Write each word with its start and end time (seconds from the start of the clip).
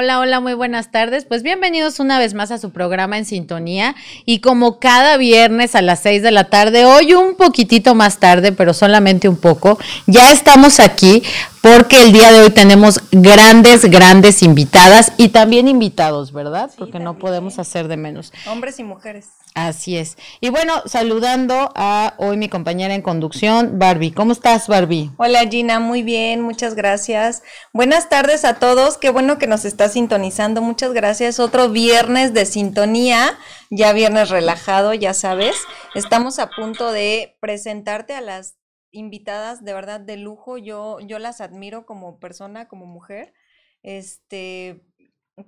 Hola, 0.00 0.20
hola, 0.20 0.38
muy 0.38 0.54
buenas 0.54 0.92
tardes. 0.92 1.24
Pues 1.24 1.42
bienvenidos 1.42 1.98
una 1.98 2.20
vez 2.20 2.32
más 2.32 2.52
a 2.52 2.58
su 2.58 2.70
programa 2.70 3.18
en 3.18 3.24
sintonía. 3.24 3.96
Y 4.24 4.38
como 4.38 4.78
cada 4.78 5.16
viernes 5.16 5.74
a 5.74 5.82
las 5.82 5.98
seis 6.02 6.22
de 6.22 6.30
la 6.30 6.44
tarde, 6.44 6.84
hoy 6.84 7.14
un 7.14 7.34
poquitito 7.34 7.96
más 7.96 8.20
tarde, 8.20 8.52
pero 8.52 8.74
solamente 8.74 9.28
un 9.28 9.38
poco, 9.38 9.76
ya 10.06 10.30
estamos 10.30 10.78
aquí 10.78 11.24
porque 11.62 12.02
el 12.02 12.12
día 12.12 12.32
de 12.32 12.40
hoy 12.40 12.50
tenemos 12.50 13.00
grandes, 13.10 13.84
grandes 13.84 14.42
invitadas 14.42 15.12
y 15.16 15.28
también 15.28 15.68
invitados, 15.68 16.32
¿verdad? 16.32 16.70
Porque 16.76 16.98
no 16.98 17.18
podemos 17.18 17.58
hacer 17.58 17.88
de 17.88 17.96
menos. 17.96 18.32
Hombres 18.46 18.78
y 18.78 18.84
mujeres. 18.84 19.28
Así 19.54 19.96
es. 19.96 20.16
Y 20.40 20.50
bueno, 20.50 20.74
saludando 20.86 21.72
a 21.74 22.14
hoy 22.18 22.36
mi 22.36 22.48
compañera 22.48 22.94
en 22.94 23.02
conducción, 23.02 23.78
Barbie. 23.78 24.12
¿Cómo 24.12 24.32
estás, 24.32 24.68
Barbie? 24.68 25.10
Hola, 25.16 25.40
Gina. 25.48 25.80
Muy 25.80 26.02
bien, 26.02 26.42
muchas 26.42 26.74
gracias. 26.74 27.42
Buenas 27.72 28.08
tardes 28.08 28.44
a 28.44 28.54
todos. 28.54 28.98
Qué 28.98 29.10
bueno 29.10 29.38
que 29.38 29.48
nos 29.48 29.64
está 29.64 29.88
sintonizando. 29.88 30.62
Muchas 30.62 30.92
gracias. 30.92 31.40
Otro 31.40 31.70
viernes 31.70 32.34
de 32.34 32.46
sintonía, 32.46 33.36
ya 33.70 33.92
viernes 33.92 34.30
relajado, 34.30 34.94
ya 34.94 35.12
sabes. 35.12 35.56
Estamos 35.94 36.38
a 36.38 36.50
punto 36.50 36.92
de 36.92 37.36
presentarte 37.40 38.14
a 38.14 38.20
las 38.20 38.57
invitadas 38.90 39.64
de 39.64 39.72
verdad 39.72 40.00
de 40.00 40.16
lujo. 40.16 40.58
Yo, 40.58 41.00
yo 41.00 41.18
las 41.18 41.40
admiro 41.40 41.86
como 41.86 42.18
persona, 42.18 42.68
como 42.68 42.86
mujer. 42.86 43.34
Este, 43.82 44.82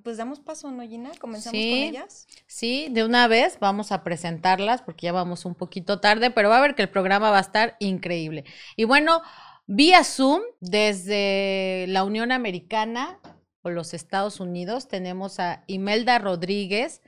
pues 0.03 0.17
damos 0.17 0.41
paso, 0.41 0.71
¿no, 0.71 0.83
Gina? 0.83 1.11
¿Comenzamos 1.21 1.59
con 1.59 1.79
ellas? 1.79 2.27
Sí, 2.47 2.89
de 2.91 3.05
una 3.05 3.27
vez 3.29 3.59
vamos 3.61 3.93
a 3.93 4.05
presentarlas 4.05 4.83
porque 4.83 5.07
ya 5.07 5.13
vamos 5.13 5.45
un 5.45 5.55
poquito 5.55 6.01
tarde, 6.01 6.31
pero 6.31 6.49
va 6.49 6.59
a 6.59 6.63
ver 6.63 6.75
que 6.75 6.83
el 6.83 6.91
programa 6.91 7.31
va 7.31 7.39
a 7.39 7.43
estar 7.43 7.77
increíble. 7.81 8.45
Y 8.77 8.85
bueno, 8.85 9.23
vía 9.67 10.05
Zoom, 10.05 10.43
desde 10.61 11.87
la 11.89 12.05
Unión 12.05 12.33
Americana 12.33 13.19
o 13.63 13.71
los 13.71 13.95
Estados 13.95 14.41
Unidos, 14.41 14.89
tenemos 14.89 15.41
a 15.41 15.65
Imelda 15.67 16.19
Rodríguez, 16.19 17.03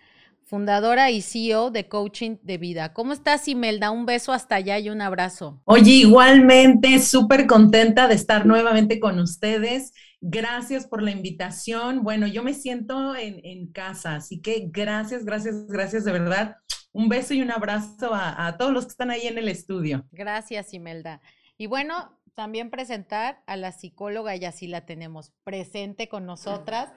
fundadora 0.53 1.11
y 1.11 1.23
CEO 1.23 1.71
de 1.71 1.89
Coaching 1.89 2.37
de 2.43 2.59
Vida. 2.59 2.93
¿Cómo 2.93 3.15
estás, 3.15 3.49
Imelda? 3.49 3.91
Un 3.91 4.05
beso 4.05 4.35
hasta 4.35 4.57
allá 4.57 4.79
y 4.79 4.91
un 4.91 5.01
abrazo. 5.01 5.63
Oye, 5.65 5.93
igualmente, 5.93 6.99
súper 6.99 7.47
contenta 7.47 8.07
de 8.07 8.17
estar 8.17 8.45
nuevamente 8.45 9.01
con 9.01 9.19
ustedes. 9.19 9.95
Gracias 10.21 10.87
por 10.87 11.01
la 11.01 11.11
invitación. 11.11 12.03
Bueno, 12.03 12.27
yo 12.27 12.43
me 12.43 12.53
siento 12.53 13.17
en, 13.17 13.73
casa, 13.73 14.17
así 14.17 14.43
que 14.43 14.69
gracias, 14.71 15.25
gracias, 15.25 15.67
gracias 15.69 16.05
de 16.05 16.13
verdad. 16.13 16.57
Un 16.93 17.09
beso 17.09 17.33
y 17.33 17.41
un 17.41 17.51
abrazo 17.51 18.13
a, 18.13 18.47
a 18.47 18.59
todos 18.59 18.75
los 18.75 18.85
que 18.85 18.91
están 18.91 19.11
ahí 19.11 19.27
en 19.27 19.39
el 19.39 19.49
estudio. 19.49 20.05
Gracias, 20.13 20.75
Imelda. 20.75 21.23
Y 21.57 21.65
bueno, 21.65 22.21
también 22.35 22.69
presentar 22.69 23.43
a 23.47 23.57
la 23.57 23.73
psicóloga, 23.73 24.37
y 24.37 24.45
así 24.45 24.67
la 24.67 24.85
tenemos 24.85 25.33
presente 25.45 26.11
con 26.11 26.27
nosotras, 26.27 26.91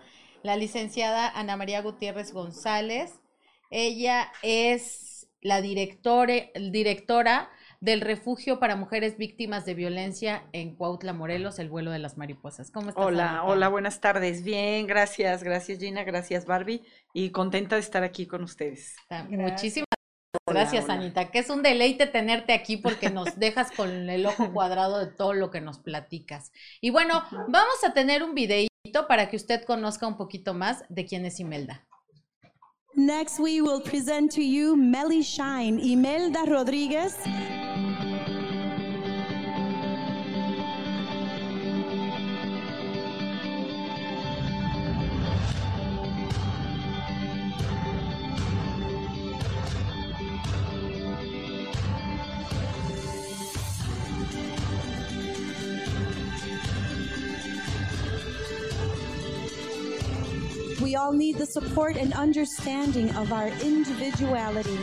la 0.43 0.57
licenciada 0.57 1.29
Ana 1.29 1.55
María 1.55 1.81
Gutiérrez 1.81 2.33
González, 2.33 3.21
ella 3.69 4.31
es 4.41 5.27
la 5.41 5.61
directora 5.61 7.49
del 7.79 8.01
Refugio 8.01 8.59
para 8.59 8.75
Mujeres 8.75 9.17
Víctimas 9.17 9.65
de 9.65 9.75
Violencia 9.75 10.43
en 10.53 10.75
Cuautla, 10.75 11.13
Morelos, 11.13 11.59
el 11.59 11.69
vuelo 11.69 11.91
de 11.91 11.99
las 11.99 12.17
mariposas. 12.17 12.71
¿Cómo 12.71 12.89
estás? 12.89 13.05
Hola, 13.05 13.43
hola, 13.43 13.67
buenas 13.69 14.01
tardes. 14.01 14.43
Bien, 14.43 14.87
gracias, 14.87 15.43
gracias 15.43 15.79
Gina, 15.79 16.03
gracias 16.03 16.45
Barbie 16.45 16.81
y 17.13 17.29
contenta 17.29 17.75
de 17.75 17.81
estar 17.81 18.03
aquí 18.03 18.25
con 18.25 18.43
ustedes. 18.43 18.95
Muchísimas 19.29 19.85
gracias, 20.47 20.89
Anita, 20.89 21.29
que 21.29 21.39
es 21.39 21.49
un 21.49 21.61
deleite 21.61 22.07
tenerte 22.07 22.53
aquí 22.53 22.77
porque 22.77 23.09
nos 23.09 23.35
dejas 23.39 23.71
con 23.71 24.09
el 24.09 24.25
ojo 24.25 24.51
cuadrado 24.53 24.99
de 24.99 25.11
todo 25.11 25.33
lo 25.33 25.51
que 25.51 25.61
nos 25.61 25.77
platicas. 25.79 26.51
Y 26.81 26.89
bueno, 26.89 27.23
vamos 27.31 27.83
a 27.87 27.93
tener 27.93 28.23
un 28.23 28.33
videíto 28.33 29.07
para 29.07 29.29
que 29.29 29.35
usted 29.35 29.63
conozca 29.63 30.07
un 30.07 30.17
poquito 30.17 30.53
más 30.55 30.83
de 30.89 31.05
quién 31.05 31.25
es 31.25 31.39
Imelda. 31.39 31.85
Next, 32.97 33.39
we 33.39 33.59
will 33.59 33.81
present 33.81 34.31
to 34.31 34.41
you 34.41 34.77
Melly 34.77 35.21
Shine, 35.21 35.79
Imelda 35.79 36.45
Rodriguez. 36.47 37.17
All 61.05 61.13
need 61.13 61.37
the 61.37 61.45
support 61.45 61.97
and 61.97 62.13
understanding 62.13 63.15
of 63.15 63.31
our 63.31 63.49
individuality. 63.61 64.79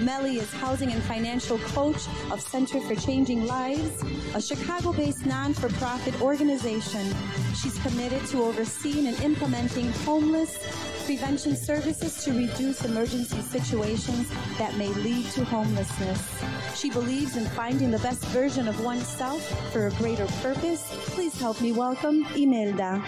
Melly 0.00 0.38
is 0.38 0.50
housing 0.54 0.90
and 0.90 1.02
financial 1.02 1.58
coach 1.58 2.06
of 2.30 2.40
Center 2.40 2.80
for 2.80 2.94
Changing 2.94 3.44
Lives, 3.44 4.02
a 4.34 4.40
Chicago 4.40 4.94
based 4.94 5.26
non 5.26 5.52
for 5.52 5.68
profit 5.74 6.18
organization. 6.22 7.14
She's 7.60 7.78
committed 7.80 8.24
to 8.28 8.42
overseeing 8.44 9.06
and 9.06 9.20
implementing 9.20 9.92
homeless 10.08 10.56
prevention 11.04 11.54
services 11.54 12.24
to 12.24 12.32
reduce 12.32 12.82
emergency 12.86 13.42
situations 13.42 14.30
that 14.56 14.74
may 14.78 14.88
lead 15.04 15.26
to 15.32 15.44
homelessness. 15.44 16.42
She 16.74 16.88
believes 16.88 17.36
in 17.36 17.44
finding 17.50 17.90
the 17.90 17.98
best 17.98 18.24
version 18.28 18.66
of 18.66 18.82
oneself 18.82 19.42
for 19.72 19.88
a 19.88 19.90
greater 19.92 20.26
purpose. 20.40 20.82
Please 21.14 21.38
help 21.38 21.60
me 21.60 21.72
welcome 21.72 22.26
Imelda. 22.34 23.04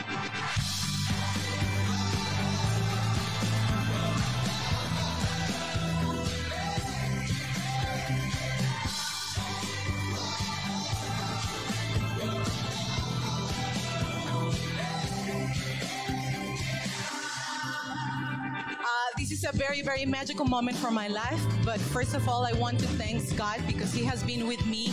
A 19.49 19.57
very, 19.57 19.81
very 19.81 20.05
magical 20.05 20.45
moment 20.45 20.77
for 20.77 20.91
my 20.91 21.09
life. 21.09 21.41
But 21.65 21.81
first 21.81 22.15
of 22.15 22.29
all, 22.29 22.45
I 22.45 22.53
want 22.53 22.79
to 22.81 22.87
thank 22.87 23.37
God 23.37 23.61
because 23.67 23.93
He 23.93 24.05
has 24.05 24.23
been 24.23 24.47
with 24.47 24.65
me 24.67 24.93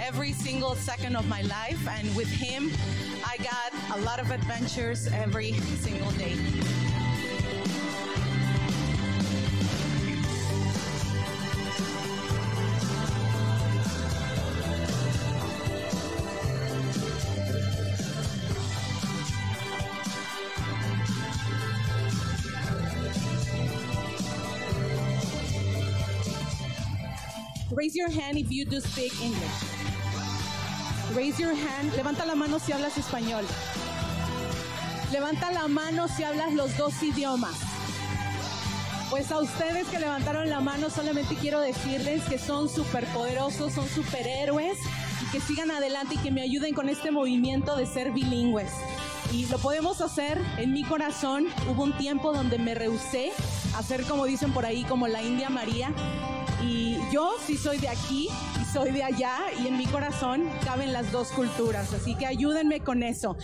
every 0.00 0.32
single 0.32 0.74
second 0.74 1.16
of 1.16 1.28
my 1.28 1.42
life. 1.42 1.86
And 1.88 2.14
with 2.16 2.28
Him, 2.28 2.70
I 3.26 3.36
got 3.38 3.98
a 3.98 4.00
lot 4.02 4.18
of 4.18 4.30
adventures 4.30 5.06
every 5.08 5.52
single 5.52 6.10
day. 6.12 6.36
Your 28.00 28.10
hand 28.10 28.38
if 28.38 28.50
you 28.50 28.64
do 28.64 28.80
speak 28.80 29.12
English. 29.20 29.58
Raise 31.14 31.38
your 31.38 31.54
hand. 31.54 31.92
Levanta 31.96 32.24
la 32.24 32.34
mano 32.34 32.58
si 32.58 32.72
hablas 32.72 32.96
español. 32.96 33.44
Levanta 35.12 35.50
la 35.52 35.68
mano 35.68 36.08
si 36.08 36.22
hablas 36.24 36.54
los 36.54 36.74
dos 36.78 36.94
idiomas. 37.02 37.54
Pues 39.10 39.30
a 39.30 39.40
ustedes 39.40 39.86
que 39.88 39.98
levantaron 39.98 40.48
la 40.48 40.60
mano 40.60 40.88
solamente 40.88 41.34
quiero 41.34 41.60
decirles 41.60 42.22
que 42.22 42.38
son 42.38 42.70
superpoderosos, 42.70 43.74
son 43.74 43.86
superhéroes 43.88 44.78
y 45.20 45.30
que 45.32 45.40
sigan 45.40 45.70
adelante 45.70 46.14
y 46.14 46.18
que 46.18 46.30
me 46.30 46.40
ayuden 46.40 46.72
con 46.72 46.88
este 46.88 47.10
movimiento 47.10 47.76
de 47.76 47.84
ser 47.84 48.12
bilingües. 48.12 48.70
Y 49.32 49.44
lo 49.46 49.58
podemos 49.58 50.00
hacer 50.00 50.40
en 50.56 50.72
mi 50.72 50.84
corazón. 50.84 51.48
Hubo 51.68 51.82
un 51.82 51.92
tiempo 51.98 52.32
donde 52.32 52.58
me 52.58 52.74
rehusé 52.74 53.32
a 53.76 53.82
ser 53.82 54.04
como 54.04 54.24
dicen 54.24 54.52
por 54.52 54.64
ahí, 54.64 54.84
como 54.84 55.06
la 55.06 55.22
India 55.22 55.50
María, 55.50 55.92
y 56.62 56.98
yo 57.12 57.32
sí 57.46 57.56
soy 57.56 57.78
de 57.78 57.88
aquí 57.88 58.28
y 58.60 58.64
soy 58.72 58.90
de 58.90 59.02
allá 59.02 59.36
y 59.62 59.66
en 59.66 59.78
mi 59.78 59.86
corazón 59.86 60.48
caben 60.64 60.92
las 60.92 61.10
dos 61.12 61.28
culturas. 61.28 61.92
Así 61.92 62.14
que 62.14 62.26
ayúdenme 62.26 62.80
con 62.80 63.02
eso. 63.02 63.36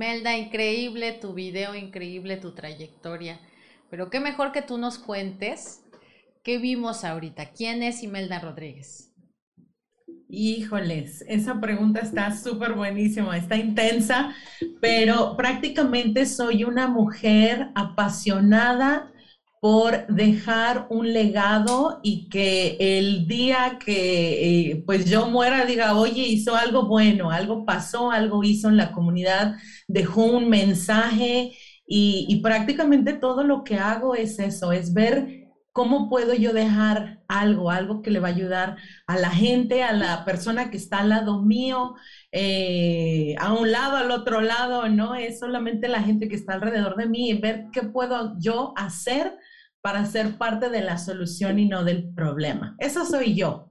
Imelda, 0.00 0.34
increíble 0.34 1.12
tu 1.12 1.34
video, 1.34 1.74
increíble 1.74 2.38
tu 2.38 2.54
trayectoria. 2.54 3.38
Pero 3.90 4.08
qué 4.08 4.18
mejor 4.18 4.50
que 4.50 4.62
tú 4.62 4.78
nos 4.78 4.98
cuentes 4.98 5.82
qué 6.42 6.56
vimos 6.56 7.04
ahorita. 7.04 7.50
¿Quién 7.50 7.82
es 7.82 8.02
Imelda 8.02 8.40
Rodríguez? 8.40 9.12
Híjoles, 10.26 11.22
esa 11.28 11.60
pregunta 11.60 12.00
está 12.00 12.34
súper 12.34 12.72
buenísima, 12.72 13.36
está 13.36 13.56
intensa, 13.56 14.34
pero 14.80 15.36
prácticamente 15.36 16.24
soy 16.24 16.64
una 16.64 16.88
mujer 16.88 17.68
apasionada 17.74 19.12
por 19.60 20.06
dejar 20.06 20.86
un 20.90 21.12
legado 21.12 22.00
y 22.02 22.28
que 22.30 22.76
el 22.80 23.26
día 23.28 23.78
que 23.84 24.70
eh, 24.72 24.82
pues 24.86 25.04
yo 25.10 25.26
muera 25.28 25.66
diga, 25.66 25.96
oye, 25.96 26.22
hizo 26.22 26.56
algo 26.56 26.86
bueno, 26.86 27.30
algo 27.30 27.66
pasó, 27.66 28.10
algo 28.10 28.42
hizo 28.42 28.68
en 28.70 28.78
la 28.78 28.92
comunidad, 28.92 29.56
dejó 29.86 30.24
un 30.24 30.48
mensaje 30.48 31.52
y, 31.86 32.26
y 32.28 32.40
prácticamente 32.42 33.12
todo 33.14 33.44
lo 33.44 33.62
que 33.64 33.76
hago 33.76 34.14
es 34.14 34.38
eso, 34.38 34.72
es 34.72 34.94
ver 34.94 35.36
cómo 35.72 36.08
puedo 36.08 36.34
yo 36.34 36.52
dejar 36.52 37.20
algo, 37.28 37.70
algo 37.70 38.02
que 38.02 38.10
le 38.10 38.18
va 38.20 38.28
a 38.28 38.30
ayudar 38.32 38.76
a 39.06 39.16
la 39.18 39.30
gente, 39.30 39.82
a 39.82 39.92
la 39.92 40.24
persona 40.24 40.70
que 40.70 40.76
está 40.76 40.98
al 41.00 41.10
lado 41.10 41.42
mío, 41.42 41.94
eh, 42.32 43.34
a 43.38 43.52
un 43.52 43.70
lado, 43.70 43.96
al 43.96 44.10
otro 44.10 44.40
lado, 44.40 44.88
no 44.88 45.14
es 45.14 45.38
solamente 45.38 45.88
la 45.88 46.02
gente 46.02 46.28
que 46.28 46.36
está 46.36 46.54
alrededor 46.54 46.96
de 46.96 47.06
mí, 47.06 47.34
ver 47.34 47.66
qué 47.72 47.82
puedo 47.82 48.34
yo 48.38 48.72
hacer 48.76 49.36
para 49.82 50.04
ser 50.06 50.36
parte 50.36 50.68
de 50.68 50.82
la 50.82 50.98
solución 50.98 51.58
y 51.58 51.66
no 51.66 51.84
del 51.84 52.12
problema. 52.14 52.76
Eso 52.78 53.04
soy 53.04 53.34
yo. 53.34 53.70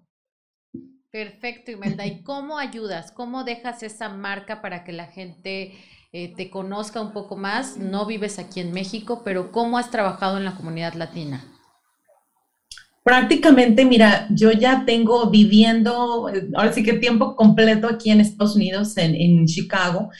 Perfecto, 1.11 1.71
Imelda. 1.71 2.05
¿Y 2.05 2.21
cómo 2.21 2.59
ayudas? 2.59 3.11
¿Cómo 3.11 3.43
dejas 3.43 3.81
esa 3.81 4.09
marca 4.09 4.61
para 4.61 4.83
que 4.83 4.91
la 4.91 5.07
gente 5.07 5.73
eh, 6.11 6.35
te 6.35 6.49
conozca 6.51 7.01
un 7.01 7.13
poco 7.13 7.35
más? 7.35 7.77
No 7.77 8.05
vives 8.05 8.37
aquí 8.37 8.59
en 8.59 8.71
México, 8.73 9.23
pero 9.23 9.51
¿cómo 9.51 9.77
has 9.77 9.89
trabajado 9.89 10.37
en 10.37 10.45
la 10.45 10.55
comunidad 10.55 10.93
latina? 10.93 11.43
Prácticamente, 13.03 13.85
mira, 13.85 14.27
yo 14.29 14.51
ya 14.51 14.85
tengo 14.85 15.31
viviendo, 15.31 16.29
ahora 16.55 16.73
sí 16.73 16.83
que 16.83 16.93
tiempo 16.93 17.35
completo 17.35 17.87
aquí 17.87 18.11
en 18.11 18.21
Estados 18.21 18.55
Unidos, 18.55 18.95
en, 18.97 19.15
en 19.15 19.45
Chicago, 19.47 20.11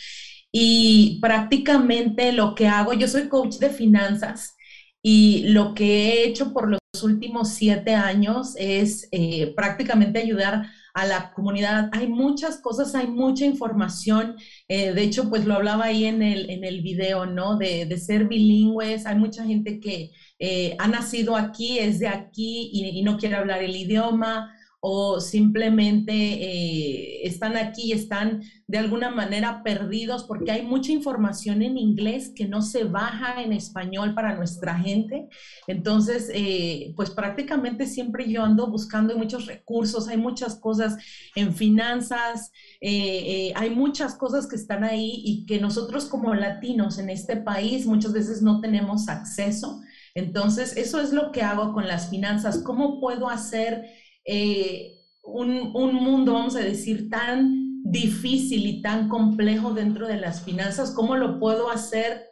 y 0.52 1.20
prácticamente 1.22 2.32
lo 2.32 2.56
que 2.56 2.68
hago, 2.68 2.94
yo 2.94 3.08
soy 3.08 3.28
coach 3.28 3.58
de 3.58 3.70
finanzas 3.70 4.56
y 5.02 5.48
lo 5.50 5.74
que 5.74 6.10
he 6.10 6.28
hecho 6.28 6.54
por 6.54 6.70
los 6.70 6.80
últimos 7.04 7.50
siete 7.50 7.94
años 7.96 8.56
es 8.58 9.08
eh, 9.12 9.54
prácticamente 9.56 10.20
ayudar 10.20 10.68
a 10.94 11.06
la 11.06 11.32
comunidad. 11.32 11.90
Hay 11.94 12.08
muchas 12.08 12.58
cosas, 12.58 12.96
hay 12.96 13.08
mucha 13.08 13.46
información. 13.46 14.36
Eh, 14.68 14.94
de 14.94 15.02
hecho, 15.04 15.30
pues 15.30 15.46
lo 15.46 15.54
hablaba 15.56 15.86
ahí 15.86 16.06
en 16.06 16.22
el, 16.22 16.50
en 16.50 16.64
el 16.64 16.82
video, 16.82 17.26
¿no? 17.26 17.58
De, 17.58 17.98
ser 17.98 18.28
bilingües. 18.28 19.06
Hay 19.06 19.16
mucha 19.18 19.46
gente 19.46 19.80
que 19.80 20.12
eh, 20.40 20.76
ha 20.80 20.88
nacido 20.88 21.36
aquí, 21.36 21.80
es 21.80 22.00
de 22.00 22.08
aquí 22.08 22.70
y 22.74 23.02
no 23.04 23.18
quiere 23.18 23.36
hablar 23.36 23.64
el 23.64 23.76
idioma 23.76 24.54
o 24.82 25.20
simplemente 25.20 26.14
eh, 26.14 27.28
están 27.28 27.58
aquí 27.58 27.92
están 27.92 28.44
de 28.66 28.78
alguna 28.78 29.10
manera 29.10 29.62
perdidos 29.62 30.24
porque 30.24 30.52
hay 30.52 30.62
mucha 30.62 30.94
información 30.94 31.62
en 31.62 31.78
inglés 31.78 32.32
que 32.34 32.48
no 32.48 32.62
se 32.62 32.86
baja 32.86 33.42
en 33.42 33.52
español 33.52 34.14
para 34.14 34.36
nuestra 34.36 34.76
gente. 34.76 35.28
Entonces, 35.68 36.32
eh, 36.34 36.94
pues 36.96 37.10
prácticamente 37.10 37.88
siempre 37.88 38.32
yo 38.32 38.44
ando 38.44 38.68
buscando 38.68 39.18
muchos 39.18 39.48
recursos, 39.48 40.08
hay 40.08 40.18
muchas 40.18 40.56
cosas 40.56 40.98
en 41.36 41.54
finanzas, 41.54 42.52
eh, 42.80 43.52
hay 43.56 43.72
muchas 43.72 44.16
cosas 44.16 44.48
que 44.48 44.56
están 44.56 44.84
ahí 44.84 45.22
y 45.26 45.46
que 45.46 45.60
nosotros 45.60 46.06
como 46.06 46.34
latinos 46.36 47.00
en 47.00 47.10
este 47.10 47.36
país 47.38 47.86
muchas 47.86 48.14
veces 48.14 48.42
no 48.42 48.62
tenemos 48.62 49.10
acceso. 49.10 49.82
Entonces, 50.16 50.76
eso 50.78 51.00
es 51.02 51.12
lo 51.12 51.32
que 51.32 51.42
hago 51.42 51.74
con 51.74 51.88
las 51.88 52.10
finanzas. 52.10 52.62
¿Cómo 52.64 53.00
puedo 53.00 53.30
hacer 53.30 53.86
eh, 54.26 54.94
un, 55.24 55.72
un, 55.74 55.96
mundo, 55.96 56.34
vamos 56.34 56.56
a 56.56 56.60
decir, 56.60 57.10
tan 57.10 57.84
difícil 57.84 58.66
y 58.66 58.82
tan 58.82 59.10
complejo 59.10 59.74
dentro 59.74 60.08
de 60.08 60.18
las 60.18 60.44
finanzas, 60.44 60.92
¿cómo 60.92 61.16
lo 61.16 61.40
puedo 61.40 61.70
hacer 61.70 62.30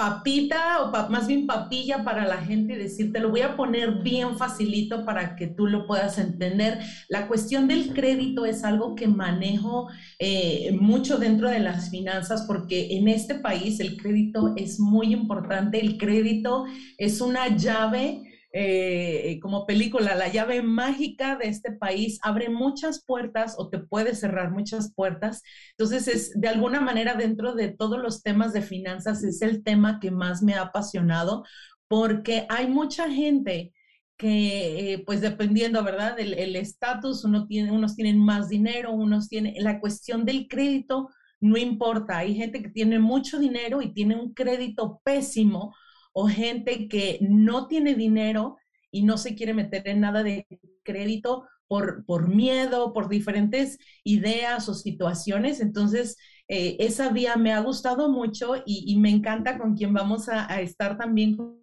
papita 0.00 0.82
o 0.82 1.10
más 1.10 1.26
bien 1.26 1.46
papilla 1.46 2.02
para 2.02 2.26
la 2.26 2.38
gente 2.38 2.72
y 2.72 2.76
decir, 2.76 3.12
te 3.12 3.20
lo 3.20 3.28
voy 3.28 3.42
a 3.42 3.54
poner 3.54 4.02
bien 4.02 4.38
facilito 4.38 5.04
para 5.04 5.36
que 5.36 5.46
tú 5.46 5.66
lo 5.66 5.86
puedas 5.86 6.16
entender. 6.16 6.78
La 7.10 7.28
cuestión 7.28 7.68
del 7.68 7.92
crédito 7.92 8.46
es 8.46 8.64
algo 8.64 8.94
que 8.94 9.08
manejo 9.08 9.88
eh, 10.18 10.74
mucho 10.80 11.18
dentro 11.18 11.50
de 11.50 11.60
las 11.60 11.90
finanzas 11.90 12.44
porque 12.46 12.96
en 12.96 13.08
este 13.08 13.34
país 13.34 13.78
el 13.78 13.98
crédito 13.98 14.54
es 14.56 14.80
muy 14.80 15.12
importante. 15.12 15.78
El 15.78 15.98
crédito 15.98 16.64
es 16.96 17.20
una 17.20 17.54
llave 17.54 18.22
eh, 18.52 19.38
como 19.40 19.66
película, 19.66 20.14
la 20.14 20.28
llave 20.28 20.62
mágica 20.62 21.36
de 21.36 21.48
este 21.48 21.72
país 21.72 22.18
abre 22.22 22.48
muchas 22.48 23.04
puertas 23.04 23.54
o 23.58 23.68
te 23.68 23.78
puede 23.78 24.14
cerrar 24.14 24.50
muchas 24.50 24.92
puertas. 24.92 25.42
Entonces, 25.72 26.08
es 26.08 26.40
de 26.40 26.48
alguna 26.48 26.80
manera 26.80 27.14
dentro 27.14 27.54
de 27.54 27.68
todos 27.68 28.00
los 28.00 28.22
temas 28.22 28.52
de 28.52 28.62
finanzas, 28.62 29.22
es 29.22 29.42
el 29.42 29.62
tema 29.62 30.00
que 30.00 30.10
más 30.10 30.42
me 30.42 30.54
ha 30.54 30.62
apasionado 30.62 31.44
porque 31.88 32.46
hay 32.48 32.68
mucha 32.68 33.10
gente 33.10 33.72
que, 34.16 34.92
eh, 34.94 35.02
pues 35.06 35.20
dependiendo, 35.20 35.82
¿verdad? 35.82 36.18
El 36.20 36.54
estatus, 36.56 37.24
uno 37.24 37.46
tiene, 37.46 37.72
unos 37.72 37.96
tienen 37.96 38.18
más 38.18 38.48
dinero, 38.48 38.92
unos 38.92 39.28
tienen, 39.28 39.54
la 39.64 39.80
cuestión 39.80 40.24
del 40.24 40.46
crédito 40.48 41.08
no 41.40 41.56
importa. 41.56 42.18
Hay 42.18 42.34
gente 42.34 42.62
que 42.62 42.68
tiene 42.68 42.98
mucho 42.98 43.38
dinero 43.38 43.82
y 43.82 43.92
tiene 43.92 44.16
un 44.16 44.34
crédito 44.34 45.00
pésimo 45.04 45.74
o 46.12 46.28
gente 46.28 46.88
que 46.88 47.18
no 47.20 47.66
tiene 47.66 47.94
dinero 47.94 48.56
y 48.90 49.02
no 49.02 49.18
se 49.18 49.34
quiere 49.34 49.54
meter 49.54 49.86
en 49.88 50.00
nada 50.00 50.22
de 50.22 50.46
crédito 50.82 51.44
por, 51.68 52.04
por 52.04 52.28
miedo, 52.28 52.92
por 52.92 53.08
diferentes 53.08 53.78
ideas 54.02 54.68
o 54.68 54.74
situaciones. 54.74 55.60
Entonces, 55.60 56.16
eh, 56.48 56.76
esa 56.80 57.10
vía 57.10 57.36
me 57.36 57.52
ha 57.52 57.60
gustado 57.60 58.08
mucho 58.08 58.54
y, 58.66 58.96
me 58.98 59.10
encanta 59.10 59.56
con 59.56 59.76
quien 59.76 59.94
vamos 59.94 60.28
a, 60.28 60.60
estar 60.60 60.98
también, 60.98 61.36
con 61.36 61.62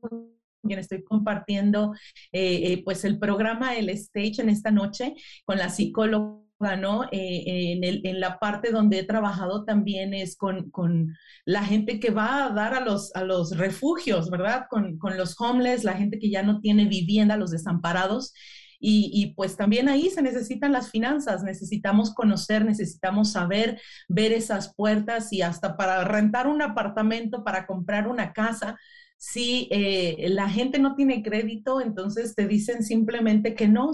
quien 0.64 0.80
estoy 0.80 1.04
compartiendo 1.04 1.94
eh, 2.32 2.72
eh, 2.72 2.84
pues 2.86 3.04
el 3.04 3.20
programa, 3.20 3.76
el 3.76 3.90
stage 3.90 4.42
en 4.42 4.50
esta 4.50 4.72
noche 4.72 5.14
con 5.46 5.58
la 5.58 5.70
psicóloga 5.70 6.47
¿no? 6.60 7.04
Eh, 7.12 7.44
en, 7.74 7.84
el, 7.84 8.02
en, 8.04 8.20
la 8.20 8.40
parte 8.40 8.72
donde 8.72 9.00
he 9.00 9.04
trabajado 9.04 9.64
también 9.64 10.14
es 10.14 10.36
con, 10.36 10.72
con, 10.72 11.16
la 11.46 11.64
gente 11.64 12.00
que 12.00 12.10
va 12.10 12.46
a 12.46 12.50
dar 12.50 12.74
a 12.74 12.80
los, 12.80 13.16
a 13.16 13.24
los 13.24 13.58
refugios, 13.58 14.30
¿verdad? 14.30 14.66
Con, 14.70 14.98
con, 14.98 15.18
los 15.18 15.40
homeless, 15.40 15.84
la 15.84 15.94
gente 15.94 16.20
que 16.20 16.30
ya 16.30 16.44
no 16.44 16.60
tiene 16.60 16.86
vivienda, 16.86 17.38
los 17.38 17.52
desamparados. 17.52 18.34
Y, 18.80 19.10
y, 19.14 19.34
pues 19.34 19.56
también 19.56 19.90
ahí 19.90 20.10
se 20.10 20.22
necesitan 20.22 20.72
las 20.72 20.92
finanzas, 20.92 21.44
necesitamos 21.44 22.14
conocer, 22.14 22.64
necesitamos 22.64 23.32
saber, 23.32 23.82
ver 24.08 24.32
esas 24.34 24.74
puertas 24.76 25.34
y 25.34 25.42
hasta 25.42 25.78
para 25.78 26.04
rentar 26.04 26.48
un 26.48 26.62
apartamento, 26.62 27.44
para 27.44 27.66
comprar 27.66 28.08
una 28.08 28.34
casa, 28.34 28.78
si 29.18 29.68
eh, 29.72 30.28
la 30.30 30.50
gente 30.50 30.80
no 30.80 30.96
tiene 30.96 31.24
crédito, 31.24 31.82
entonces 31.82 32.36
te 32.36 32.48
dicen 32.48 32.84
simplemente 32.84 33.56
que 33.56 33.68
no. 33.68 33.92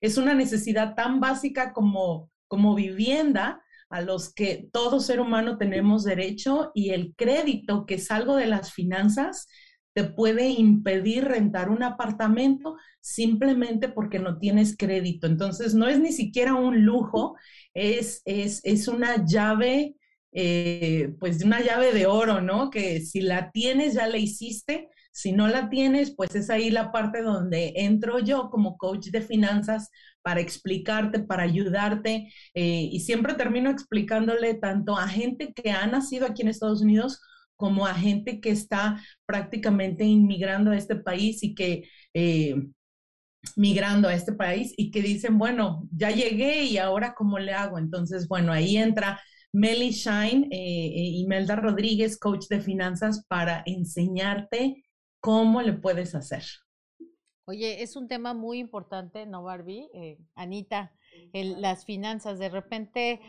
es 0.00 0.16
una 0.18 0.34
necesidad 0.34 0.94
tan 0.94 1.20
básica 1.20 1.72
como, 1.72 2.30
como 2.48 2.74
vivienda 2.74 3.62
a 3.90 4.00
los 4.00 4.32
que 4.32 4.68
todo 4.72 5.00
ser 5.00 5.20
humano 5.20 5.58
tenemos 5.58 6.04
derecho 6.04 6.72
y 6.74 6.90
el 6.90 7.14
crédito, 7.14 7.86
que 7.86 7.94
es 7.96 8.10
algo 8.10 8.36
de 8.36 8.46
las 8.46 8.72
finanzas, 8.72 9.46
te 9.92 10.04
puede 10.04 10.48
impedir 10.48 11.24
rentar 11.24 11.68
un 11.70 11.82
apartamento 11.82 12.76
simplemente 13.00 13.88
porque 13.88 14.18
no 14.18 14.38
tienes 14.38 14.76
crédito. 14.76 15.26
Entonces, 15.26 15.74
no 15.74 15.86
es 15.86 16.00
ni 16.00 16.10
siquiera 16.10 16.54
un 16.54 16.84
lujo, 16.84 17.36
es, 17.74 18.22
es, 18.24 18.60
es 18.64 18.88
una 18.88 19.24
llave 19.24 19.94
eh, 20.34 21.14
pues 21.20 21.42
una 21.44 21.60
llave 21.62 21.92
de 21.92 22.06
oro, 22.06 22.40
¿no? 22.40 22.70
Que 22.70 23.00
si 23.00 23.20
la 23.20 23.52
tienes 23.52 23.94
ya 23.94 24.08
la 24.08 24.18
hiciste, 24.18 24.88
si 25.12 25.30
no 25.32 25.46
la 25.46 25.70
tienes, 25.70 26.12
pues 26.14 26.34
es 26.34 26.50
ahí 26.50 26.70
la 26.70 26.90
parte 26.90 27.22
donde 27.22 27.72
entro 27.76 28.18
yo 28.18 28.50
como 28.50 28.76
coach 28.76 29.08
de 29.10 29.22
finanzas 29.22 29.90
para 30.22 30.40
explicarte, 30.40 31.20
para 31.20 31.44
ayudarte 31.44 32.32
eh, 32.54 32.88
y 32.90 33.00
siempre 33.00 33.34
termino 33.34 33.70
explicándole 33.70 34.54
tanto 34.54 34.96
a 34.98 35.06
gente 35.06 35.52
que 35.52 35.70
ha 35.70 35.86
nacido 35.86 36.26
aquí 36.26 36.42
en 36.42 36.48
Estados 36.48 36.82
Unidos 36.82 37.20
como 37.56 37.86
a 37.86 37.94
gente 37.94 38.40
que 38.40 38.50
está 38.50 39.00
prácticamente 39.26 40.04
inmigrando 40.04 40.72
a 40.72 40.76
este 40.76 40.96
país 40.96 41.42
y 41.42 41.54
que... 41.54 41.88
Eh, 42.12 42.56
migrando 43.56 44.08
a 44.08 44.14
este 44.14 44.32
país 44.32 44.72
y 44.76 44.90
que 44.90 45.02
dicen, 45.02 45.38
bueno, 45.38 45.86
ya 45.94 46.10
llegué 46.10 46.62
y 46.64 46.78
ahora 46.78 47.14
cómo 47.14 47.38
le 47.38 47.52
hago. 47.52 47.78
Entonces, 47.78 48.26
bueno, 48.26 48.52
ahí 48.52 48.76
entra 48.78 49.20
Meli 49.54 49.90
Shine 49.90 50.48
eh, 50.50 50.56
eh, 50.56 51.10
y 51.14 51.26
Melda 51.28 51.54
Rodríguez, 51.54 52.18
coach 52.18 52.48
de 52.48 52.60
finanzas, 52.60 53.24
para 53.28 53.62
enseñarte 53.66 54.84
cómo 55.20 55.62
le 55.62 55.74
puedes 55.74 56.16
hacer. 56.16 56.42
Oye, 57.44 57.80
es 57.80 57.94
un 57.94 58.08
tema 58.08 58.34
muy 58.34 58.58
importante, 58.58 59.26
¿no, 59.26 59.44
Barbie? 59.44 59.88
Eh, 59.94 60.18
Anita, 60.34 60.92
las 61.32 61.84
finanzas, 61.84 62.40
de 62.40 62.48
repente, 62.48 63.20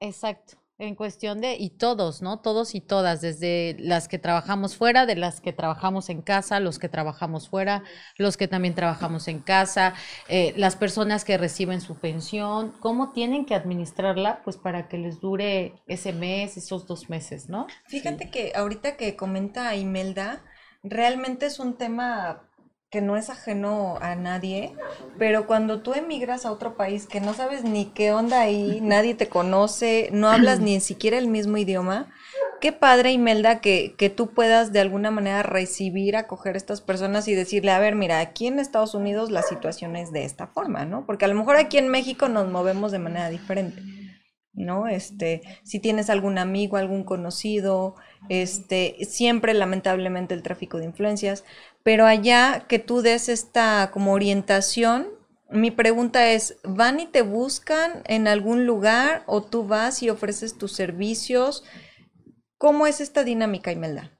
exacto, 0.00 0.58
En 0.80 0.94
cuestión 0.94 1.40
de, 1.40 1.56
y 1.56 1.70
todos, 1.70 2.22
¿no? 2.22 2.38
Todos 2.38 2.76
y 2.76 2.80
todas, 2.80 3.20
desde 3.20 3.74
las 3.80 4.06
que 4.06 4.20
trabajamos 4.20 4.76
fuera, 4.76 5.06
de 5.06 5.16
las 5.16 5.40
que 5.40 5.52
trabajamos 5.52 6.08
en 6.08 6.22
casa, 6.22 6.60
los 6.60 6.78
que 6.78 6.88
trabajamos 6.88 7.48
fuera, 7.48 7.82
los 8.16 8.36
que 8.36 8.46
también 8.46 8.76
trabajamos 8.76 9.26
en 9.26 9.40
casa, 9.40 9.94
eh, 10.28 10.54
las 10.56 10.76
personas 10.76 11.24
que 11.24 11.36
reciben 11.36 11.80
su 11.80 11.96
pensión, 11.96 12.72
¿cómo 12.78 13.10
tienen 13.10 13.44
que 13.44 13.56
administrarla? 13.56 14.40
Pues 14.44 14.56
para 14.56 14.86
que 14.86 14.98
les 14.98 15.18
dure 15.20 15.74
ese 15.88 16.12
mes, 16.12 16.56
esos 16.56 16.86
dos 16.86 17.10
meses, 17.10 17.48
¿no? 17.48 17.66
Fíjate 17.88 18.30
que 18.30 18.52
ahorita 18.54 18.96
que 18.96 19.16
comenta 19.16 19.74
Imelda, 19.74 20.44
realmente 20.84 21.46
es 21.46 21.58
un 21.58 21.76
tema 21.76 22.47
que 22.90 23.02
no 23.02 23.16
es 23.18 23.28
ajeno 23.28 23.98
a 24.00 24.14
nadie, 24.14 24.74
pero 25.18 25.46
cuando 25.46 25.82
tú 25.82 25.92
emigras 25.92 26.46
a 26.46 26.52
otro 26.52 26.74
país 26.74 27.06
que 27.06 27.20
no 27.20 27.34
sabes 27.34 27.62
ni 27.62 27.86
qué 27.86 28.12
onda 28.12 28.40
ahí, 28.40 28.80
nadie 28.80 29.14
te 29.14 29.28
conoce, 29.28 30.08
no 30.12 30.28
hablas 30.28 30.60
ni 30.60 30.80
siquiera 30.80 31.18
el 31.18 31.28
mismo 31.28 31.58
idioma, 31.58 32.10
qué 32.62 32.72
padre, 32.72 33.12
Imelda, 33.12 33.60
que, 33.60 33.94
que 33.98 34.08
tú 34.08 34.30
puedas 34.30 34.72
de 34.72 34.80
alguna 34.80 35.10
manera 35.10 35.42
recibir, 35.42 36.16
acoger 36.16 36.54
a 36.54 36.58
estas 36.58 36.80
personas 36.80 37.28
y 37.28 37.34
decirle, 37.34 37.72
a 37.72 37.78
ver, 37.78 37.94
mira, 37.94 38.20
aquí 38.20 38.46
en 38.46 38.58
Estados 38.58 38.94
Unidos 38.94 39.30
la 39.30 39.42
situación 39.42 39.94
es 39.94 40.10
de 40.10 40.24
esta 40.24 40.46
forma, 40.46 40.86
¿no? 40.86 41.04
Porque 41.04 41.26
a 41.26 41.28
lo 41.28 41.34
mejor 41.34 41.56
aquí 41.56 41.76
en 41.76 41.88
México 41.88 42.28
nos 42.28 42.48
movemos 42.48 42.90
de 42.90 42.98
manera 42.98 43.28
diferente. 43.28 43.82
¿no? 44.58 44.88
Este, 44.88 45.42
si 45.62 45.78
tienes 45.78 46.10
algún 46.10 46.36
amigo, 46.36 46.76
algún 46.76 47.04
conocido, 47.04 47.94
este, 48.28 48.96
siempre 49.08 49.54
lamentablemente 49.54 50.34
el 50.34 50.42
tráfico 50.42 50.78
de 50.78 50.86
influencias, 50.86 51.44
pero 51.82 52.06
allá 52.06 52.66
que 52.68 52.78
tú 52.78 53.00
des 53.00 53.28
esta 53.28 53.90
como 53.92 54.12
orientación, 54.12 55.08
mi 55.50 55.70
pregunta 55.70 56.30
es, 56.30 56.58
¿van 56.62 57.00
y 57.00 57.06
te 57.06 57.22
buscan 57.22 58.02
en 58.04 58.28
algún 58.28 58.66
lugar 58.66 59.22
o 59.26 59.42
tú 59.42 59.66
vas 59.66 60.02
y 60.02 60.10
ofreces 60.10 60.58
tus 60.58 60.72
servicios? 60.72 61.64
¿Cómo 62.58 62.86
es 62.86 63.00
esta 63.00 63.24
dinámica, 63.24 63.72
Imelda? 63.72 64.17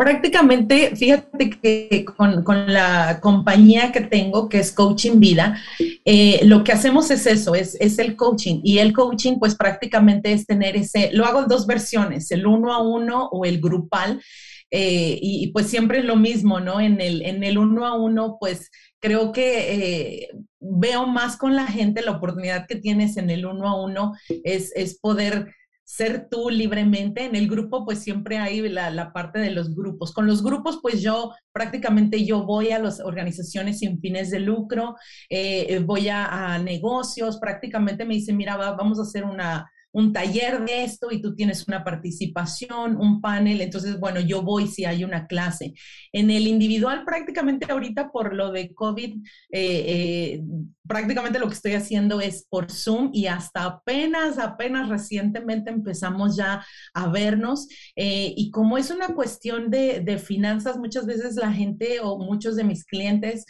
Prácticamente, 0.00 0.96
fíjate 0.96 1.50
que 1.50 2.06
con, 2.16 2.42
la 2.72 3.20
compañía 3.20 3.92
que 3.92 4.00
tengo, 4.00 4.48
que 4.48 4.60
es 4.60 4.72
Coaching 4.72 5.20
Vida, 5.20 5.60
eh, 6.06 6.40
lo 6.44 6.64
que 6.64 6.72
hacemos 6.72 7.10
es 7.10 7.26
eso, 7.26 7.54
es, 7.54 7.76
es, 7.78 7.98
el 7.98 8.16
coaching. 8.16 8.62
Y 8.64 8.78
el 8.78 8.94
coaching, 8.94 9.38
pues 9.38 9.54
prácticamente 9.56 10.32
es 10.32 10.46
tener 10.46 10.74
ese, 10.74 11.10
lo 11.12 11.26
hago 11.26 11.42
en 11.42 11.48
dos 11.48 11.66
versiones, 11.66 12.30
el 12.30 12.46
uno 12.46 12.72
a 12.72 12.82
uno 12.82 13.28
o 13.30 13.44
el 13.44 13.60
grupal. 13.60 14.22
Eh, 14.70 15.18
y, 15.20 15.48
pues 15.48 15.66
siempre 15.66 15.98
es 15.98 16.06
lo 16.06 16.16
mismo, 16.16 16.60
¿no? 16.60 16.80
En 16.80 16.98
el, 17.02 17.20
en 17.20 17.44
el 17.44 17.58
uno 17.58 17.84
a 17.86 17.94
uno, 17.94 18.38
pues 18.40 18.70
creo 19.00 19.32
que 19.32 19.74
eh, 20.22 20.28
veo 20.60 21.06
más 21.08 21.36
con 21.36 21.54
la 21.54 21.66
gente 21.66 22.00
la 22.00 22.12
oportunidad 22.12 22.66
que 22.66 22.76
tienes 22.76 23.18
en 23.18 23.28
el 23.28 23.44
uno 23.44 23.68
a 23.68 23.82
uno 23.82 24.14
es, 24.44 24.72
es 24.74 24.98
poder 24.98 25.52
ser 25.90 26.28
tú 26.30 26.50
libremente. 26.50 27.24
En 27.24 27.34
el 27.34 27.48
grupo, 27.48 27.84
pues 27.84 27.98
siempre 27.98 28.38
hay 28.38 28.60
la, 28.68 28.90
la, 28.90 29.12
parte 29.12 29.40
de 29.40 29.50
los 29.50 29.74
grupos. 29.74 30.12
Con 30.12 30.26
los 30.26 30.42
grupos, 30.42 30.78
pues 30.80 31.02
yo 31.02 31.32
prácticamente 31.52 32.24
yo 32.24 32.44
voy 32.44 32.70
a 32.70 32.78
las 32.78 33.00
organizaciones 33.00 33.80
sin 33.80 34.00
fines 34.00 34.30
de 34.30 34.38
lucro, 34.38 34.94
eh, 35.28 35.80
voy 35.84 36.08
a, 36.08 36.54
a, 36.54 36.58
negocios, 36.60 37.38
prácticamente 37.38 38.04
me 38.04 38.14
dicen, 38.14 38.36
mira, 38.36 38.56
vamos 38.56 39.00
a 39.00 39.02
hacer 39.02 39.24
una, 39.24 39.68
un 39.92 40.12
taller 40.12 40.64
de 40.64 40.84
esto 40.84 41.08
y 41.10 41.20
tú 41.20 41.34
tienes 41.34 41.66
una 41.66 41.82
participación, 41.84 42.96
un 42.96 43.20
panel, 43.20 43.60
entonces, 43.60 43.98
bueno, 43.98 44.20
yo 44.20 44.42
voy 44.42 44.66
si 44.66 44.84
hay 44.84 45.04
una 45.04 45.26
clase. 45.26 45.74
En 46.12 46.30
el 46.30 46.46
individual, 46.46 47.04
prácticamente 47.04 47.70
ahorita 47.70 48.10
por 48.10 48.34
lo 48.34 48.52
de 48.52 48.72
COVID, 48.72 49.16
eh, 49.50 49.84
eh, 49.86 50.42
prácticamente 50.86 51.38
lo 51.38 51.48
que 51.48 51.54
estoy 51.54 51.72
haciendo 51.72 52.20
es 52.20 52.46
por 52.48 52.70
Zoom 52.70 53.10
y 53.12 53.26
hasta 53.26 53.64
apenas, 53.64 54.38
apenas 54.38 54.88
recientemente 54.88 55.70
empezamos 55.70 56.36
ya 56.36 56.64
a 56.94 57.08
vernos. 57.08 57.68
Eh, 57.96 58.32
y 58.36 58.50
como 58.50 58.78
es 58.78 58.90
una 58.90 59.08
cuestión 59.08 59.70
de, 59.70 60.00
de, 60.00 60.18
finanzas, 60.18 60.78
muchas 60.78 61.06
veces 61.06 61.36
la 61.36 61.52
gente 61.52 62.00
o 62.02 62.18
muchos 62.18 62.56
de 62.56 62.64
mis 62.64 62.84
clientes, 62.84 63.44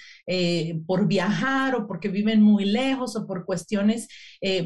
por 0.87 1.07
viajar 1.07 1.75
o 1.75 1.87
porque 1.87 2.09
viven 2.09 2.41
muy 2.41 2.65
lejos 2.65 3.17
o 3.17 3.27
por 3.27 3.45
cuestiones, 3.45 4.07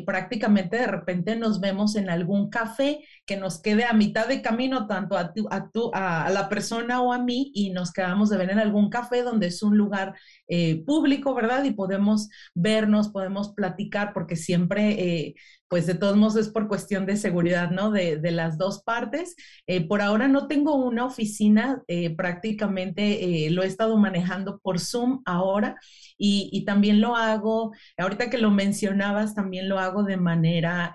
prácticamente 0.04 0.76
de 0.76 0.86
repente 0.86 1.36
nos 1.36 1.60
vemos 1.64 1.96
en 1.96 2.10
algún 2.10 2.50
café 2.50 3.00
que 3.26 3.36
nos 3.36 3.60
quede 3.60 3.84
a 3.84 3.94
mitad 3.94 4.28
de 4.28 4.42
camino, 4.42 4.86
tanto 4.86 5.16
a, 5.16 5.32
a, 5.50 6.26
a, 6.26 6.30
la 6.30 6.48
persona 6.48 7.00
o 7.00 7.12
a 7.12 7.18
mí, 7.18 7.50
y 7.54 7.70
nos 7.70 7.92
quedamos 7.92 8.28
de 8.28 8.36
ver 8.36 8.50
en 8.50 8.58
algún 8.58 8.90
café 8.90 9.22
donde 9.22 9.46
es 9.46 9.62
un 9.62 9.78
lugar 9.78 10.14
eh, 10.46 10.82
público, 10.84 11.34
¿verdad? 11.34 11.64
Y 11.64 11.72
podemos 11.72 12.28
vernos, 12.54 13.08
podemos 13.08 13.52
platicar, 13.54 14.12
porque 14.12 14.36
siempre, 14.36 14.90
eh, 14.90 15.34
pues 15.68 15.86
de 15.86 15.94
todos 15.94 16.16
modos 16.16 16.36
es 16.36 16.48
por 16.50 16.68
cuestión 16.68 17.06
de 17.06 17.16
seguridad, 17.16 17.70
¿no? 17.70 17.90
De, 17.90 18.18
de 18.18 18.30
las 18.30 18.58
dos 18.58 18.82
partes. 18.82 19.36
Eh, 19.66 19.86
por 19.86 20.02
ahora 20.02 20.28
no 20.28 20.46
tengo 20.46 20.74
una 20.74 21.06
oficina, 21.06 21.82
prácticamente 22.16 23.48
lo 23.50 23.62
he 23.62 23.66
estado 23.66 23.96
manejando 23.96 24.58
por 24.58 24.78
Zoom 24.78 25.22
ahora. 25.24 25.76
Y, 26.16 26.64
también 26.64 27.00
lo 27.00 27.16
hago, 27.16 27.72
ahorita 27.98 28.30
que 28.30 28.38
lo 28.38 28.50
mencionabas, 28.50 29.34
también 29.34 29.68
lo 29.68 29.78
hago 29.78 30.04
de 30.04 30.16
manera 30.16 30.92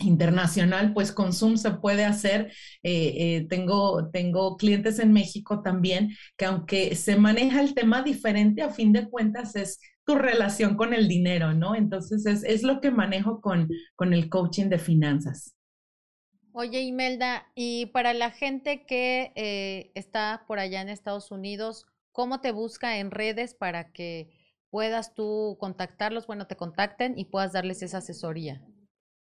internacional, 0.00 0.92
pues 0.94 1.12
con 1.12 1.32
Zoom 1.32 1.56
se 1.56 1.72
puede 1.72 2.04
hacer. 2.04 2.52
Eh, 2.82 3.14
eh, 3.16 3.46
tengo, 3.48 4.10
tengo 4.10 4.56
clientes 4.56 4.98
en 4.98 5.12
México 5.12 5.62
también 5.62 6.10
que 6.36 6.44
aunque 6.46 6.94
se 6.96 7.16
maneja 7.16 7.60
el 7.60 7.74
tema 7.74 8.02
diferente, 8.02 8.62
a 8.62 8.70
fin 8.70 8.92
de 8.92 9.08
cuentas 9.08 9.54
es 9.56 9.80
tu 10.04 10.16
relación 10.16 10.76
con 10.76 10.94
el 10.94 11.06
dinero, 11.08 11.54
¿no? 11.54 11.74
Entonces 11.76 12.26
es, 12.26 12.42
es 12.44 12.62
lo 12.64 12.80
que 12.80 12.90
manejo 12.90 13.40
con, 13.40 13.68
con 13.94 14.12
el 14.12 14.28
coaching 14.28 14.68
de 14.68 14.78
finanzas. 14.78 15.54
Oye, 16.52 16.80
Imelda, 16.82 17.50
y 17.54 17.86
para 17.86 18.12
la 18.14 18.30
gente 18.30 18.84
que 18.86 19.32
eh, 19.36 19.90
está 19.94 20.44
por 20.46 20.58
allá 20.58 20.80
en 20.82 20.88
Estados 20.88 21.30
Unidos, 21.30 21.86
¿cómo 22.12 22.40
te 22.40 22.52
busca 22.52 22.98
en 22.98 23.10
redes 23.10 23.54
para 23.54 23.92
que 23.92 24.30
puedas 24.70 25.14
tú 25.14 25.56
contactarlos, 25.60 26.26
bueno, 26.26 26.46
te 26.46 26.56
contacten 26.56 27.18
y 27.18 27.26
puedas 27.26 27.52
darles 27.52 27.82
esa 27.82 27.98
asesoría? 27.98 28.62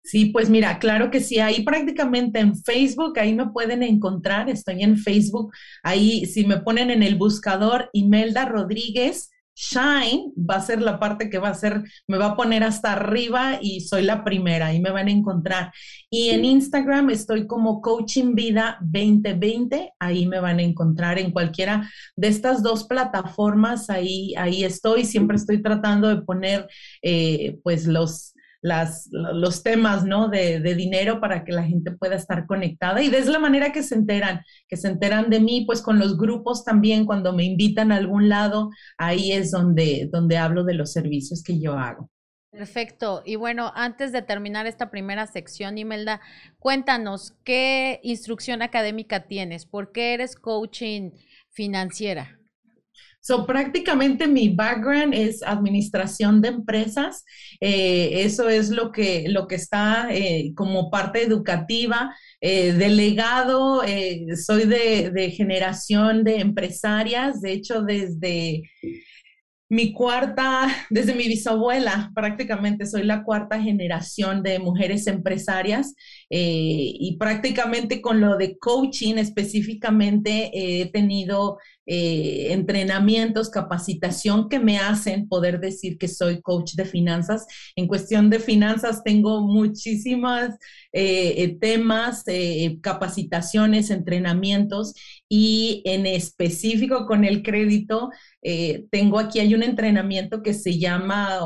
Sí, 0.08 0.28
pues 0.28 0.50
mira, 0.50 0.80
claro 0.80 1.12
que 1.12 1.20
sí, 1.20 1.40
ahí 1.40 1.64
prácticamente 1.64 2.40
en 2.40 2.56
Facebook, 2.56 3.20
ahí 3.20 3.34
me 3.34 3.50
pueden 3.50 3.84
encontrar, 3.84 4.50
estoy 4.50 4.82
en 4.82 4.98
Facebook, 4.98 5.52
ahí 5.84 6.26
si 6.26 6.46
me 6.46 6.60
ponen 6.60 6.92
en 6.92 7.04
el 7.04 7.16
buscador 7.16 7.90
Imelda 7.92 8.46
Rodríguez 8.46 9.32
Shine, 9.54 10.32
va 10.38 10.56
a 10.56 10.62
ser 10.62 10.82
la 10.82 10.98
parte 10.98 11.30
que 11.30 11.40
va 11.40 11.50
a 11.50 11.54
ser, 11.56 11.84
me 12.08 12.18
va 12.18 12.28
a 12.28 12.36
poner 12.38 12.64
hasta 12.64 12.94
arriba 12.94 13.60
y 13.62 13.82
soy 13.82 14.04
la 14.04 14.24
primera, 14.24 14.68
ahí 14.68 14.80
me 14.80 14.92
van 14.92 15.10
a 15.10 15.12
encontrar. 15.12 15.74
Y 16.10 16.30
en 16.30 16.46
Instagram 16.46 17.10
estoy 17.10 17.46
como 17.46 17.82
Coaching 17.82 18.34
Vida 18.34 18.78
2020, 18.80 19.92
ahí 20.00 20.26
me 20.26 20.40
van 20.40 20.60
a 20.60 20.64
encontrar 20.64 21.20
en 21.20 21.32
cualquiera 21.32 21.92
de 22.16 22.30
estas 22.30 22.64
dos 22.64 22.86
plataformas, 22.86 23.90
ahí, 23.90 24.34
ahí 24.38 24.64
estoy, 24.64 25.04
siempre 25.04 25.36
estoy 25.36 25.62
tratando 25.62 26.08
de 26.08 26.22
poner 26.22 26.70
eh, 27.02 27.60
pues 27.62 27.88
los 27.88 28.36
las, 28.62 29.10
los 29.12 29.64
temas 29.64 30.06
¿no? 30.06 30.30
de, 30.30 30.60
dinero 30.76 31.20
para 31.20 31.44
que 31.44 31.52
la 31.52 31.64
gente 31.64 31.92
pueda 31.92 32.16
estar 32.16 32.46
conectada 32.46 33.02
y 33.02 33.10
desde 33.10 33.32
la 33.32 33.40
manera 33.40 33.72
que 33.72 33.84
se 33.84 33.96
enteran, 33.96 34.42
que 34.68 34.78
se 34.78 34.88
enteran 34.88 35.30
de 35.30 35.40
mí, 35.40 35.64
pues 35.66 35.82
con 35.82 36.00
los 36.00 36.18
grupos 36.18 36.64
también, 36.64 37.06
cuando 37.06 37.34
me 37.34 37.44
invitan 37.44 37.92
a 37.92 37.98
algún 37.98 38.30
lado, 38.30 38.70
ahí 38.98 39.32
es 39.32 39.52
donde, 39.52 40.10
donde 40.12 40.38
hablo 40.38 40.64
de 40.64 40.74
los 40.74 40.92
servicios 40.92 41.44
que 41.44 41.60
yo 41.60 41.78
hago. 41.78 42.10
Perfecto. 42.52 43.22
Y 43.26 43.36
bueno, 43.36 43.72
antes 43.76 44.12
de 44.12 44.22
terminar 44.22 44.66
esta 44.66 44.90
primera 44.90 45.28
sección, 45.28 45.78
Imelda, 45.78 46.22
cuéntanos, 46.60 47.36
¿qué 47.44 48.00
instrucción 48.04 48.62
académica 48.62 49.28
tienes? 49.28 49.66
¿Por 49.66 49.92
qué 49.92 50.14
eres 50.14 50.36
coaching 50.36 51.12
financiera? 51.52 52.37
So, 53.28 53.46
prácticamente 53.46 54.26
mi 54.26 54.48
background 54.48 55.14
es 55.14 55.44
administración 55.44 56.42
de 56.42 56.48
empresas. 56.48 57.26
Eh, 57.60 58.22
eso 58.24 58.48
es 58.48 58.70
lo 58.70 58.94
que, 58.94 59.26
lo 59.28 59.48
que 59.48 59.56
está 59.56 60.08
eh, 60.12 60.54
como 60.56 60.90
parte 60.90 61.24
educativa. 61.24 62.16
Eh, 62.40 62.72
delegado, 62.72 63.82
soy 64.42 64.66
de, 64.66 65.12
de 65.12 65.32
generación 65.32 66.24
de 66.24 66.40
empresarias. 66.40 67.42
De 67.42 67.52
hecho, 67.52 67.82
desde 67.82 68.64
mi 69.70 69.94
cuarta, 69.94 70.68
desde 70.90 71.16
mi 71.16 71.28
bisabuela, 71.28 72.12
prácticamente 72.16 72.86
soy 72.86 73.04
la 73.04 73.24
cuarta 73.24 73.62
generación 73.62 74.44
de 74.44 74.60
mujeres 74.60 75.08
empresarias 75.08 75.94
y 76.30 77.16
prácticamente 77.18 78.02
con 78.02 78.20
lo 78.20 78.38
de 78.38 78.58
coaching 78.58 79.16
específicamente 79.16 80.52
he 80.54 80.92
tenido 80.92 81.58
eh, 81.90 82.52
entrenamientos, 82.52 83.50
capacitación 83.50 84.50
que 84.50 84.60
me 84.60 84.78
hacen 84.78 85.30
poder 85.30 85.62
decir 85.62 85.98
que 85.98 86.10
soy 86.10 86.42
coach 86.42 86.74
de 86.74 86.84
finanzas. 86.84 87.48
En 87.78 87.88
cuestión 87.88 88.30
de 88.30 88.40
finanzas 88.40 89.06
tengo 89.06 89.40
muchísimas 89.48 90.50
eh, 90.92 91.36
eh, 91.38 91.58
temas, 91.62 92.26
capacitaciones, 92.82 93.90
entrenamientos 93.90 94.96
y 95.30 95.82
en 95.86 96.06
específico 96.06 97.06
con 97.06 97.26
el 97.26 97.44
crédito, 97.44 98.10
eh, 98.42 98.86
tengo 98.92 99.20
aquí, 99.20 99.40
hay 99.40 99.54
un 99.56 99.64
entrenamiento 99.64 100.42
que 100.42 100.54
se 100.54 100.80
llama 100.80 101.42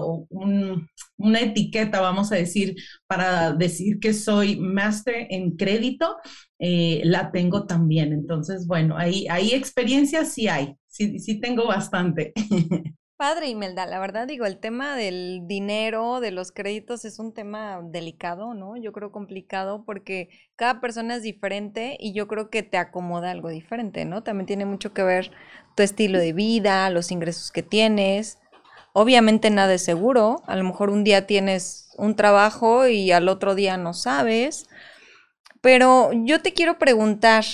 una 1.18 1.40
etiqueta, 1.42 2.02
vamos 2.02 2.32
a 2.32 2.36
decir, 2.36 2.76
para 3.08 3.54
decir 3.54 4.00
que 4.00 4.14
soy 4.14 4.58
máster 4.60 5.28
en 5.30 5.56
crédito, 5.58 6.18
eh, 6.60 7.02
la 7.06 7.32
tengo 7.32 7.66
también. 7.66 8.14
Entonces, 8.14 8.68
bueno, 8.68 8.98
ahí, 8.98 9.28
hay 9.30 9.52
experiencias 9.54 10.34
sí 10.34 10.48
hay, 10.48 10.76
sí, 10.88 11.20
sí 11.20 11.40
tengo 11.40 11.68
bastante. 11.68 12.34
Padre, 13.22 13.50
Imelda, 13.50 13.86
la 13.86 14.00
verdad 14.00 14.26
digo, 14.26 14.48
el 14.48 14.58
tema 14.58 14.96
del 14.96 15.42
dinero, 15.44 16.22
de 16.22 16.32
los 16.32 16.52
créditos 16.52 17.06
es 17.06 17.20
un 17.20 17.36
tema 17.36 17.80
delicado, 17.84 18.56
¿no? 18.56 18.78
Yo 18.78 18.92
creo 18.94 19.12
complicado 19.12 19.84
porque 19.86 20.30
cada 20.56 20.82
persona 20.82 21.18
es 21.18 21.22
diferente 21.22 21.98
y 22.00 22.14
yo 22.14 22.28
creo 22.28 22.50
que 22.50 22.64
te 22.64 22.80
acomoda 22.80 23.30
algo 23.30 23.50
diferente, 23.50 24.06
¿no? 24.06 24.24
También 24.24 24.48
tiene 24.48 24.66
mucho 24.66 24.92
que 24.92 25.04
ver 25.04 25.30
tu 25.76 25.84
estilo 25.84 26.18
de 26.18 26.34
vida, 26.34 26.90
los 26.90 27.12
ingresos 27.12 27.52
que 27.52 27.62
tienes. 27.62 28.40
Obviamente 28.92 29.52
nada 29.52 29.76
es 29.76 29.84
seguro, 29.84 30.42
a 30.48 30.56
lo 30.56 30.64
mejor 30.64 30.90
un 30.90 31.04
día 31.04 31.28
tienes 31.28 31.94
un 32.00 32.16
trabajo 32.16 32.88
y 32.88 33.12
al 33.12 33.30
otro 33.30 33.54
día 33.54 33.78
no 33.78 33.94
sabes, 33.94 34.68
pero 35.62 36.10
yo 36.12 36.42
te 36.42 36.54
quiero 36.54 36.80
preguntar, 36.80 37.46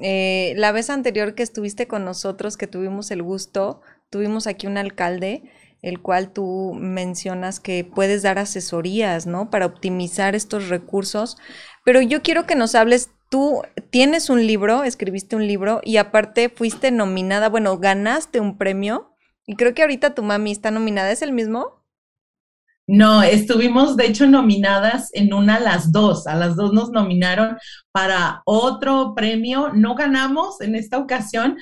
eh, 0.00 0.54
la 0.56 0.72
vez 0.72 0.88
anterior 0.88 1.34
que 1.34 1.42
estuviste 1.42 1.88
con 1.88 2.06
nosotros, 2.06 2.56
que 2.56 2.68
tuvimos 2.68 3.10
el 3.10 3.22
gusto, 3.22 3.82
tuvimos 4.10 4.46
aquí 4.46 4.66
un 4.66 4.78
alcalde, 4.78 5.42
el 5.82 6.00
cual 6.00 6.32
tú 6.32 6.74
mencionas 6.74 7.60
que 7.60 7.84
puedes 7.84 8.22
dar 8.22 8.38
asesorías, 8.38 9.26
¿no? 9.26 9.50
Para 9.50 9.66
optimizar 9.66 10.34
estos 10.34 10.68
recursos. 10.68 11.36
Pero 11.84 12.02
yo 12.02 12.22
quiero 12.22 12.46
que 12.46 12.56
nos 12.56 12.74
hables, 12.74 13.10
tú 13.30 13.62
tienes 13.90 14.30
un 14.30 14.46
libro, 14.46 14.84
escribiste 14.84 15.36
un 15.36 15.46
libro 15.46 15.80
y 15.84 15.98
aparte 15.98 16.48
fuiste 16.48 16.90
nominada, 16.90 17.48
bueno, 17.48 17.78
ganaste 17.78 18.40
un 18.40 18.58
premio 18.58 19.14
y 19.46 19.56
creo 19.56 19.74
que 19.74 19.82
ahorita 19.82 20.14
tu 20.14 20.22
mami 20.22 20.52
está 20.52 20.70
nominada, 20.70 21.10
¿es 21.10 21.22
el 21.22 21.32
mismo? 21.32 21.78
No, 22.90 23.22
estuvimos 23.22 23.96
de 23.96 24.06
hecho 24.06 24.26
nominadas 24.26 25.10
en 25.12 25.34
una 25.34 25.56
a 25.56 25.60
las 25.60 25.92
dos. 25.92 26.26
A 26.26 26.34
las 26.34 26.56
dos 26.56 26.72
nos 26.72 26.90
nominaron 26.90 27.58
para 27.92 28.40
otro 28.46 29.12
premio. 29.14 29.74
No 29.74 29.94
ganamos 29.94 30.62
en 30.62 30.74
esta 30.74 30.96
ocasión, 30.96 31.58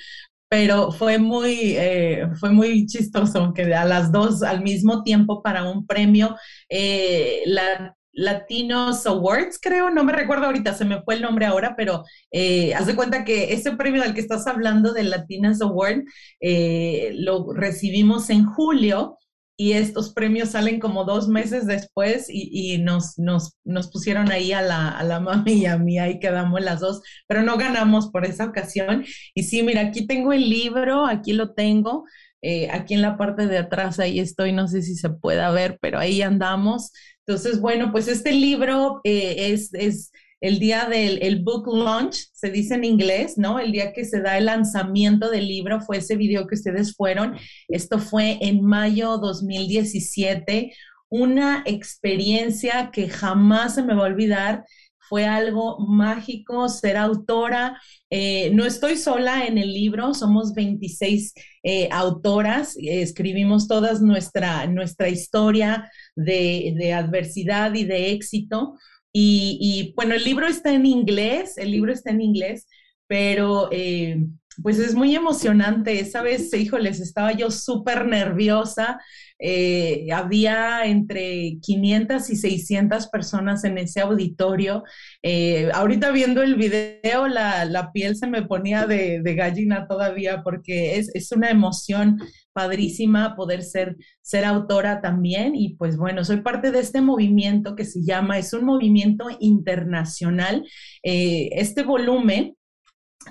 pero 0.48 0.92
fue 0.92 1.18
muy, 1.18 1.74
eh, 1.76 2.28
fue 2.38 2.50
muy 2.50 2.86
chistoso 2.86 3.52
que 3.54 3.74
a 3.74 3.84
las 3.84 4.12
dos 4.12 4.42
al 4.42 4.62
mismo 4.62 5.02
tiempo 5.02 5.42
para 5.42 5.64
un 5.70 5.86
premio, 5.86 6.36
eh, 6.68 7.42
la 7.46 7.96
Latinos 8.16 9.06
Awards, 9.06 9.58
creo, 9.60 9.90
no 9.90 10.02
me 10.02 10.12
recuerdo 10.12 10.46
ahorita, 10.46 10.72
se 10.72 10.86
me 10.86 11.02
fue 11.02 11.16
el 11.16 11.22
nombre 11.22 11.44
ahora, 11.44 11.74
pero 11.76 12.02
eh, 12.30 12.74
haz 12.74 12.86
de 12.86 12.96
cuenta 12.96 13.24
que 13.26 13.52
ese 13.52 13.76
premio 13.76 14.02
del 14.02 14.14
que 14.14 14.22
estás 14.22 14.46
hablando, 14.46 14.94
del 14.94 15.10
Latinos 15.10 15.60
Award, 15.60 16.04
eh, 16.40 17.10
lo 17.14 17.52
recibimos 17.52 18.30
en 18.30 18.46
julio 18.46 19.18
y 19.56 19.72
estos 19.72 20.12
premios 20.12 20.50
salen 20.50 20.78
como 20.80 21.04
dos 21.04 21.28
meses 21.28 21.66
después 21.66 22.26
y, 22.28 22.78
nos, 22.78 23.18
nos, 23.18 23.56
nos, 23.64 23.90
pusieron 23.90 24.30
ahí 24.30 24.52
a 24.52 24.60
la, 24.60 24.90
a 24.90 25.02
la 25.02 25.18
mami 25.18 25.52
y 25.52 25.66
a 25.66 25.78
mí, 25.78 25.98
ahí 25.98 26.18
quedamos 26.18 26.60
las 26.60 26.80
dos, 26.80 27.00
pero 27.26 27.42
no 27.42 27.56
ganamos 27.56 28.10
por 28.10 28.26
esa 28.26 28.44
ocasión. 28.44 29.04
Y 29.34 29.44
sí, 29.44 29.62
mira, 29.62 29.80
aquí 29.80 30.06
tengo 30.06 30.32
el 30.32 30.50
libro, 30.50 31.06
aquí 31.06 31.32
lo 31.32 31.54
tengo, 31.54 32.04
eh, 32.42 32.68
aquí 32.70 32.94
en 32.94 33.02
la 33.02 33.16
parte 33.16 33.46
de 33.46 33.58
atrás, 33.58 33.98
ahí 33.98 34.20
estoy, 34.20 34.52
no 34.52 34.68
sé 34.68 34.82
si 34.82 34.94
se 34.94 35.08
pueda 35.10 35.50
ver, 35.50 35.78
pero 35.80 35.98
ahí 35.98 36.20
andamos. 36.20 36.92
Entonces, 37.26 37.60
bueno, 37.60 37.90
pues 37.92 38.08
este 38.08 38.32
libro 38.32 39.00
eh, 39.04 39.52
es, 39.52 39.72
es 39.74 40.12
el 40.40 40.58
día 40.58 40.86
del 40.88 41.18
el 41.22 41.42
book 41.42 41.66
launch, 41.66 42.28
se 42.32 42.50
dice 42.50 42.74
en 42.74 42.84
inglés, 42.84 43.38
¿no? 43.38 43.58
El 43.58 43.72
día 43.72 43.92
que 43.92 44.04
se 44.04 44.20
da 44.20 44.36
el 44.38 44.46
lanzamiento 44.46 45.30
del 45.30 45.48
libro 45.48 45.80
fue 45.80 45.98
ese 45.98 46.16
video 46.16 46.46
que 46.46 46.56
ustedes 46.56 46.94
fueron. 46.94 47.36
Esto 47.68 47.98
fue 47.98 48.38
en 48.40 48.62
mayo 48.64 49.18
2017. 49.18 50.74
Una 51.08 51.62
experiencia 51.66 52.90
que 52.92 53.08
jamás 53.08 53.76
se 53.76 53.82
me 53.82 53.94
va 53.94 54.02
a 54.02 54.06
olvidar. 54.06 54.64
Fue 55.08 55.24
algo 55.24 55.78
mágico 55.86 56.68
ser 56.68 56.96
autora. 56.96 57.80
Eh, 58.10 58.50
no 58.52 58.64
estoy 58.66 58.96
sola 58.96 59.46
en 59.46 59.56
el 59.56 59.72
libro, 59.72 60.14
somos 60.14 60.52
26 60.52 61.32
eh, 61.62 61.88
autoras, 61.92 62.76
escribimos 62.76 63.68
toda 63.68 63.92
nuestra, 64.00 64.66
nuestra 64.66 65.08
historia 65.08 65.90
de, 66.16 66.74
de 66.76 66.92
adversidad 66.92 67.72
y 67.74 67.84
de 67.84 68.10
éxito. 68.10 68.74
Y, 69.18 69.94
bueno, 69.96 70.14
el 70.14 70.24
libro 70.24 70.46
está 70.46 70.74
en 70.74 70.84
inglés, 70.84 71.56
el 71.56 71.70
libro 71.70 71.90
está 71.90 72.10
en 72.10 72.20
inglés, 72.20 72.68
pero 73.06 73.70
eh, 73.72 74.18
pues 74.62 74.78
es 74.78 74.94
muy 74.94 75.14
emocionante. 75.14 76.00
Esa 76.00 76.22
vez, 76.22 76.52
híjoles, 76.54 77.00
estaba 77.00 77.32
yo 77.32 77.50
súper 77.50 78.06
nerviosa. 78.06 78.98
Eh, 79.38 80.08
había 80.12 80.86
entre 80.86 81.58
500 81.60 82.30
y 82.30 82.36
600 82.36 83.08
personas 83.08 83.64
en 83.64 83.78
ese 83.78 84.00
auditorio. 84.00 84.82
Eh, 85.22 85.70
ahorita 85.74 86.10
viendo 86.10 86.42
el 86.42 86.54
video, 86.54 87.28
la, 87.28 87.90
piel 87.92 88.16
se 88.16 88.26
me 88.26 88.42
ponía 88.42 88.86
de, 88.86 89.22
gallina 89.36 89.86
todavía 89.86 90.42
porque 90.42 90.96
es, 90.98 91.14
es, 91.14 91.32
una 91.32 91.50
emoción 91.50 92.18
padrísima 92.56 93.36
poder 93.36 93.62
ser, 93.62 93.96
ser 94.22 94.46
autora 94.46 95.02
también. 95.02 95.54
Y 95.54 95.74
pues 95.74 95.98
bueno, 95.98 96.24
soy 96.24 96.40
parte 96.40 96.72
de 96.72 96.80
este 96.80 97.02
movimiento 97.02 97.76
que 97.76 97.84
se 97.84 98.02
llama, 98.02 98.38
es 98.38 98.54
un 98.54 98.64
movimiento 98.64 99.26
internacional. 99.40 100.64
Eh, 101.02 101.50
este 101.52 101.82
volumen, 101.82 102.55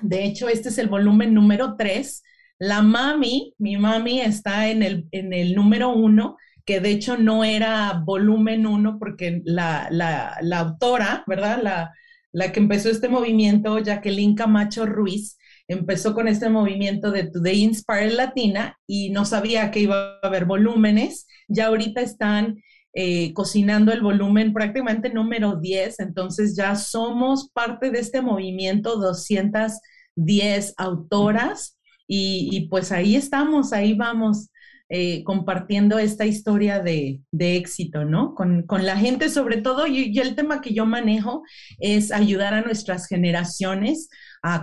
de 0.02 0.26
hecho, 0.26 0.50
este 0.50 0.70
es 0.70 0.78
el 0.78 0.88
volumen 0.88 1.34
número 1.34 1.76
3. 1.78 2.24
La 2.60 2.82
mami, 2.82 3.54
mi 3.58 3.78
mami 3.78 4.22
está 4.22 4.70
en 4.70 4.84
el, 4.84 5.08
en 5.12 5.34
el 5.34 5.56
número 5.56 5.90
1 5.90 6.38
que 6.66 6.80
de 6.80 6.90
hecho 6.90 7.16
no 7.18 7.44
era 7.44 8.02
volumen 8.04 8.66
1 8.66 8.98
porque 8.98 9.42
la, 9.46 9.88
la, 9.92 10.38
la 10.42 10.60
autora, 10.60 11.24
¿verdad? 11.28 11.60
La, 11.62 11.94
la 12.32 12.52
que 12.52 12.60
empezó 12.60 12.90
este 12.90 13.08
movimiento, 13.08 13.80
Jacqueline 13.80 14.36
Camacho 14.36 14.86
Ruiz, 14.86 15.38
empezó 15.68 16.14
con 16.14 16.28
este 16.28 16.50
movimiento 16.50 17.12
de 17.12 17.30
Today 17.30 17.64
Inspire 17.64 18.12
Latina 18.12 18.78
y 18.88 19.10
no 19.12 19.26
sabía 19.26 19.72
que 19.72 19.80
iba 19.82 20.18
a 20.22 20.28
haber 20.28 20.46
volúmenes. 20.46 21.28
Ya 21.48 21.68
ahorita 21.68 22.02
están 22.02 22.62
eh, 22.98 23.34
cocinando 23.34 23.92
el 23.92 24.00
volumen 24.00 24.54
prácticamente 24.54 25.10
número 25.10 25.58
10, 25.58 26.00
entonces 26.00 26.56
ya 26.56 26.78
somos 26.78 27.50
parte 27.50 27.92
de 27.92 28.00
este 28.00 28.22
movimiento 28.22 28.96
210 28.96 30.74
autoras 30.78 31.78
y, 32.08 32.70
pues 32.70 32.94
ahí 32.94 33.18
estamos, 33.18 33.74
ahí 33.74 33.94
vamos. 33.94 34.50
Eh, 34.88 35.24
compartiendo 35.24 35.98
esta 35.98 36.28
historia 36.28 36.80
de, 36.80 37.20
éxito, 37.32 38.06
¿no? 38.06 38.36
Con, 38.36 38.66
la 38.86 38.96
gente, 38.96 39.30
sobre 39.30 39.58
todo, 39.58 39.88
y, 39.88 40.18
el 40.20 40.36
tema 40.36 40.62
que 40.62 40.76
yo 40.76 40.86
manejo 40.86 41.42
es 41.80 42.12
ayudar 42.12 42.54
a 42.54 42.62
nuestras 42.62 43.08
generaciones 43.08 44.10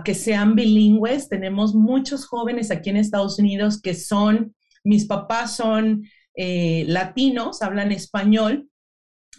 que 0.05 0.15
sean 0.15 0.55
bilingües. 0.55 1.27
Tenemos 1.27 1.75
muchos 1.75 2.25
jóvenes 2.25 2.71
aquí 2.71 2.89
en 2.89 2.97
Estados 2.97 3.37
Unidos 3.37 3.81
que 3.81 3.93
son, 3.93 4.55
mis 4.83 5.05
papás 5.05 5.57
son 5.57 6.03
eh, 6.35 6.85
latinos, 6.87 7.61
hablan 7.61 7.91
español. 7.91 8.69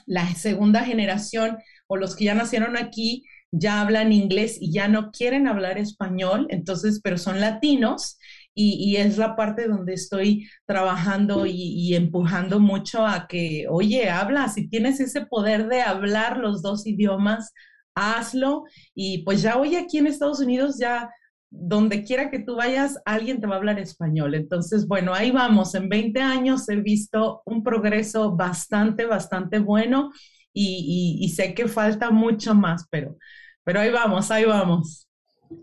La 0.06 0.26
segunda 0.34 0.84
generación 0.84 1.58
o 1.86 1.96
los 1.96 2.14
que 2.14 2.24
ya 2.24 2.34
nacieron 2.34 2.76
aquí 2.76 3.24
ya 3.56 3.80
hablan 3.80 4.12
inglés 4.12 4.58
y 4.60 4.72
ya 4.72 4.88
no 4.88 5.12
quieren 5.12 5.46
hablar 5.46 5.78
español, 5.78 6.48
entonces, 6.50 7.00
pero 7.02 7.18
son 7.18 7.40
latinos 7.40 8.18
y, 8.56 8.96
es 8.96 9.18
la 9.18 9.36
parte 9.36 9.66
donde 9.68 9.94
estoy 9.94 10.48
trabajando 10.66 11.46
y, 11.46 11.52
y, 11.52 11.94
empujando 11.94 12.60
mucho 12.60 13.06
a 13.06 13.26
que, 13.26 13.66
oye, 13.68 14.10
habla, 14.10 14.48
si 14.48 14.68
tienes 14.68 15.00
ese 15.00 15.26
poder 15.26 15.68
de 15.68 15.82
hablar 15.82 16.38
los 16.38 16.62
dos 16.62 16.86
idiomas, 16.86 17.52
hazlo. 17.94 18.64
Y 18.94 19.18
pues 19.24 19.42
ya 19.42 19.56
hoy 19.56 19.76
aquí 19.76 19.98
en 19.98 20.06
Estados 20.06 20.40
Unidos, 20.40 20.78
ya 20.78 21.10
donde 21.56 22.02
quiera 22.02 22.30
que 22.30 22.40
tú 22.40 22.56
vayas, 22.56 23.00
alguien 23.04 23.40
te 23.40 23.46
va 23.46 23.54
a 23.54 23.58
hablar 23.58 23.78
español. 23.78 24.34
Entonces, 24.34 24.86
bueno, 24.88 25.14
ahí 25.14 25.30
vamos. 25.30 25.74
En 25.74 25.88
20 25.88 26.20
años 26.20 26.68
he 26.68 26.76
visto 26.76 27.42
un 27.46 27.62
progreso 27.62 28.34
bastante, 28.34 29.06
bastante 29.06 29.58
bueno 29.58 30.10
y, 30.52 31.32
sé 31.34 31.54
que 31.54 31.68
falta 31.68 32.10
mucho 32.10 32.54
más, 32.54 32.86
pero, 32.90 33.16
pero 33.62 33.80
ahí 33.80 33.90
vamos, 33.90 34.30
ahí 34.30 34.44
vamos. 34.44 35.08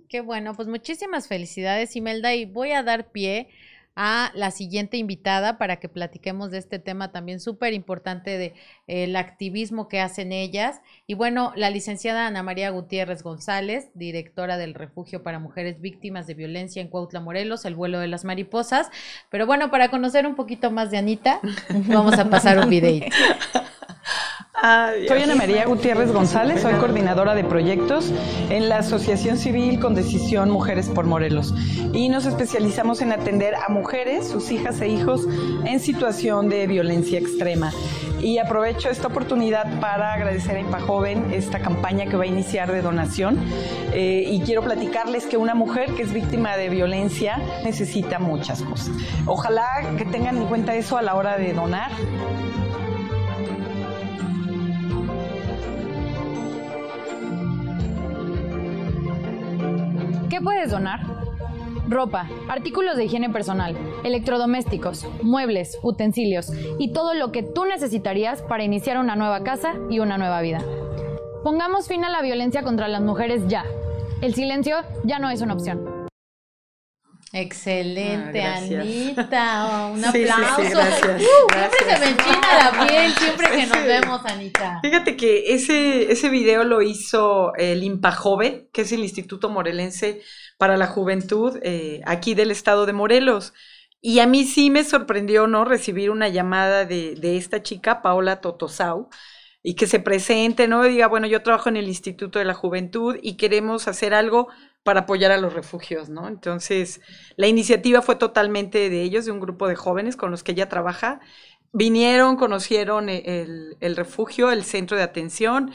Qué 0.08 0.22
bueno, 0.22 0.54
pues 0.54 0.68
muchísimas 0.68 1.28
felicidades, 1.28 1.96
Imelda, 1.96 2.34
y 2.36 2.46
voy 2.46 2.72
a 2.72 2.84
dar 2.84 3.12
pie 3.12 3.50
a 3.96 4.32
la 4.36 4.52
siguiente 4.52 4.98
invitada 4.98 5.58
para 5.58 5.78
que 5.78 5.90
platiquemos 5.90 6.52
de 6.52 6.58
este 6.58 6.80
tema 6.80 7.12
también 7.12 7.40
súper 7.40 7.74
importante 7.74 8.38
de 8.38 8.46
eh, 8.88 9.04
el 9.04 9.16
activismo 9.16 9.88
que 9.88 10.00
hacen 10.00 10.32
ellas. 10.32 10.82
Y 11.08 11.14
bueno, 11.14 11.52
la 11.56 11.70
licenciada 11.70 12.28
Ana 12.28 12.44
María 12.44 12.70
Gutiérrez 12.70 13.24
González, 13.24 13.90
directora 13.94 14.58
del 14.58 14.74
Refugio 14.74 15.24
para 15.24 15.40
Mujeres 15.40 15.82
Víctimas 15.82 16.28
de 16.28 16.36
Violencia 16.36 16.82
en 16.82 16.88
Cuautla, 16.88 17.20
Morelos, 17.20 17.66
el 17.66 17.76
vuelo 17.76 18.00
de 18.00 18.08
las 18.08 18.24
mariposas. 18.24 18.90
Pero 19.30 19.46
bueno, 19.46 19.72
para 19.72 19.90
conocer 19.90 20.26
un 20.26 20.36
poquito 20.36 20.72
más 20.72 20.92
de 20.92 20.98
Anita, 20.98 21.42
vamos 21.88 22.18
a 22.18 22.30
pasar 22.30 22.60
un 22.60 22.70
videito. 22.70 23.16
Soy 24.62 25.24
Ana 25.24 25.34
María 25.34 25.66
Gutiérrez 25.66 26.12
González, 26.12 26.62
soy 26.62 26.76
coordinadora 26.76 27.34
de 27.34 27.44
proyectos 27.44 28.14
en 28.52 28.70
la 28.70 28.78
Asociación 28.78 29.38
Civil 29.38 29.80
con 29.80 29.96
Decisión 29.96 30.52
Mujeres 30.52 30.88
por 30.88 31.06
Morelos 31.08 31.56
y 31.94 32.10
nos 32.10 32.28
especializamos 32.28 33.02
en 33.02 33.12
atender 33.12 33.56
a 33.56 33.70
mujeres, 33.70 34.28
sus 34.28 34.52
hijas 34.52 34.80
e 34.82 34.88
hijos 34.88 35.28
en 35.66 35.80
situación 35.80 36.48
de 36.48 36.68
violencia 36.68 37.18
extrema. 37.18 37.72
Y 38.20 38.38
aprovecho 38.38 38.92
esta 38.92 39.08
oportunidad 39.08 39.80
para 39.80 40.14
agradecer 40.14 40.58
a 40.58 40.60
Impajoven 40.60 41.34
esta 41.34 41.60
campaña 41.60 42.06
que 42.06 42.16
va 42.16 42.26
a 42.26 42.28
iniciar 42.28 42.72
de 42.72 42.84
donación 42.84 43.40
eh, 43.94 44.26
y 44.28 44.42
quiero 44.42 44.62
platicarles 44.62 45.26
que 45.26 45.38
una 45.38 45.56
mujer 45.56 45.96
que 45.96 46.04
es 46.04 46.14
víctima 46.14 46.56
de 46.56 46.70
violencia 46.70 47.42
necesita 47.64 48.20
muchas 48.20 48.62
cosas. 48.62 48.92
Ojalá 49.26 49.66
que 49.98 50.06
tengan 50.06 50.38
en 50.38 50.46
cuenta 50.46 50.76
eso 50.76 51.00
a 51.00 51.02
la 51.02 51.16
hora 51.16 51.40
de 51.40 51.52
donar. 51.54 51.90
¿Qué 60.32 60.40
puedes 60.40 60.72
donar? 60.72 61.02
Ropa, 61.90 62.30
artículos 62.48 62.96
de 62.96 63.04
higiene 63.04 63.30
personal, 63.30 63.76
electrodomésticos, 64.06 65.06
muebles, 65.24 65.78
utensilios 65.84 66.54
y 66.80 66.94
todo 66.94 67.14
lo 67.14 67.34
que 67.34 67.44
tú 67.44 67.66
necesitarías 67.66 68.42
para 68.42 68.64
iniciar 68.64 68.98
una 68.98 69.18
nueva 69.18 69.44
casa 69.44 69.74
y 69.90 70.00
una 70.00 70.18
nueva 70.18 70.40
vida. 70.40 70.60
Pongamos 71.44 71.90
fin 71.90 72.06
a 72.06 72.10
la 72.10 72.22
violencia 72.22 72.64
contra 72.64 72.88
las 72.88 73.02
mujeres 73.02 73.46
ya. 73.50 73.66
El 74.22 74.34
silencio 74.34 74.78
ya 75.04 75.20
no 75.20 75.30
es 75.30 75.42
una 75.42 75.54
opción. 75.54 76.01
Excelente, 77.34 78.42
Ah. 78.44 78.58
Anita. 78.58 79.86
Un 79.94 80.04
Sí, 80.04 80.28
sí, 80.28 80.46
sí, 80.56 80.66
aplauso. 80.66 80.70
gracias, 80.70 81.22
Uh, 81.22 81.48
gracias. 81.48 81.86
Siempre 81.86 81.86
se 81.88 82.00
me 82.00 82.08
enchina 82.10 82.48
la 82.58 82.88
piel, 82.88 83.14
siempre 83.16 83.52
que 83.52 83.68
nos 83.68 83.84
vemos, 83.86 84.26
Anita. 84.26 84.80
Fíjate 84.82 85.16
que 85.16 85.54
ese, 85.54 86.12
ese 86.12 86.30
video 86.30 86.64
lo 86.64 86.82
hizo 86.82 87.54
el 87.56 87.84
IMPAJOVEN, 87.84 88.68
que 88.74 88.82
es 88.82 88.92
el 88.92 89.02
Instituto 89.02 89.50
Morelense 89.50 90.22
para 90.58 90.76
la 90.78 90.88
Juventud 90.88 91.58
eh, 91.64 92.02
aquí 92.06 92.34
del 92.34 92.52
estado 92.52 92.86
de 92.86 92.94
Morelos. 92.94 93.54
Y 94.02 94.20
a 94.20 94.28
mí 94.28 94.46
sí 94.46 94.70
me 94.72 94.84
sorprendió, 94.84 95.48
¿no? 95.48 95.64
Recibir 95.66 96.10
una 96.10 96.30
llamada 96.30 96.86
de, 96.86 97.16
de 97.16 97.38
esta 97.38 97.62
chica, 97.62 98.02
Paola 98.02 98.42
Totosau, 98.42 99.10
y 99.64 99.76
que 99.76 99.86
se 99.88 100.00
presente, 100.00 100.68
¿no? 100.68 100.86
Y 100.86 100.90
diga, 100.90 101.08
bueno, 101.08 101.28
yo 101.28 101.44
trabajo 101.44 101.70
en 101.70 101.78
el 101.78 101.88
Instituto 101.88 102.40
de 102.40 102.46
la 102.46 102.56
Juventud 102.56 103.18
y 103.22 103.38
queremos 103.38 103.88
hacer 103.88 104.14
algo 104.16 104.48
para 104.84 105.02
apoyar 105.02 105.32
a 105.32 105.38
los 105.38 105.54
refugios, 105.54 106.10
¿no? 106.10 106.28
Entonces, 106.28 107.02
la 107.36 107.48
iniciativa 107.48 108.02
fue 108.02 108.16
totalmente 108.16 108.90
de 108.90 109.02
ellos, 109.02 109.26
de 109.26 109.32
un 109.32 109.40
grupo 109.40 109.68
de 109.68 109.76
jóvenes 109.76 110.16
con 110.16 110.32
los 110.32 110.44
que 110.44 110.54
ella 110.54 110.70
trabaja. 110.70 111.20
Vinieron, 111.72 112.36
conocieron 112.36 113.10
e- 113.10 113.24
el, 113.26 113.78
el 113.80 113.96
refugio, 113.96 114.52
el 114.52 114.64
centro 114.64 114.98
de 114.98 115.04
atención, 115.04 115.72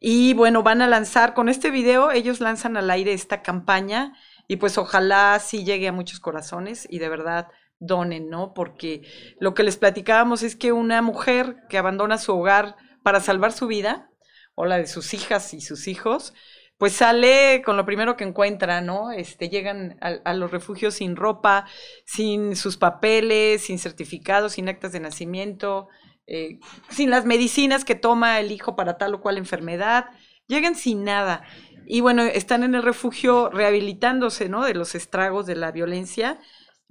y 0.00 0.34
bueno, 0.34 0.62
van 0.62 0.82
a 0.82 0.88
lanzar, 0.88 1.34
con 1.34 1.48
este 1.48 1.70
video, 1.70 2.10
ellos 2.10 2.40
lanzan 2.40 2.76
al 2.76 2.90
aire 2.90 3.12
esta 3.12 3.42
campaña, 3.42 4.14
y 4.48 4.56
pues 4.56 4.78
ojalá 4.78 5.38
sí 5.38 5.64
llegue 5.64 5.88
a 5.88 5.92
muchos 5.92 6.18
corazones 6.18 6.88
y 6.90 6.98
de 6.98 7.08
verdad 7.08 7.48
donen, 7.78 8.28
¿no? 8.28 8.52
Porque 8.52 9.02
lo 9.38 9.54
que 9.54 9.62
les 9.62 9.76
platicábamos 9.76 10.42
es 10.42 10.56
que 10.56 10.72
una 10.72 11.02
mujer 11.02 11.56
que 11.68 11.78
abandona 11.78 12.18
su 12.18 12.32
hogar 12.32 12.76
para 13.04 13.20
salvar 13.20 13.52
su 13.52 13.66
vida, 13.68 14.10
o 14.54 14.66
la 14.66 14.78
de 14.78 14.86
sus 14.86 15.14
hijas 15.14 15.54
y 15.54 15.60
sus 15.60 15.86
hijos, 15.86 16.34
pues 16.80 16.94
sale 16.94 17.60
con 17.62 17.76
lo 17.76 17.84
primero 17.84 18.16
que 18.16 18.24
encuentra, 18.24 18.80
¿no? 18.80 19.10
Este, 19.12 19.50
llegan 19.50 19.98
a, 20.00 20.14
a 20.24 20.32
los 20.32 20.50
refugios 20.50 20.94
sin 20.94 21.14
ropa, 21.14 21.66
sin 22.06 22.56
sus 22.56 22.78
papeles, 22.78 23.64
sin 23.64 23.78
certificados, 23.78 24.52
sin 24.52 24.66
actas 24.66 24.90
de 24.92 25.00
nacimiento, 25.00 25.88
eh, 26.26 26.58
sin 26.88 27.10
las 27.10 27.26
medicinas 27.26 27.84
que 27.84 27.96
toma 27.96 28.40
el 28.40 28.50
hijo 28.50 28.76
para 28.76 28.96
tal 28.96 29.12
o 29.12 29.20
cual 29.20 29.36
enfermedad, 29.36 30.06
llegan 30.46 30.74
sin 30.74 31.04
nada. 31.04 31.42
Y 31.84 32.00
bueno, 32.00 32.22
están 32.22 32.62
en 32.62 32.74
el 32.74 32.82
refugio 32.82 33.50
rehabilitándose, 33.50 34.48
¿no? 34.48 34.64
De 34.64 34.72
los 34.72 34.94
estragos 34.94 35.44
de 35.44 35.56
la 35.56 35.72
violencia, 35.72 36.40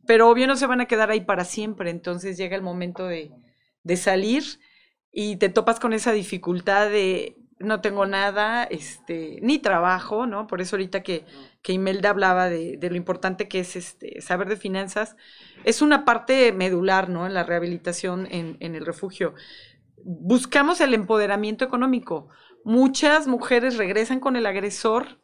pero 0.06 0.30
obvio 0.30 0.46
no 0.46 0.56
se 0.56 0.68
van 0.68 0.82
a 0.82 0.86
quedar 0.86 1.10
ahí 1.10 1.22
para 1.22 1.46
siempre, 1.46 1.90
entonces 1.90 2.38
llega 2.38 2.56
el 2.56 2.62
momento 2.62 3.08
de, 3.08 3.32
de 3.82 3.98
salir 3.98 4.44
y 5.12 5.38
te 5.38 5.50
topas 5.50 5.80
con 5.80 5.94
esa 5.94 6.12
dificultad 6.12 6.92
de 6.92 7.39
no 7.60 7.82
tengo 7.82 8.06
nada, 8.06 8.64
este, 8.64 9.40
ni 9.42 9.60
trabajo, 9.60 10.26
¿no? 10.26 10.48
Por 10.48 10.62
eso 10.62 10.76
ahorita 10.76 11.04
que, 11.04 11.26
que 11.62 11.74
Imelda 11.74 12.10
hablaba 12.10 12.50
de, 12.50 12.78
de 12.78 12.90
lo 12.90 12.96
importante 12.96 13.48
que 13.48 13.60
es 13.60 13.76
este, 13.76 14.22
saber 14.22 14.48
de 14.48 14.58
finanzas, 14.58 15.16
es 15.66 15.82
una 15.82 16.06
parte 16.06 16.52
medular, 16.54 17.10
¿no? 17.10 17.26
En 17.26 17.34
la 17.34 17.44
rehabilitación 17.44 18.28
en, 18.32 18.58
en 18.62 18.76
el 18.76 18.86
refugio. 18.86 19.34
Buscamos 20.04 20.80
el 20.80 20.94
empoderamiento 20.94 21.66
económico. 21.66 22.30
Muchas 22.64 23.28
mujeres 23.28 23.78
regresan 23.78 24.20
con 24.20 24.36
el 24.36 24.46
agresor 24.46 25.20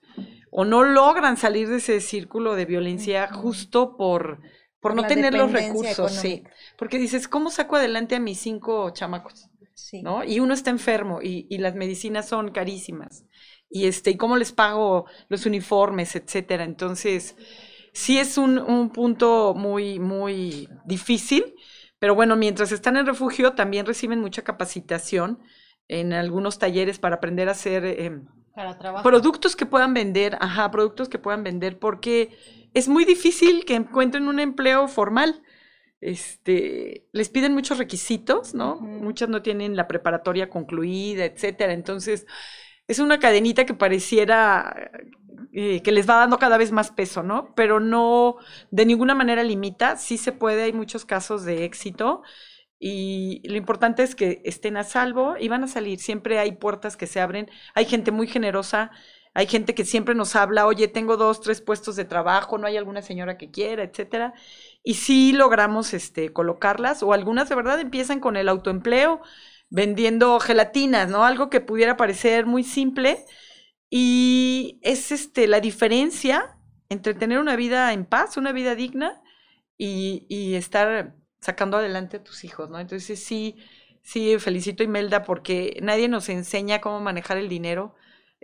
o 0.52 0.66
no 0.66 0.84
logran 0.84 1.38
salir 1.38 1.70
de 1.70 1.78
ese 1.78 2.02
círculo 2.02 2.56
de 2.56 2.66
violencia 2.66 3.28
justo 3.32 3.98
por, 3.98 4.42
por 4.80 4.96
no 4.96 5.06
tener 5.06 5.34
los 5.34 5.52
recursos, 5.52 6.14
sí. 6.14 6.44
Porque 6.78 6.98
dices, 6.98 7.28
¿cómo 7.28 7.50
saco 7.50 7.76
adelante 7.76 8.16
a 8.16 8.20
mis 8.20 8.40
cinco 8.40 8.90
chamacos? 8.92 9.50
Sí. 9.76 10.02
¿no? 10.02 10.24
Y 10.24 10.40
uno 10.40 10.54
está 10.54 10.70
enfermo 10.72 11.22
y, 11.22 11.48
y 11.50 11.58
las 11.60 11.76
medicinas 11.76 12.28
son 12.28 12.52
carísimas. 12.52 13.26
Y 13.70 13.88
este, 13.88 14.12
¿y 14.12 14.18
cómo 14.18 14.38
les 14.38 14.52
pago 14.52 15.06
los 15.28 15.46
uniformes, 15.46 16.16
etcétera? 16.16 16.64
Entonces, 16.64 17.36
sí 17.94 18.18
es 18.18 18.38
un, 18.38 18.60
un 18.60 18.90
punto 18.90 19.54
muy, 19.56 20.00
muy 20.00 20.70
difícil, 20.86 21.56
pero 22.00 22.16
bueno, 22.16 22.36
mientras 22.36 22.72
están 22.72 22.98
en 22.98 23.06
refugio 23.06 23.54
también 23.54 23.86
reciben 23.86 24.20
mucha 24.20 24.44
capacitación 24.44 25.40
en 25.88 26.14
algunos 26.14 26.60
talleres 26.60 27.00
para 27.00 27.16
aprender 27.16 27.48
a 27.48 27.54
hacer 27.54 27.86
em, 27.86 28.26
Para 28.54 28.78
productos 29.04 29.56
que 29.56 29.66
puedan 29.66 29.94
vender, 29.94 30.38
ajá, 30.42 30.72
productos 30.72 31.10
que 31.10 31.20
puedan 31.20 31.44
vender, 31.44 31.80
porque 31.80 32.38
es 32.74 32.88
muy 32.88 33.06
difícil 33.06 33.66
que 33.66 33.76
encuentren 33.76 34.28
un 34.28 34.40
empleo 34.40 34.88
formal. 34.88 35.42
Este, 36.02 37.08
les 37.14 37.30
piden 37.30 37.54
muchos 37.54 37.78
requisitos, 37.78 38.54
¿no? 38.54 38.76
Muchas 38.78 39.30
no 39.30 39.42
tienen 39.42 39.76
la 39.76 39.88
preparatoria 39.88 40.50
concluida, 40.50 41.26
etcétera. 41.26 41.74
Entonces, 41.74 42.28
es 42.88 43.00
una 43.00 43.20
cadenita 43.20 43.66
que 43.66 43.74
pareciera 43.74 44.92
eh, 45.54 45.82
que 45.82 45.92
les 45.92 46.08
va 46.10 46.16
dando 46.18 46.38
cada 46.38 46.58
vez 46.58 46.72
más 46.72 46.92
peso, 46.92 47.24
¿no? 47.24 47.54
Pero 47.56 47.80
no, 47.80 48.38
de 48.72 48.86
ninguna 48.86 49.16
manera 49.16 49.44
limita. 49.44 49.96
Sí 49.98 50.18
se 50.18 50.32
puede, 50.32 50.64
hay 50.64 50.74
muchos 50.74 51.06
casos 51.06 51.46
de 51.46 51.66
éxito. 51.66 52.24
Y 52.80 53.42
lo 53.48 53.58
importante 53.58 54.04
es 54.04 54.16
que 54.16 54.42
estén 54.46 54.78
a 54.78 54.84
salvo 54.84 55.36
y 55.40 55.48
van 55.48 55.64
a 55.64 55.68
salir. 55.68 56.00
Siempre 56.00 56.40
hay 56.40 56.54
puertas 56.54 56.98
que 56.98 57.08
se 57.08 57.22
abren. 57.22 57.50
Hay 57.74 57.86
gente 57.86 58.12
muy 58.12 58.28
generosa. 58.28 58.92
Hay 59.34 59.48
gente 59.48 59.76
que 59.76 59.84
siempre 59.86 60.16
nos 60.16 60.36
habla, 60.38 60.66
oye, 60.66 60.88
tengo 60.88 61.18
dos, 61.18 61.42
tres 61.42 61.60
puestos 61.62 61.98
de 61.98 62.06
trabajo, 62.06 62.58
no 62.58 62.68
hay 62.68 62.78
alguna 62.78 63.02
señora 63.02 63.38
que 63.38 63.52
quiera, 63.52 63.84
etcétera. 63.84 64.34
Y 64.86 64.96
sí 64.96 65.34
logramos 65.34 65.94
este, 65.96 66.32
colocarlas, 66.34 67.04
o 67.04 67.14
algunas 67.14 67.50
de 67.50 67.56
verdad 67.56 67.80
empiezan 67.82 68.22
con 68.22 68.38
el 68.38 68.50
autoempleo, 68.50 69.22
vendiendo 69.70 70.40
gelatinas, 70.40 71.10
¿no? 71.10 71.26
Algo 71.26 71.50
que 71.50 71.62
pudiera 71.62 71.98
parecer 71.98 72.46
muy 72.46 72.64
simple. 72.64 73.26
Y 73.90 74.80
es 74.84 75.12
este, 75.12 75.48
la 75.48 75.60
diferencia 75.62 76.58
entre 76.90 77.14
tener 77.16 77.40
una 77.40 77.56
vida 77.56 77.94
en 77.94 78.06
paz, 78.06 78.38
una 78.38 78.52
vida 78.54 78.76
digna, 78.76 79.22
y, 79.78 80.26
y 80.30 80.56
estar 80.56 81.16
sacando 81.40 81.78
adelante 81.78 82.18
a 82.18 82.24
tus 82.24 82.44
hijos, 82.44 82.70
¿no? 82.70 82.80
Entonces 82.80 83.24
sí, 83.24 83.58
sí, 84.04 84.38
felicito 84.40 84.84
a 84.84 84.86
Imelda 84.86 85.24
porque 85.24 85.80
nadie 85.82 86.08
nos 86.08 86.30
enseña 86.30 86.82
cómo 86.82 87.00
manejar 87.02 87.38
el 87.38 87.50
dinero. 87.50 87.96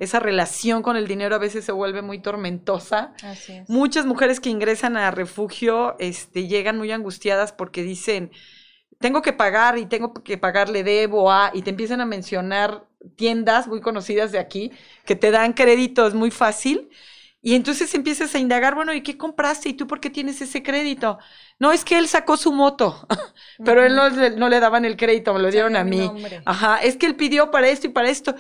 Esa 0.01 0.19
relación 0.19 0.81
con 0.81 0.97
el 0.97 1.07
dinero 1.07 1.35
a 1.35 1.39
veces 1.39 1.63
se 1.63 1.71
vuelve 1.71 2.01
muy 2.01 2.19
tormentosa. 2.19 3.13
Así 3.23 3.53
es. 3.53 3.69
Muchas 3.69 4.05
mujeres 4.05 4.39
que 4.39 4.49
ingresan 4.49 4.97
a 4.97 5.11
refugio 5.11 5.95
este, 5.99 6.47
llegan 6.47 6.77
muy 6.77 6.91
angustiadas 6.91 7.53
porque 7.53 7.83
dicen, 7.83 8.31
tengo 8.99 9.21
que 9.21 9.33
pagar 9.33 9.77
y 9.77 9.85
tengo 9.85 10.13
que 10.13 10.37
pagarle 10.37 10.83
debo 10.83 11.31
a, 11.31 11.51
y 11.53 11.61
te 11.63 11.71
empiezan 11.71 12.01
a 12.01 12.05
mencionar 12.05 12.85
tiendas 13.15 13.67
muy 13.67 13.81
conocidas 13.81 14.31
de 14.31 14.39
aquí 14.39 14.71
que 15.05 15.15
te 15.15 15.31
dan 15.31 15.53
créditos 15.53 16.13
muy 16.13 16.31
fácil. 16.31 16.89
Y 17.43 17.55
entonces 17.55 17.95
empiezas 17.95 18.35
a 18.35 18.39
indagar, 18.39 18.75
bueno, 18.75 18.93
¿y 18.93 19.01
qué 19.01 19.17
compraste? 19.17 19.69
¿Y 19.69 19.73
tú 19.73 19.87
por 19.87 19.99
qué 19.99 20.11
tienes 20.11 20.39
ese 20.41 20.61
crédito? 20.61 21.17
No, 21.57 21.71
es 21.71 21.83
que 21.83 21.97
él 21.97 22.07
sacó 22.07 22.37
su 22.37 22.51
moto, 22.51 23.07
pero 23.65 23.83
él 23.83 23.95
no, 23.95 24.09
le- 24.09 24.31
no 24.31 24.47
le 24.47 24.59
daban 24.59 24.85
el 24.85 24.95
crédito, 24.95 25.33
me 25.33 25.39
lo 25.39 25.49
dieron 25.49 25.75
a 25.75 25.83
mí. 25.83 25.97
nombre. 26.07 26.41
Ajá, 26.45 26.77
es 26.77 26.97
que 26.97 27.07
él 27.07 27.15
pidió 27.15 27.49
para 27.49 27.67
esto 27.69 27.87
y 27.87 27.89
para 27.89 28.09
esto. 28.09 28.35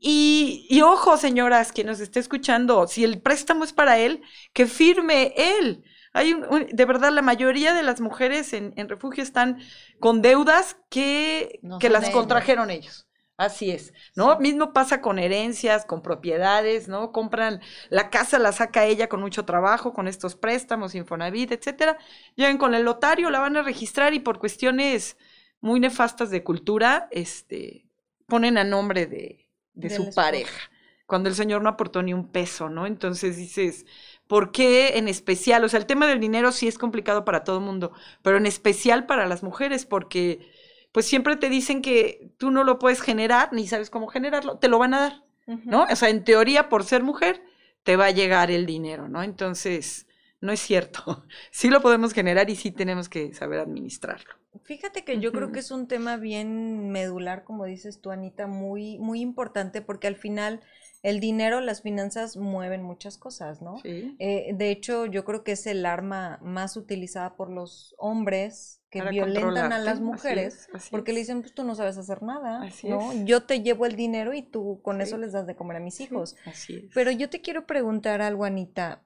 Y, 0.00 0.66
y 0.70 0.80
ojo, 0.82 1.16
señoras, 1.18 1.72
quien 1.72 1.86
nos 1.88 2.00
esté 2.00 2.20
escuchando, 2.20 2.86
si 2.88 3.04
el 3.04 3.20
préstamo 3.20 3.64
es 3.64 3.72
para 3.72 3.98
él, 3.98 4.22
que 4.54 4.66
firme 4.66 5.34
él. 5.36 5.84
Hay 6.12 6.32
un- 6.32 6.44
un- 6.46 6.66
de 6.72 6.84
verdad, 6.86 7.12
la 7.12 7.22
mayoría 7.22 7.74
de 7.74 7.82
las 7.82 8.00
mujeres 8.00 8.52
en, 8.54 8.72
en 8.76 8.88
refugio 8.88 9.22
están 9.22 9.60
con 10.00 10.22
deudas 10.22 10.76
que, 10.88 11.60
No 11.62 11.78
que 11.78 11.90
las 11.90 12.10
contrajeron 12.10 12.70
ellos. 12.70 13.06
Así 13.36 13.70
es, 13.70 13.94
¿no? 14.16 14.38
Mismo 14.38 14.74
pasa 14.74 15.00
con 15.00 15.18
herencias, 15.18 15.86
con 15.86 16.02
propiedades, 16.02 16.88
¿no? 16.88 17.10
Compran, 17.10 17.60
la 17.88 18.10
casa 18.10 18.38
la 18.38 18.52
saca 18.52 18.84
ella 18.84 19.08
con 19.08 19.20
mucho 19.20 19.46
trabajo, 19.46 19.94
con 19.94 20.08
estos 20.08 20.36
préstamos, 20.36 20.94
Infonavit, 20.94 21.52
etcétera. 21.52 21.96
Llegan 22.36 22.58
con 22.58 22.74
el 22.74 22.82
lotario, 22.84 23.30
la 23.30 23.40
van 23.40 23.56
a 23.56 23.62
registrar 23.62 24.12
y 24.12 24.20
por 24.20 24.38
cuestiones 24.38 25.16
muy 25.62 25.80
nefastas 25.80 26.30
de 26.30 26.44
cultura, 26.44 27.08
este, 27.10 27.86
ponen 28.26 28.58
a 28.58 28.64
nombre 28.64 29.06
de, 29.06 29.48
de 29.74 29.90
su 29.90 30.12
pareja, 30.14 30.70
cuando 31.06 31.28
el 31.28 31.34
señor 31.34 31.62
no 31.62 31.68
aportó 31.68 32.02
ni 32.02 32.14
un 32.14 32.30
peso, 32.30 32.68
¿no? 32.68 32.86
Entonces 32.86 33.36
dices, 33.36 33.86
¿por 34.26 34.52
qué 34.52 34.98
en 34.98 35.08
especial? 35.08 35.64
O 35.64 35.68
sea, 35.68 35.80
el 35.80 35.86
tema 35.86 36.06
del 36.06 36.20
dinero 36.20 36.52
sí 36.52 36.68
es 36.68 36.78
complicado 36.78 37.24
para 37.24 37.44
todo 37.44 37.58
el 37.58 37.64
mundo, 37.64 37.92
pero 38.22 38.36
en 38.36 38.46
especial 38.46 39.06
para 39.06 39.26
las 39.26 39.42
mujeres, 39.42 39.86
porque 39.86 40.48
pues 40.92 41.06
siempre 41.06 41.36
te 41.36 41.48
dicen 41.48 41.82
que 41.82 42.32
tú 42.36 42.50
no 42.50 42.64
lo 42.64 42.78
puedes 42.78 43.00
generar, 43.00 43.52
ni 43.52 43.66
sabes 43.66 43.90
cómo 43.90 44.08
generarlo, 44.08 44.58
te 44.58 44.68
lo 44.68 44.78
van 44.78 44.94
a 44.94 45.00
dar, 45.00 45.24
¿no? 45.46 45.86
O 45.90 45.96
sea, 45.96 46.10
en 46.10 46.24
teoría, 46.24 46.68
por 46.68 46.84
ser 46.84 47.02
mujer, 47.02 47.42
te 47.82 47.96
va 47.96 48.06
a 48.06 48.10
llegar 48.10 48.50
el 48.50 48.66
dinero, 48.66 49.08
¿no? 49.08 49.22
Entonces, 49.22 50.06
no 50.40 50.52
es 50.52 50.60
cierto. 50.60 51.24
Sí 51.50 51.68
lo 51.70 51.80
podemos 51.82 52.12
generar 52.12 52.48
y 52.50 52.56
sí 52.56 52.70
tenemos 52.70 53.08
que 53.08 53.32
saber 53.34 53.60
administrarlo. 53.60 54.34
Fíjate 54.64 55.04
que 55.04 55.20
yo 55.20 55.32
creo 55.32 55.52
que 55.52 55.60
es 55.60 55.70
un 55.70 55.86
tema 55.86 56.16
bien 56.16 56.90
medular, 56.90 57.44
como 57.44 57.64
dices 57.66 58.00
tú, 58.00 58.10
Anita, 58.10 58.46
muy, 58.46 58.98
muy 58.98 59.20
importante, 59.20 59.80
porque 59.80 60.08
al 60.08 60.16
final 60.16 60.60
el 61.02 61.20
dinero, 61.20 61.60
las 61.60 61.82
finanzas 61.82 62.36
mueven 62.36 62.82
muchas 62.82 63.16
cosas, 63.16 63.62
¿no? 63.62 63.78
Sí. 63.78 64.16
Eh, 64.18 64.52
de 64.54 64.70
hecho, 64.70 65.06
yo 65.06 65.24
creo 65.24 65.44
que 65.44 65.52
es 65.52 65.66
el 65.66 65.86
arma 65.86 66.38
más 66.42 66.76
utilizada 66.76 67.36
por 67.36 67.50
los 67.50 67.94
hombres 67.98 68.82
que 68.90 68.98
Para 68.98 69.10
violentan 69.12 69.72
a 69.72 69.78
las 69.78 69.94
así 69.94 70.02
mujeres, 70.02 70.54
es, 70.54 70.68
así 70.74 70.90
porque 70.90 71.12
le 71.12 71.20
dicen, 71.20 71.40
pues 71.42 71.54
tú 71.54 71.64
no 71.64 71.74
sabes 71.76 71.96
hacer 71.96 72.22
nada, 72.22 72.62
Así 72.64 72.88
¿no? 72.88 73.12
es. 73.12 73.24
Yo 73.24 73.44
te 73.44 73.62
llevo 73.62 73.86
el 73.86 73.94
dinero 73.96 74.34
y 74.34 74.42
tú 74.42 74.80
con 74.82 74.96
Sí. 74.96 75.02
eso 75.04 75.16
les 75.16 75.32
das 75.32 75.46
de 75.46 75.54
comer 75.56 75.76
a 75.76 75.80
mis 75.80 76.00
hijos. 76.00 76.36
Así 76.44 76.74
es. 76.76 76.90
Pero 76.92 77.10
yo 77.12 77.30
te 77.30 77.40
quiero 77.40 77.66
preguntar 77.66 78.20
algo, 78.20 78.44
Anita. 78.44 79.04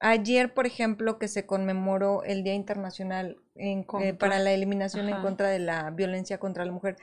Ayer, 0.00 0.54
por 0.54 0.66
ejemplo, 0.66 1.18
que 1.18 1.28
se 1.28 1.44
conmemoró 1.46 2.24
el 2.24 2.42
Día 2.42 2.54
Internacional 2.54 3.36
en- 3.54 3.84
eh, 4.00 4.14
para 4.14 4.38
la 4.38 4.52
eliminación 4.52 5.08
en 5.08 5.20
contra 5.20 5.48
de 5.50 5.58
la 5.58 5.90
violencia 5.90 6.38
contra 6.38 6.64
la 6.64 6.72
mujer, 6.72 6.96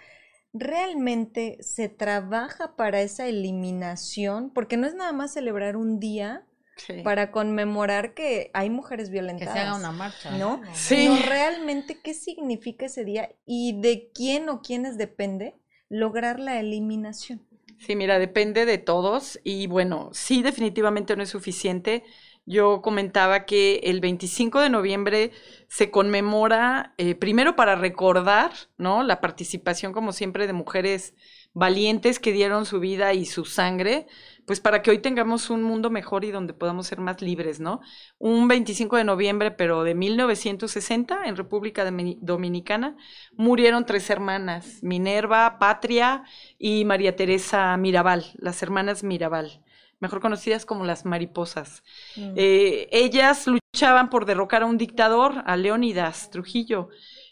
¿realmente 0.51 1.57
se 1.61 1.89
trabaja 1.89 2.75
para 2.75 3.01
esa 3.01 3.27
eliminación? 3.27 4.49
Porque 4.51 4.77
no 4.77 4.87
es 4.87 4.95
nada 4.95 5.11
más 5.13 5.33
celebrar 5.33 5.77
un 5.77 5.99
día 5.99 6.43
Sí. 6.77 7.01
para 7.03 7.31
conmemorar 7.31 8.13
que 8.13 8.51
hay 8.53 8.69
mujeres 8.69 9.07
Que 9.07 9.13
violentadas. 9.13 9.53
se 9.53 9.59
haga 9.59 9.75
una 9.75 9.91
marcha. 9.91 10.31
¿no? 10.37 10.61
Sí. 10.73 10.95
Sino 11.07 11.15
realmente 11.27 11.99
qué 12.03 12.13
significa 12.13 12.85
ese 12.85 13.03
día 13.03 13.29
y 13.45 13.79
de 13.81 14.11
quién 14.13 14.49
o 14.49 14.61
quiénes 14.61 14.97
depende 14.97 15.55
lograr 15.89 16.39
la 16.39 16.59
eliminación. 16.59 17.41
Sí, 17.79 17.95
mira, 17.95 18.17
depende 18.19 18.65
de 18.65 18.77
todos 18.79 19.39
y 19.43 19.67
bueno, 19.67 20.09
sí, 20.13 20.41
definitivamente 20.43 21.15
no 21.15 21.23
es 21.23 21.29
suficiente. 21.29 22.03
Yo 22.49 22.81
comentaba 22.81 23.45
que 23.45 23.81
el 23.83 23.99
25 23.99 24.61
de 24.61 24.69
noviembre 24.69 25.31
se 25.67 25.91
conmemora, 25.91 26.93
eh, 26.97 27.13
primero 27.15 27.57
para 27.57 27.75
recordar, 27.75 28.51
¿no? 28.77 29.03
La 29.03 29.19
participación, 29.21 29.91
como 29.93 30.13
siempre, 30.13 30.47
de 30.47 30.53
mujeres 30.53 31.13
valientes 31.53 32.19
que 32.19 32.31
dieron 32.31 32.65
su 32.65 32.79
vida 32.79 33.13
y 33.13 33.25
su 33.25 33.43
sangre, 33.43 34.07
pues 34.45 34.61
para 34.61 34.81
que 34.81 34.91
hoy 34.91 34.99
tengamos 34.99 35.49
un 35.49 35.61
mundo 35.63 35.89
mejor 35.89 36.23
y 36.23 36.31
donde 36.31 36.53
podamos 36.53 36.87
ser 36.87 36.99
más 37.01 37.21
libres, 37.21 37.59
¿no? 37.59 37.81
Un 38.17 38.47
25 38.47 38.95
de 38.95 39.03
noviembre, 39.03 39.51
pero 39.51 39.83
de 39.83 39.93
1960, 39.95 41.25
en 41.25 41.35
República 41.35 41.83
Domi- 41.85 42.17
Dominicana, 42.21 42.95
murieron 43.35 43.85
tres 43.85 44.09
hermanas, 44.09 44.79
Minerva, 44.83 45.59
Patria 45.59 46.23
y 46.57 46.85
María 46.85 47.15
Teresa 47.15 47.75
Mirabal, 47.77 48.25
las 48.37 48.61
hermanas 48.63 49.03
Mirabal, 49.03 49.61
mejor 49.99 50.21
conocidas 50.21 50.65
como 50.65 50.85
las 50.85 51.05
mariposas. 51.05 51.83
Mm. 52.15 52.33
Eh, 52.35 52.89
ellas 52.91 53.47
luchaban 53.47 54.09
por 54.09 54.25
derrocar 54.25 54.63
a 54.63 54.65
un 54.65 54.77
dictador, 54.77 55.43
a 55.45 55.55
Leónidas 55.57 56.29
Trujillo. 56.29 56.89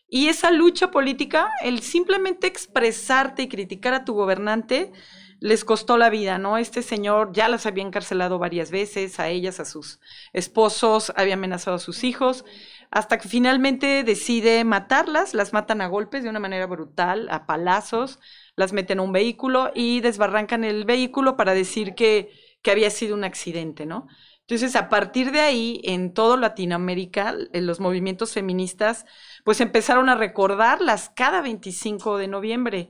Y 0.08 0.28
esa 0.28 0.51
lucha 0.51 0.91
política, 0.91 1.49
el 1.62 1.82
simplemente 1.82 2.47
expresarte 2.47 3.43
y 3.43 3.47
criticar 3.47 3.93
a 3.93 4.06
tu 4.06 4.13
gobernante, 4.13 4.91
les 5.39 5.65
costó 5.65 5.97
la 5.97 6.10
vida, 6.10 6.38
¿no? 6.38 6.58
Este 6.58 6.82
señor 6.82 7.32
ya 7.34 7.49
las 7.49 7.65
había 7.65 7.84
encarcelado 7.84 8.39
varias 8.39 8.71
veces, 8.71 9.19
a 9.19 9.30
ellas, 9.30 9.60
a 9.60 9.65
sus 9.65 9.99
esposos, 10.34 11.12
había 11.15 11.34
amenazado 11.34 11.75
a 11.75 11.80
sus 11.80 12.04
hijos, 12.04 12.45
hasta 12.91 13.17
que 13.17 13.28
finalmente 13.28 14.04
decide 14.04 14.63
matarlas, 14.63 15.34
las 15.34 15.54
matan 15.54 15.82
a 15.82 15.88
golpes 15.88 16.23
de 16.23 16.30
una 16.30 16.39
manera 16.39 16.65
brutal, 16.65 17.28
a 17.30 17.45
palazos, 17.45 18.19
las 18.56 18.73
meten 18.73 18.99
a 18.99 19.01
un 19.01 19.12
vehículo 19.12 19.71
y 19.75 19.99
desbarrancan 19.99 20.63
el 20.63 20.86
vehículo 20.86 21.36
para 21.36 21.54
decir 21.54 21.93
que, 21.95 22.32
que 22.65 22.71
había 22.71 22.89
sido 22.89 23.13
un 23.13 23.23
accidente, 23.23 23.86
¿no? 23.86 24.08
Entonces, 24.41 24.75
a 24.75 24.89
partir 24.89 25.32
de 25.32 25.39
ahí, 25.39 25.82
en 25.84 26.15
todo 26.15 26.36
Latinoamérica, 26.36 27.36
en 27.54 27.67
los 27.67 27.80
movimientos 27.80 28.34
feministas, 28.34 29.06
pues 29.43 29.62
empezaron 29.62 30.10
a 30.10 30.15
recordarlas 30.15 31.12
cada 31.15 31.43
25 31.43 32.17
de 32.17 32.28
noviembre. 32.28 32.89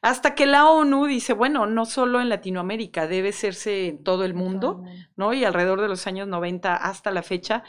Hasta 0.00 0.34
que 0.34 0.46
la 0.46 0.68
ONU 0.68 1.06
dice, 1.06 1.34
bueno, 1.34 1.66
no 1.66 1.86
solo 1.86 2.20
en 2.20 2.30
Latinoamérica, 2.30 3.06
debe 3.06 3.28
hacerse 3.28 3.86
en 3.86 4.02
todo 4.02 4.24
el 4.24 4.34
mundo, 4.34 4.82
¿no? 5.14 5.32
Y 5.32 5.44
alrededor 5.44 5.80
de 5.80 5.88
los 5.88 6.08
años 6.08 6.26
90 6.26 6.74
hasta 6.74 7.12
la 7.12 7.22
fecha, 7.22 7.62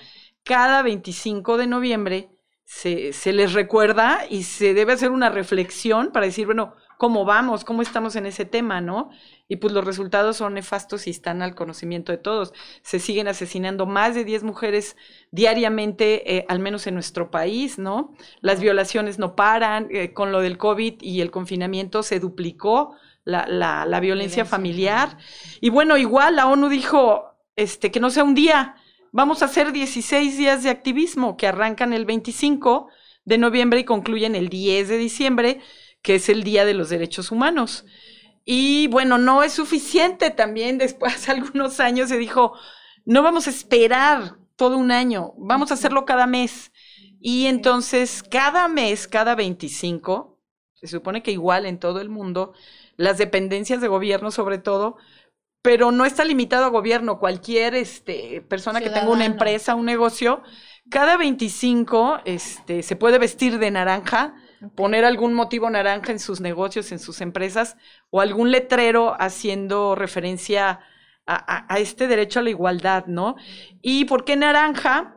cada 0.43 0.81
25 0.81 1.57
de 1.57 1.67
noviembre 1.67 2.31
se, 2.65 3.13
se 3.13 3.31
les 3.31 3.53
recuerda 3.53 4.25
y 4.27 4.41
se 4.43 4.73
debe 4.73 4.93
hacer 4.93 5.11
una 5.11 5.29
reflexión 5.29 6.11
para 6.11 6.25
decir, 6.25 6.47
bueno, 6.47 6.73
¿cómo 6.97 7.25
vamos? 7.25 7.63
¿Cómo 7.65 7.81
estamos 7.81 8.15
en 8.15 8.25
ese 8.25 8.45
tema, 8.45 8.81
no? 8.81 9.09
Y 9.47 9.57
pues 9.57 9.73
los 9.73 9.85
resultados 9.85 10.37
son 10.37 10.53
nefastos 10.53 11.07
y 11.07 11.09
están 11.09 11.41
al 11.41 11.55
conocimiento 11.55 12.11
de 12.11 12.17
todos. 12.17 12.53
Se 12.81 12.99
siguen 12.99 13.27
asesinando 13.27 13.85
más 13.85 14.15
de 14.15 14.23
10 14.23 14.43
mujeres 14.43 14.95
diariamente, 15.31 16.37
eh, 16.37 16.45
al 16.47 16.59
menos 16.59 16.87
en 16.87 16.93
nuestro 16.93 17.31
país, 17.31 17.77
¿no? 17.77 18.13
Las 18.41 18.61
violaciones 18.61 19.19
no 19.19 19.35
paran, 19.35 19.87
eh, 19.91 20.13
con 20.13 20.31
lo 20.31 20.41
del 20.41 20.57
COVID 20.57 21.01
y 21.01 21.21
el 21.21 21.31
confinamiento 21.31 22.03
se 22.03 22.19
duplicó 22.19 22.95
la, 23.25 23.45
la, 23.47 23.85
la 23.85 23.99
violencia 23.99 24.13
Violencia 24.13 24.45
familiar. 24.45 25.17
Y 25.61 25.69
bueno, 25.69 25.97
igual 25.97 26.35
la 26.35 26.47
ONU 26.47 26.69
dijo 26.69 27.33
este, 27.55 27.91
que 27.91 27.99
no 27.99 28.09
sea 28.09 28.23
un 28.23 28.35
día, 28.35 28.75
vamos 29.11 29.41
a 29.41 29.45
hacer 29.45 29.71
16 29.71 30.37
días 30.37 30.63
de 30.63 30.69
activismo 30.69 31.37
que 31.37 31.47
arrancan 31.47 31.93
el 31.93 32.05
25 32.05 32.87
de 33.25 33.37
noviembre 33.37 33.79
y 33.79 33.83
concluyen 33.85 34.35
el 34.35 34.49
10 34.49 34.89
de 34.89 34.97
diciembre, 34.97 35.61
que 36.03 36.15
es 36.15 36.29
el 36.29 36.43
Día 36.43 36.65
de 36.65 36.75
los 36.75 36.89
Derechos 36.89 37.31
Humanos. 37.31 37.85
Y 38.45 38.87
bueno, 38.87 39.17
no 39.17 39.41
es 39.41 39.53
suficiente 39.53 40.29
también. 40.29 40.77
Después, 40.77 41.27
algunos 41.29 41.79
años, 41.79 42.09
se 42.09 42.19
dijo, 42.19 42.53
no 43.05 43.23
vamos 43.23 43.47
a 43.47 43.49
esperar 43.49 44.37
todo 44.55 44.77
un 44.77 44.91
año, 44.91 45.33
vamos 45.37 45.71
a 45.71 45.73
hacerlo 45.73 46.05
cada 46.05 46.27
mes. 46.27 46.71
Y 47.19 47.47
entonces, 47.47 48.21
cada 48.21 48.67
mes, 48.67 49.07
cada 49.07 49.33
25, 49.33 50.39
se 50.75 50.87
supone 50.87 51.23
que 51.23 51.31
igual 51.31 51.65
en 51.65 51.79
todo 51.79 52.01
el 52.01 52.09
mundo, 52.09 52.53
las 52.97 53.17
dependencias 53.17 53.81
de 53.81 53.87
gobierno 53.87 54.29
sobre 54.29 54.57
todo, 54.57 54.97
pero 55.61 55.91
no 55.91 56.03
está 56.03 56.25
limitado 56.25 56.65
a 56.65 56.69
gobierno, 56.69 57.19
cualquier 57.19 57.73
este, 57.75 58.41
persona 58.41 58.81
que 58.81 58.89
tenga 58.89 59.09
una 59.09 59.23
empresa, 59.23 59.75
un 59.75 59.85
negocio, 59.85 60.43
cada 60.89 61.15
25 61.15 62.19
este, 62.25 62.83
se 62.83 62.97
puede 62.97 63.17
vestir 63.17 63.57
de 63.57 63.71
naranja, 63.71 64.35
poner 64.75 65.05
algún 65.05 65.33
motivo 65.33 65.69
naranja 65.69 66.11
en 66.11 66.19
sus 66.19 66.41
negocios, 66.41 66.91
en 66.91 66.99
sus 66.99 67.21
empresas, 67.21 67.77
o 68.09 68.21
algún 68.21 68.51
letrero 68.51 69.15
haciendo 69.19 69.95
referencia 69.95 70.79
a, 71.25 71.79
este 71.79 72.07
derecho 72.07 72.39
a 72.39 72.43
la 72.43 72.49
igualdad, 72.49 73.05
¿no? 73.07 73.35
¿Y 73.81 74.05
por 74.05 74.25
qué 74.25 74.35
naranja? 74.35 75.15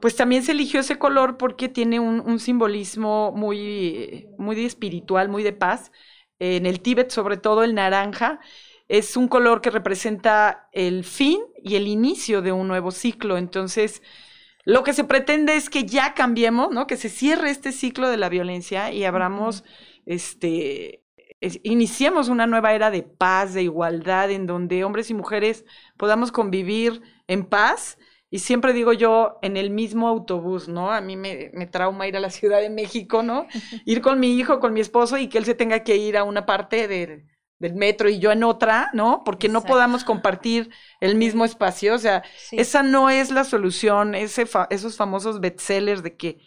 Pues 0.00 0.16
también 0.16 0.42
se 0.42 0.52
eligió 0.52 0.80
ese 0.80 0.98
color 0.98 1.36
porque 1.36 1.68
tiene 1.68 2.00
un, 2.00 2.20
un 2.20 2.40
simbolismo 2.40 3.32
muy, 3.32 4.26
muy 4.38 4.64
espiritual, 4.64 5.28
muy 5.28 5.42
de 5.42 5.52
paz. 5.52 5.92
En 6.38 6.66
el 6.66 6.80
Tíbet, 6.80 7.10
sobre 7.10 7.36
todo, 7.36 7.62
el 7.62 7.74
naranja 7.74 8.40
es 8.88 9.16
un 9.16 9.28
color 9.28 9.60
que 9.60 9.70
representa 9.70 10.68
el 10.72 11.04
fin 11.04 11.40
y 11.62 11.76
el 11.76 11.88
inicio 11.88 12.42
de 12.42 12.52
un 12.52 12.68
nuevo 12.68 12.90
ciclo. 12.90 13.38
Entonces, 13.38 14.02
lo 14.66 14.84
que 14.84 14.92
se 14.94 15.04
pretende 15.04 15.56
es 15.56 15.70
que 15.70 15.86
ya 15.86 16.14
cambiemos, 16.14 16.70
¿no? 16.72 16.86
Que 16.88 16.98
se 16.98 17.08
cierre 17.10 17.50
este 17.50 17.72
ciclo 17.72 18.10
de 18.10 18.18
la 18.18 18.28
violencia 18.28 18.92
y 18.92 19.04
abramos, 19.04 19.64
este, 20.06 21.02
es- 21.40 21.60
iniciemos 21.64 22.28
una 22.28 22.46
nueva 22.46 22.74
era 22.74 22.90
de 22.90 23.02
paz, 23.04 23.54
de 23.54 23.62
igualdad, 23.62 24.30
en 24.30 24.46
donde 24.46 24.84
hombres 24.84 25.10
y 25.10 25.14
mujeres 25.14 25.64
podamos 25.96 26.32
convivir 26.32 27.02
en 27.28 27.44
paz. 27.46 27.98
Y 28.30 28.40
siempre 28.40 28.72
digo 28.74 28.92
yo, 28.92 29.38
en 29.42 29.56
el 29.56 29.70
mismo 29.70 30.08
autobús, 30.08 30.68
¿no? 30.68 30.90
A 30.92 31.00
mí 31.00 31.16
me, 31.16 31.50
me 31.54 31.66
trauma 31.66 32.08
ir 32.08 32.16
a 32.16 32.20
la 32.20 32.30
Ciudad 32.30 32.60
de 32.60 32.70
México, 32.70 33.22
¿no? 33.22 33.46
Ir 33.86 34.02
con 34.02 34.18
mi 34.20 34.36
hijo, 34.36 34.58
con 34.60 34.72
mi 34.74 34.80
esposo 34.80 35.16
y 35.18 35.28
que 35.28 35.38
él 35.38 35.44
se 35.44 35.54
tenga 35.54 35.84
que 35.84 35.96
ir 35.96 36.16
a 36.16 36.24
una 36.24 36.44
parte 36.46 36.88
del, 36.88 37.24
del 37.58 37.74
metro 37.74 38.08
y 38.10 38.18
yo 38.18 38.32
en 38.32 38.44
otra, 38.44 38.90
¿no? 38.92 39.22
Porque 39.24 39.48
no 39.48 39.62
podamos 39.62 40.04
compartir 40.04 40.70
el 41.00 41.14
mismo 41.14 41.44
espacio. 41.44 41.94
O 41.94 41.98
sea, 41.98 42.22
Sí. 42.38 42.56
esa 42.58 42.82
no 42.82 43.08
es 43.10 43.30
la 43.30 43.44
solución, 43.44 44.14
ese 44.14 44.44
fa- 44.46 44.66
esos 44.70 44.96
famosos 44.96 45.40
bestsellers 45.40 46.02
de 46.02 46.16
que 46.16 46.38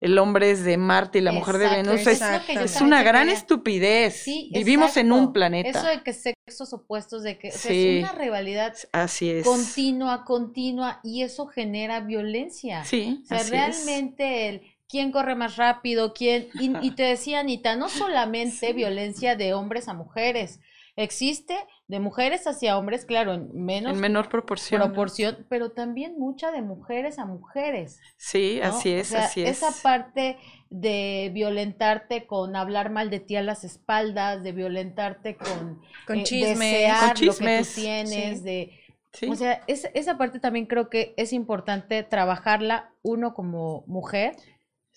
el 0.00 0.16
hombre 0.18 0.52
es 0.52 0.62
de 0.64 0.76
Marte 0.76 1.18
y 1.18 1.22
la 1.22 1.32
mujer 1.32 1.58
de 1.58 1.68
Venus 1.68 2.06
es, 2.06 2.20
es 2.48 2.80
una 2.80 3.02
gran 3.02 3.22
quería- 3.24 3.34
estupidez. 3.36 4.14
Sí, 4.22 4.48
Vivimos 4.54 4.96
en 4.96 5.10
un 5.10 5.32
planeta. 5.32 5.70
Eso 5.70 5.88
de 5.88 6.02
que 6.04 6.12
sexos 6.12 6.72
opuestos, 6.72 7.24
de 7.24 7.36
que 7.36 7.48
o 7.48 7.52
sea, 7.52 7.70
Sí. 7.72 7.98
es 7.98 8.04
una 8.04 8.12
rivalidad 8.12 8.74
Así 8.92 9.28
es. 9.28 9.44
continua, 9.44 10.24
continua, 10.24 11.00
y 11.02 11.22
eso 11.22 11.46
genera 11.46 11.98
violencia. 12.00 12.84
Sí, 12.84 13.22
O 13.24 13.26
sea, 13.26 13.38
así 13.38 13.46
es. 13.46 13.50
realmente 13.50 14.48
el 14.50 14.62
quién 14.88 15.12
corre 15.12 15.34
más 15.34 15.56
rápido, 15.56 16.12
quién... 16.14 16.48
Y, 16.54 16.72
y 16.86 16.90
te 16.92 17.02
decía, 17.04 17.40
Anita, 17.40 17.76
no 17.76 17.88
solamente 17.88 18.72
violencia 18.72 19.36
de 19.36 19.54
hombres 19.54 19.88
a 19.88 19.94
mujeres, 19.94 20.60
existe 20.96 21.54
de 21.86 22.00
mujeres 22.00 22.46
hacia 22.46 22.76
hombres, 22.76 23.04
claro, 23.04 23.32
en 23.34 23.50
menos 23.64 23.92
En 23.94 24.00
menor 24.00 24.28
proporción. 24.28 24.82
proporción, 24.82 25.46
pero 25.48 25.70
también 25.70 26.18
mucha 26.18 26.50
de 26.50 26.60
mujeres 26.62 27.18
a 27.18 27.24
mujeres. 27.24 28.00
Sí, 28.16 28.58
¿no? 28.60 28.68
así 28.70 28.92
O 28.94 28.96
es, 28.98 29.06
sea, 29.08 29.24
así 29.26 29.42
es. 29.44 29.62
Esa 29.62 29.70
parte 29.82 30.36
de 30.70 31.30
violentarte 31.32 32.26
con 32.26 32.56
hablar 32.56 32.90
mal 32.90 33.10
de 33.10 33.20
ti 33.20 33.36
a 33.36 33.42
las 33.42 33.64
espaldas, 33.64 34.42
de 34.42 34.52
violentarte 34.52 35.36
con, 35.36 35.80
Con 36.06 36.18
eh, 36.18 36.24
chismes. 36.24 36.58
desear 36.58 36.98
Con 36.98 37.08
lo 37.08 37.14
que 37.14 37.20
chismes, 37.38 37.74
tú 37.74 37.80
tienes, 37.80 38.38
sí. 38.38 38.44
de 38.44 38.72
Sí. 39.10 39.26
o 39.30 39.34
sea, 39.34 39.62
es- 39.66 39.88
esa 39.94 40.18
parte 40.18 40.38
también 40.38 40.66
creo 40.66 40.90
que 40.90 41.14
es 41.16 41.32
importante 41.32 42.02
trabajarla 42.02 42.90
uno 43.02 43.32
como 43.34 43.82
mujer 43.86 44.36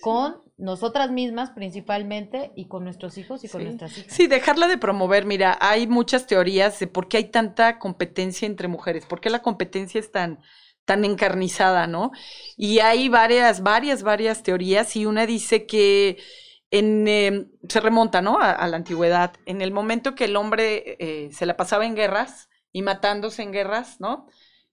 con 0.02 0.42
nosotras 0.58 1.12
mismas 1.12 1.52
principalmente 1.52 2.52
y 2.56 2.68
con 2.68 2.84
nuestros 2.84 3.18
hijos 3.18 3.44
y 3.44 3.50
con 3.50 3.62
Sí. 3.62 3.66
nuestras 3.66 3.98
hijas. 3.98 4.14
Sí, 4.14 4.28
dejarla 4.28 4.68
de 4.68 4.78
promover. 4.78 5.26
Mira, 5.26 5.58
hay 5.62 5.88
muchas 5.88 6.28
teorías 6.28 6.80
de 6.80 6.88
por 6.88 7.08
qué 7.08 7.18
hay 7.18 7.26
tanta 7.32 7.80
competencia 7.80 8.46
entre 8.46 8.68
mujeres, 8.68 9.06
por 9.06 9.22
qué 9.22 9.30
la 9.30 9.42
competencia 9.42 10.00
es 10.00 10.12
tan, 10.12 10.40
tan 10.86 11.06
encarnizada, 11.06 11.88
¿no? 11.88 12.12
Y 12.58 12.80
hay 12.80 13.10
varias, 13.10 13.62
varias, 13.64 14.04
varias 14.04 14.44
teorías 14.44 14.96
y 14.96 15.06
una 15.06 15.26
dice 15.26 15.66
que 15.66 16.18
en, 16.72 17.08
eh, 17.08 17.48
se 17.68 17.80
remonta, 17.82 18.22
¿no? 18.22 18.40
A, 18.40 18.52
a 18.52 18.68
la 18.68 18.78
antigüedad. 18.78 19.34
En 19.46 19.62
el 19.62 19.72
momento 19.72 20.16
que 20.16 20.26
el 20.26 20.36
hombre 20.36 20.98
eh, 21.00 21.30
se 21.34 21.46
la 21.46 21.58
pasaba 21.58 21.86
en 21.86 21.96
guerras 21.96 22.50
y 22.72 22.82
matándose 22.82 23.42
en 23.44 23.52
guerras, 23.52 24.00
¿no? 24.00 24.28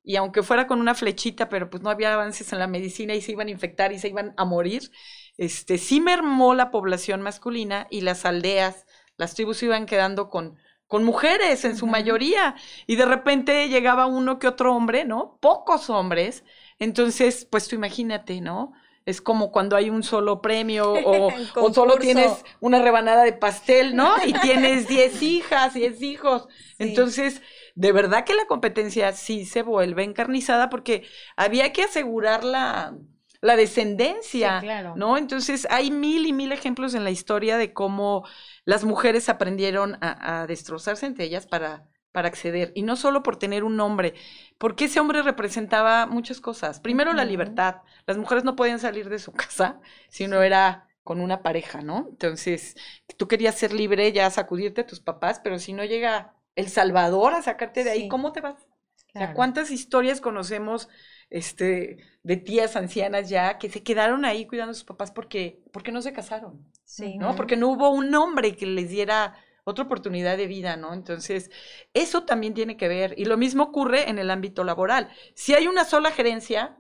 Y 0.08 0.16
aunque 0.16 0.42
fuera 0.42 0.66
con 0.66 0.80
una 0.80 0.94
flechita, 0.94 1.50
pero 1.50 1.68
pues 1.68 1.82
no 1.82 1.90
había 1.90 2.14
avances 2.14 2.50
en 2.54 2.58
la 2.58 2.66
medicina 2.66 3.14
y 3.14 3.20
se 3.20 3.32
iban 3.32 3.48
a 3.48 3.50
infectar 3.50 3.92
y 3.92 3.98
se 3.98 4.08
iban 4.08 4.32
a 4.38 4.46
morir, 4.46 4.90
este, 5.36 5.76
sí 5.76 6.00
mermó 6.00 6.54
la 6.54 6.70
población 6.70 7.20
masculina 7.20 7.86
y 7.90 8.00
las 8.00 8.24
aldeas, 8.24 8.86
las 9.18 9.34
tribus 9.34 9.62
iban 9.62 9.84
quedando 9.84 10.30
con, 10.30 10.56
con 10.86 11.04
mujeres 11.04 11.66
en 11.66 11.76
su 11.76 11.86
mayoría. 11.86 12.56
Y 12.86 12.96
de 12.96 13.04
repente 13.04 13.68
llegaba 13.68 14.06
uno 14.06 14.38
que 14.38 14.48
otro 14.48 14.74
hombre, 14.74 15.04
¿no? 15.04 15.36
Pocos 15.42 15.90
hombres. 15.90 16.42
Entonces, 16.78 17.46
pues 17.50 17.68
tú 17.68 17.74
imagínate, 17.74 18.40
¿no? 18.40 18.72
Es 19.04 19.20
como 19.20 19.52
cuando 19.52 19.76
hay 19.76 19.90
un 19.90 20.02
solo 20.02 20.40
premio 20.40 20.92
o, 21.04 21.72
solo 21.74 21.98
tienes 21.98 22.32
una 22.60 22.80
rebanada 22.80 23.24
de 23.24 23.34
pastel, 23.34 23.94
¿no? 23.94 24.14
Y 24.24 24.32
tienes 24.32 24.88
10 24.88 25.22
hijas, 25.22 25.74
10 25.74 26.00
hijos. 26.00 26.48
Entonces, 26.78 27.42
de 27.78 27.92
verdad 27.92 28.24
que 28.24 28.34
la 28.34 28.46
competencia 28.46 29.12
sí 29.12 29.44
se 29.46 29.62
vuelve 29.62 30.02
encarnizada 30.04 30.68
porque 30.70 31.06
había 31.36 31.72
que 31.72 31.84
asegurar 31.84 32.42
la, 32.44 32.96
la 33.40 33.56
descendencia, 33.56 34.60
Sí, 34.60 34.66
claro. 34.66 34.94
¿no? 34.94 35.16
Entonces, 35.16 35.66
hay 35.70 35.90
mil 35.90 36.26
y 36.26 36.32
mil 36.32 36.50
ejemplos 36.52 36.94
en 36.94 37.04
la 37.04 37.10
historia 37.10 37.56
de 37.56 37.72
cómo 37.72 38.26
las 38.64 38.84
mujeres 38.84 39.28
aprendieron 39.28 39.96
a, 40.00 40.42
a 40.42 40.46
destrozarse 40.48 41.06
entre 41.06 41.24
ellas 41.26 41.46
para, 41.46 41.86
para 42.12 42.28
acceder. 42.28 42.72
Y 42.74 42.82
no 42.82 42.96
solo 42.96 43.22
por 43.22 43.36
tener 43.36 43.62
un 43.64 43.76
nombre, 43.76 44.14
porque 44.58 44.86
ese 44.86 44.98
hombre 45.00 45.22
representaba 45.22 46.06
muchas 46.06 46.40
cosas. 46.40 46.80
Primero, 46.80 47.12
la 47.12 47.24
libertad. 47.24 47.76
Las 48.06 48.16
mujeres 48.18 48.44
no 48.44 48.56
podían 48.56 48.80
salir 48.80 49.08
de 49.08 49.18
su 49.20 49.32
casa 49.34 49.80
si 50.08 50.26
no 50.26 50.42
era 50.42 50.88
con 51.04 51.20
una 51.20 51.42
pareja, 51.42 51.80
¿no? 51.80 52.06
Entonces, 52.10 52.76
tú 53.16 53.28
querías 53.28 53.54
ser 53.54 53.72
libre, 53.72 54.12
ya 54.12 54.28
sacudirte 54.30 54.82
a 54.82 54.86
tus 54.86 55.00
papás, 55.00 55.40
pero 55.42 55.58
si 55.58 55.72
no 55.72 55.84
llega 55.84 56.34
el 56.58 56.68
Salvador 56.68 57.34
a 57.34 57.42
sacarte 57.42 57.84
de 57.84 57.90
ahí, 57.90 58.02
Sí. 58.02 58.08
¿cómo 58.08 58.32
te 58.32 58.40
vas? 58.42 58.66
O 59.14 59.18
sea, 59.18 59.32
Claro. 59.32 59.34
¿cuántas 59.34 59.70
historias 59.70 60.20
conocemos 60.20 60.88
este, 61.30 61.98
de 62.22 62.36
tías 62.36 62.76
ancianas 62.76 63.28
ya 63.28 63.58
que 63.58 63.70
se 63.70 63.82
quedaron 63.82 64.24
ahí 64.24 64.46
cuidando 64.46 64.72
a 64.72 64.74
sus 64.74 64.84
papás 64.84 65.10
porque, 65.10 65.62
porque 65.72 65.92
no 65.92 66.02
se 66.02 66.12
casaron? 66.12 66.66
Sí. 66.84 67.18
¿no? 67.18 67.34
Porque 67.36 67.56
no 67.56 67.68
hubo 67.70 67.90
un 67.90 68.14
hombre 68.14 68.56
que 68.56 68.66
les 68.66 68.90
diera 68.90 69.34
otra 69.64 69.84
oportunidad 69.84 70.36
de 70.36 70.46
vida, 70.46 70.76
¿no? 70.76 70.94
Entonces, 70.94 71.50
eso 71.94 72.24
también 72.24 72.54
tiene 72.54 72.76
que 72.76 72.88
ver. 72.88 73.14
Y 73.18 73.26
lo 73.26 73.36
mismo 73.36 73.64
ocurre 73.64 74.08
en 74.08 74.18
el 74.18 74.30
ámbito 74.30 74.64
laboral. 74.64 75.10
Si 75.34 75.54
hay 75.54 75.66
una 75.66 75.84
sola 75.84 76.10
gerencia, 76.10 76.78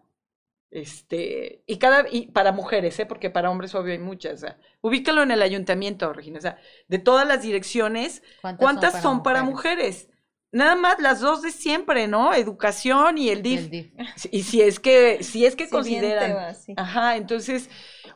este, 0.70 1.62
y 1.66 1.78
cada, 1.78 2.06
y 2.10 2.26
para 2.28 2.52
mujeres, 2.52 2.98
¿eh? 2.98 3.06
Porque 3.06 3.30
para 3.30 3.50
hombres, 3.50 3.74
obvio, 3.74 3.92
hay 3.92 3.98
muchas. 3.98 4.34
O 4.34 4.36
sea, 4.38 4.58
ubícalo 4.80 5.22
en 5.22 5.30
el 5.30 5.42
ayuntamiento, 5.42 6.12
Regina. 6.12 6.38
O 6.38 6.42
sea, 6.42 6.58
de 6.88 6.98
todas 6.98 7.26
las 7.26 7.42
direcciones, 7.42 8.22
¿cuántas 8.58 9.00
son 9.00 9.22
para, 9.22 9.42
mujeres? 9.42 10.10
Nada 10.50 10.76
más 10.76 10.98
las 10.98 11.20
dos 11.20 11.42
de 11.42 11.50
siempre, 11.50 12.08
¿no? 12.08 12.32
Educación 12.34 13.18
y 13.18 13.30
el 13.30 13.42
DIF. 13.42 13.60
El 13.60 13.70
DIF. 13.70 13.92
Y 14.30 14.42
si 14.42 14.62
es 14.62 14.80
que, 14.80 15.22
si 15.22 15.44
es 15.44 15.56
que 15.56 15.68
consideran. 15.68 16.36
va, 16.36 16.54
sí. 16.54 16.74
Ajá, 16.76 17.16
entonces, 17.16 17.68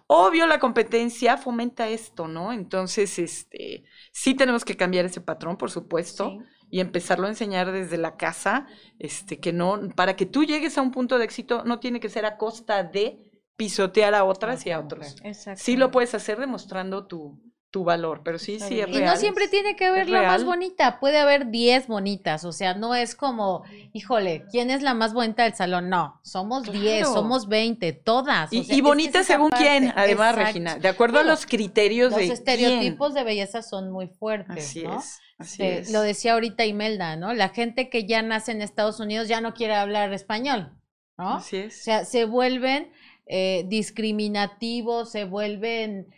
obvio 0.07 0.47
la 0.47 0.59
competencia 0.59 1.37
fomenta 1.37 1.89
esto, 1.89 2.29
¿no? 2.29 2.53
Entonces, 2.53 3.19
este, 3.19 3.85
sí 4.13 4.35
tenemos 4.35 4.65
que 4.65 4.77
cambiar 4.77 5.07
ese 5.07 5.21
patrón, 5.21 5.57
por 5.57 5.71
supuesto, 5.71 6.31
Sí. 6.31 6.62
Y 6.73 6.81
empezarlo 6.81 7.27
a 7.27 7.29
enseñar 7.29 7.71
desde 7.71 7.99
la 7.99 8.17
casa, 8.17 8.67
este, 8.99 9.39
que 9.39 9.53
no, 9.53 9.79
para 9.95 10.17
que 10.17 10.25
tú 10.25 10.43
llegues 10.43 10.79
a 10.79 10.83
un 10.83 10.91
punto 10.91 11.19
de 11.19 11.27
éxito, 11.27 11.65
no 11.65 11.81
tiene 11.81 12.01
que 12.01 12.09
ser 12.09 12.25
a 12.25 12.39
costa 12.39 12.83
de 12.83 13.43
pisotear 13.57 14.15
a 14.15 14.25
otras 14.25 14.65
y 14.65 14.71
a 14.71 14.81
otros. 14.81 15.17
Exacto. 15.23 15.63
Sí 15.63 15.77
lo 15.77 15.91
puedes 15.91 16.15
hacer 16.15 16.41
demostrando 16.41 17.07
tu, 17.07 17.39
tu 17.73 17.83
valor, 17.85 18.21
pero 18.23 18.39
sí, 18.39 18.61
sí 18.61 18.81
es 18.81 18.89
Y 18.89 18.93
real. 18.93 19.07
no 19.07 19.17
siempre 19.17 19.49
tiene 19.49 19.75
que 19.75 19.87
haber 19.87 20.03
es 20.03 20.09
la 20.11 20.23
más 20.23 20.45
bonita, 20.45 21.01
puede 21.01 21.19
haber 21.19 21.51
10 21.51 21.89
bonitas, 21.89 22.45
o 22.45 22.53
sea, 22.53 22.75
no 22.75 22.95
es 22.95 23.15
como, 23.17 23.65
híjole, 23.95 24.45
¿quién 24.53 24.71
es 24.71 24.83
la 24.83 24.93
más 24.95 25.15
bonita 25.15 25.45
del 25.45 25.55
salón? 25.55 25.89
No, 25.89 26.21
somos 26.23 26.71
10, 26.71 26.99
Claro. 27.01 27.15
somos 27.15 27.49
20, 27.49 27.93
todas. 27.95 28.53
o 28.53 28.55
Y, 28.55 28.63
sea, 28.65 28.75
y 28.77 28.79
es 28.79 28.83
que 28.83 28.89
bonita 28.89 29.21
es 29.21 29.27
según 29.27 29.51
quién, 29.51 29.93
además, 29.97 30.33
exacto. 30.35 30.47
Regina, 30.47 30.77
de 30.77 30.89
acuerdo 30.89 31.19
a 31.19 31.25
los 31.25 31.47
criterios 31.47 32.11
Los 32.11 32.19
de 32.21 32.27
quién. 32.27 32.33
estereotipos 32.35 33.15
de 33.15 33.25
belleza 33.25 33.63
son 33.63 33.91
muy 33.91 34.07
fuertes, 34.07 34.67
Así 34.69 34.83
¿no? 34.85 34.99
es, 34.99 35.19
así 35.39 35.57
Te- 35.59 35.79
es. 35.79 35.91
Lo 35.91 36.03
decía 36.03 36.35
ahorita 36.35 36.67
Imelda, 36.67 37.17
¿no? 37.17 37.33
La 37.33 37.49
gente 37.49 37.89
que 37.89 38.07
ya 38.07 38.21
nace 38.23 38.53
en 38.53 38.61
Estados 38.63 39.01
Unidos 39.01 39.29
ya 39.29 39.41
no 39.41 39.55
quiere 39.55 39.75
hablar 39.75 40.13
español, 40.13 40.73
¿no? 41.17 41.37
Así 41.37 41.57
O 41.57 41.61
es. 41.61 41.83
sea, 41.83 42.05
se 42.05 42.27
vuelven 42.27 42.93
eh, 43.27 43.65
discriminativos, 43.69 45.11
se 45.11 45.25
vuelven 45.25 46.09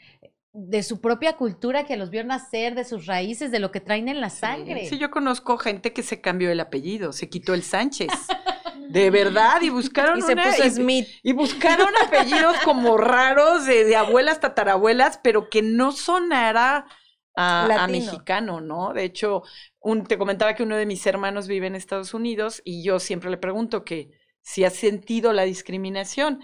de 0.57 0.85
su 0.85 1.01
propia 1.01 1.37
cultura 1.37 1.85
que 1.85 1.97
los 1.97 2.11
vio 2.11 2.23
nacer, 2.23 2.77
de 2.77 2.85
sus 2.85 3.07
raíces, 3.07 3.51
de 3.51 3.59
lo 3.59 3.73
que 3.73 3.81
traen 3.81 4.09
en 4.09 4.21
la 4.21 4.31
sangre. 4.31 4.87
Sí, 4.89 4.99
yo 4.99 5.11
conozco 5.11 5.59
gente 5.59 5.93
que 5.93 6.05
se 6.05 6.21
cambió 6.21 6.51
el 6.51 6.61
apellido, 6.61 7.13
se 7.13 7.29
quitó 7.29 7.55
el 7.55 7.63
Sánchez. 7.65 8.09
De 8.89 9.11
verdad, 9.11 9.61
y 9.63 9.71
buscaron 9.71 10.19
Y 10.19 10.23
se 10.23 10.35
una- 10.35 10.45
puso 10.45 10.65
y- 10.67 10.71
Smith. 10.71 11.09
y 11.25 11.33
buscaron 11.33 11.89
apellidos 12.07 12.57
como 12.65 12.97
raros 12.97 13.67
de, 13.67 13.85
de 13.85 13.97
abuelas, 13.97 14.39
tatarabuelas, 14.41 15.19
pero 15.25 15.49
que 15.51 15.63
no 15.63 15.91
sonara 15.91 16.87
a, 17.35 17.85
a 17.85 17.89
mexicano, 17.89 18.61
¿no? 18.61 18.93
De 18.93 19.03
hecho, 19.05 19.43
un, 19.81 20.05
te 20.05 20.17
comentaba 20.19 20.55
que 20.55 20.63
uno 20.63 20.77
de 20.77 20.87
mis 20.87 21.05
hermanos 21.07 21.49
vive 21.49 21.67
en 21.67 21.75
Estados 21.75 22.15
Unidos 22.15 22.63
y 22.65 22.85
yo 22.85 23.01
siempre 23.01 23.31
le 23.31 23.39
pregunto 23.39 23.85
que 23.85 24.13
si 24.43 24.65
ha 24.65 24.71
sentido 24.71 25.33
la 25.33 25.43
discriminación. 25.43 26.41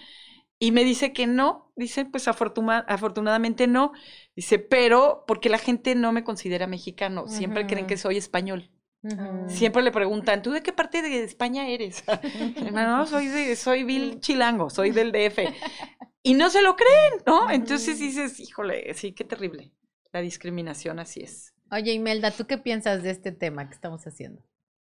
Y 0.62 0.72
me 0.72 0.84
dice 0.84 1.12
que 1.14 1.26
no, 1.26 1.72
dice, 1.74 2.04
pues 2.04 2.28
afortuna- 2.28 2.84
afortunadamente 2.86 3.66
no. 3.66 3.92
Dice, 4.36 4.58
pero 4.58 5.24
porque 5.26 5.48
la 5.48 5.56
gente 5.58 5.94
no 5.94 6.12
me 6.12 6.22
considera 6.22 6.66
mexicano, 6.66 7.26
siempre 7.26 7.66
creen 7.66 7.86
que 7.86 7.96
soy 7.96 8.18
español. 8.18 8.70
Siempre 9.48 9.82
le 9.82 9.90
preguntan, 9.90 10.42
¿tú 10.42 10.50
de 10.50 10.62
qué 10.62 10.74
parte 10.74 11.00
de 11.00 11.24
España 11.24 11.66
eres? 11.66 12.04
no, 12.72 12.86
no, 12.86 13.06
soy 13.06 13.28
de, 13.28 13.56
soy 13.56 13.84
Bill 13.84 14.20
Chilango, 14.20 14.68
soy 14.68 14.90
del 14.90 15.11
DF. 15.12 15.38
Y 16.22 16.34
no 16.34 16.50
se 16.50 16.61
lo 16.61 16.76
creen, 16.76 17.22
¿no? 17.26 17.50
Entonces 17.50 17.98
dices, 17.98 18.38
híjole, 18.38 18.92
sí, 18.92 19.12
qué 19.12 19.24
terrible. 19.24 19.72
La 20.12 20.20
discriminación 20.20 20.98
así 20.98 21.22
es. 21.22 21.54
Oye, 21.72 21.92
Imelda, 21.92 22.30
¿tú 22.32 22.46
qué 22.46 22.58
piensas 22.58 23.02
de 23.02 23.11
este 23.11 23.32
tema 23.32 23.66
que 23.66 23.74
estamos 23.74 24.06
haciendo? 24.06 24.42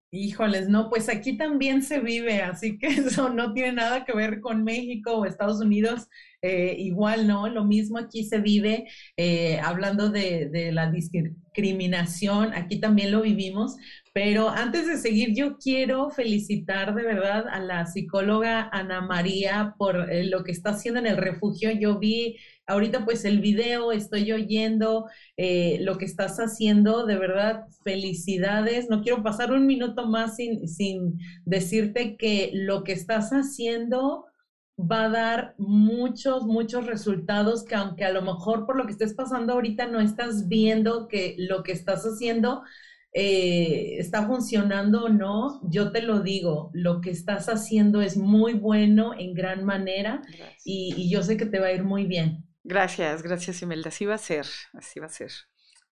Híjoles, 0.10 0.70
no, 0.70 0.90
pues 0.90 1.10
aquí 1.10 1.36
también 1.38 1.84
se 1.84 2.00
vive, 2.00 2.42
así 2.42 2.78
que 2.80 2.88
eso 2.88 3.30
no 3.30 3.54
tiene 3.54 3.74
nada 3.74 4.06
que 4.06 4.14
ver 4.14 4.40
con 4.40 4.64
México 4.64 5.12
o 5.12 5.26
Estados 5.26 5.60
Unidos, 5.60 6.08
eh, 6.42 6.76
igual, 6.80 7.28
¿no? 7.28 7.50
Lo 7.50 7.66
mismo 7.66 7.98
aquí 7.98 8.24
se 8.24 8.40
vive, 8.40 8.88
eh, 9.18 9.60
hablando 9.60 10.10
de, 10.10 10.72
la 10.72 10.90
discriminación, 10.90 12.54
aquí 12.54 12.80
también 12.80 13.12
lo 13.12 13.22
vivimos, 13.22 13.76
pero 14.14 14.50
antes 14.50 14.88
de 14.88 14.96
seguir, 14.98 15.36
yo 15.36 15.58
quiero 15.58 16.10
felicitar 16.10 16.96
de 16.96 17.04
verdad 17.04 17.46
a 17.50 17.60
la 17.60 17.86
psicóloga 17.86 18.70
Ana 18.72 19.02
María 19.02 19.76
por 19.78 20.10
eh, 20.10 20.24
lo 20.24 20.46
que 20.46 20.54
está 20.54 20.70
haciendo 20.70 21.02
en 21.02 21.08
el 21.08 21.18
refugio. 21.18 21.72
Yo 21.72 22.00
vi 22.00 22.38
ahorita 22.68 23.06
pues 23.06 23.26
el 23.26 23.40
video, 23.40 23.92
estoy 23.92 24.32
oyendo 24.32 25.08
eh, 25.38 25.80
lo 25.82 25.98
que 25.98 26.06
estás 26.06 26.38
haciendo, 26.38 27.06
de 27.06 27.18
verdad, 27.18 27.66
felicidades. 27.84 28.90
No 28.90 29.02
quiero 29.02 29.24
pasar 29.24 29.52
un 29.52 29.66
minuto 29.66 30.08
más 30.08 30.36
sin, 30.36 30.68
sin 30.68 31.20
decirte 31.46 32.18
que 32.18 32.52
lo 32.54 32.84
que 32.84 32.94
estás 32.94 33.32
haciendo 33.32 34.26
va 34.80 35.06
a 35.06 35.10
dar 35.10 35.56
muchos, 35.58 36.46
muchos 36.46 36.86
resultados 36.86 37.64
que 37.66 37.76
aunque 37.76 38.06
a 38.06 38.12
lo 38.12 38.22
mejor 38.22 38.66
por 38.66 38.78
lo 38.78 38.86
que 38.86 38.92
estés 38.92 39.14
pasando 39.16 39.54
ahorita 39.54 39.88
no 39.88 40.00
estás 40.00 40.48
viendo 40.48 41.08
que 41.08 41.36
lo 41.40 41.64
que 41.64 41.72
estás 41.72 42.04
haciendo 42.04 42.62
eh, 43.14 43.96
está 43.98 44.28
funcionando 44.28 45.06
o 45.06 45.10
no, 45.10 45.62
yo 45.70 45.92
te 45.92 46.02
lo 46.04 46.20
digo, 46.22 46.70
lo 46.74 47.02
que 47.02 47.10
estás 47.10 47.48
haciendo 47.50 48.02
es 48.02 48.18
muy 48.18 48.54
bueno 48.54 49.14
en 49.18 49.34
gran 49.34 49.66
manera 49.66 50.22
y, 50.64 50.94
y 50.96 51.10
yo 51.10 51.24
sé 51.24 51.38
que 51.38 51.48
te 51.48 51.60
va 51.60 51.68
a 51.68 51.74
ir 51.74 51.84
muy 51.84 52.06
bien. 52.06 52.47
Gracias, 52.68 53.24
gracias 53.24 53.62
Imelda. 53.62 53.88
Así 53.88 54.06
va 54.06 54.16
a 54.16 54.18
ser, 54.18 54.46
así 54.74 55.00
va 55.00 55.06
a 55.06 55.10
ser. 55.10 55.32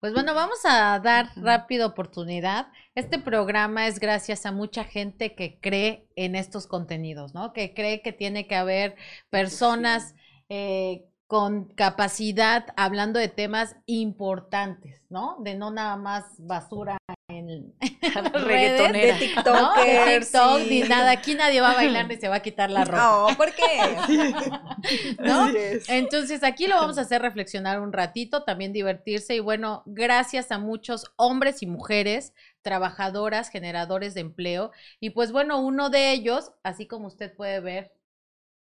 Pues 0.01 0.11
bueno, 0.11 0.35
vamos 0.35 0.59
a 0.65 0.99
dar 0.99 1.29
rápido 1.37 1.87
oportunidad. 1.87 2.67
Este 2.95 3.17
programa 3.17 3.87
es 3.87 3.97
gracias 3.97 4.45
a 4.45 4.51
mucha 4.51 4.83
gente 4.83 5.35
que 5.35 5.57
cree 5.61 6.09
en 6.17 6.35
estos 6.35 6.67
contenidos, 6.67 7.33
¿no? 7.33 7.53
Que 7.53 7.73
cree 7.73 8.01
que 8.01 8.11
tiene 8.11 8.45
que 8.45 8.55
haber 8.55 8.97
personas 9.29 10.15
eh, 10.49 11.05
con 11.27 11.69
capacidad 11.75 12.65
hablando 12.75 13.19
de 13.19 13.29
temas 13.29 13.77
importantes, 13.85 15.05
¿no? 15.09 15.37
De 15.39 15.55
no 15.55 15.71
nada 15.71 15.95
más 15.95 16.25
basura 16.39 16.97
en 17.27 17.73
redes, 18.33 18.93
De 18.93 19.11
¿no? 19.11 19.19
TikTok. 19.19 19.77
De 19.77 20.19
TikTok, 20.19 20.59
ni 20.69 20.81
nada. 20.81 21.11
Aquí 21.11 21.35
nadie 21.35 21.61
va 21.61 21.71
a 21.71 21.75
bailar 21.75 22.07
ni 22.09 22.17
se 22.17 22.27
va 22.27 22.35
a 22.35 22.39
quitar 22.41 22.69
la 22.69 22.85
ropa. 22.85 22.97
No, 22.97 23.37
¿por 23.37 23.53
qué? 23.53 25.17
¿no? 25.19 25.47
Entonces 25.87 26.43
aquí 26.43 26.67
lo 26.67 26.75
vamos 26.75 26.97
a 26.97 27.01
hacer 27.01 27.21
reflexionar 27.21 27.79
un 27.79 27.93
ratito, 27.93 28.43
también 28.43 28.73
divertirse 28.73 29.35
y 29.35 29.39
bueno, 29.39 29.83
gracias 29.85 30.51
a 30.51 30.59
muchos 30.59 31.11
hombres 31.15 31.63
y 31.63 31.67
mujeres, 31.67 32.33
trabajadoras, 32.61 33.49
generadores 33.49 34.13
de 34.13 34.21
empleo 34.21 34.71
y 34.99 35.11
pues 35.11 35.31
bueno, 35.31 35.59
uno 35.59 35.89
de 35.89 36.11
ellos, 36.11 36.51
así 36.63 36.87
como 36.87 37.07
usted 37.07 37.35
puede 37.35 37.59
ver, 37.59 37.91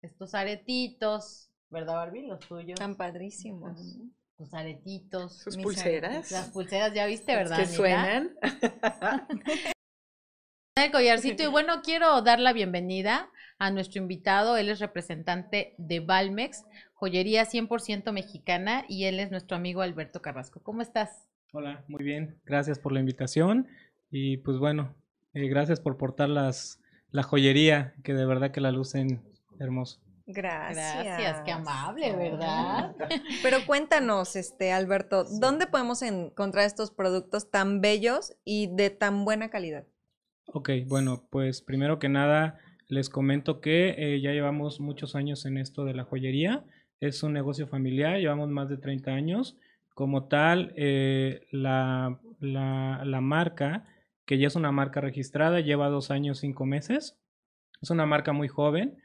estos 0.01 0.33
aretitos, 0.35 1.49
¿verdad 1.69 1.95
Barbie? 1.95 2.27
Los 2.27 2.39
tuyos. 2.41 2.77
Tan 2.77 2.95
padrísimos. 2.95 3.97
Tus 4.37 4.53
aretitos. 4.53 5.37
Sus 5.37 5.57
Mis 5.57 5.63
pulseras. 5.63 6.31
Las 6.31 6.49
pulseras, 6.49 6.93
ya 6.93 7.05
viste, 7.05 7.35
¿verdad? 7.35 7.57
que 7.57 7.65
suenan. 7.67 8.31
el 10.75 10.91
collarcito. 10.91 11.43
Y 11.43 11.47
bueno, 11.47 11.81
quiero 11.83 12.21
dar 12.21 12.39
la 12.39 12.53
bienvenida 12.53 13.29
a 13.59 13.71
nuestro 13.71 14.01
invitado. 14.01 14.57
Él 14.57 14.69
es 14.69 14.79
representante 14.79 15.75
de 15.77 15.99
Valmex, 15.99 16.65
joyería 16.93 17.45
100% 17.45 18.11
mexicana, 18.11 18.85
y 18.89 19.05
él 19.05 19.19
es 19.19 19.31
nuestro 19.31 19.55
amigo 19.55 19.81
Alberto 19.81 20.21
Carrasco. 20.21 20.61
¿Cómo 20.63 20.81
estás? 20.81 21.27
Hola, 21.51 21.83
muy 21.87 22.03
bien. 22.03 22.39
Gracias 22.45 22.79
por 22.79 22.91
la 22.91 22.99
invitación. 22.99 23.67
Y 24.09 24.37
pues 24.37 24.57
bueno, 24.57 24.95
eh, 25.33 25.47
gracias 25.47 25.79
por 25.79 25.97
portar 25.97 26.29
las, 26.29 26.79
la 27.11 27.23
joyería, 27.23 27.93
que 28.03 28.13
de 28.13 28.25
verdad 28.25 28.51
que 28.51 28.61
la 28.61 28.71
lucen 28.71 29.21
hermoso. 29.59 29.99
Gracias. 30.25 31.03
Gracias, 31.03 31.41
qué 31.41 31.51
amable, 31.51 32.15
¿verdad? 32.15 32.95
Pero 33.43 33.57
cuéntanos, 33.65 34.35
este 34.35 34.71
Alberto, 34.71 35.25
¿dónde 35.25 35.67
podemos 35.67 36.01
encontrar 36.01 36.65
estos 36.65 36.91
productos 36.91 37.51
tan 37.51 37.81
bellos 37.81 38.33
y 38.45 38.73
de 38.73 38.89
tan 38.89 39.25
buena 39.25 39.49
calidad? 39.49 39.85
Ok, 40.47 40.69
bueno, 40.87 41.27
pues 41.29 41.61
primero 41.61 41.99
que 41.99 42.09
nada 42.09 42.57
les 42.87 43.09
comento 43.09 43.59
que 43.59 43.95
eh, 43.97 44.21
ya 44.21 44.31
llevamos 44.31 44.79
muchos 44.79 45.15
años 45.15 45.45
en 45.45 45.57
esto 45.57 45.83
de 45.83 45.93
la 45.93 46.05
joyería. 46.05 46.63
Es 47.01 47.23
un 47.23 47.33
negocio 47.33 47.67
familiar, 47.67 48.17
llevamos 48.17 48.49
más 48.49 48.69
de 48.69 48.77
30 48.77 49.11
años. 49.11 49.57
Como 49.93 50.27
tal, 50.27 50.73
eh, 50.77 51.47
la, 51.51 52.19
la, 52.39 53.03
la 53.05 53.21
marca, 53.21 53.85
que 54.25 54.37
ya 54.37 54.47
es 54.47 54.55
una 54.55 54.71
marca 54.71 55.01
registrada, 55.01 55.59
lleva 55.59 55.89
dos 55.89 56.11
años, 56.11 56.39
cinco 56.39 56.65
meses. 56.65 57.17
Es 57.81 57.89
una 57.89 58.05
marca 58.05 58.31
muy 58.31 58.47
joven, 58.47 58.97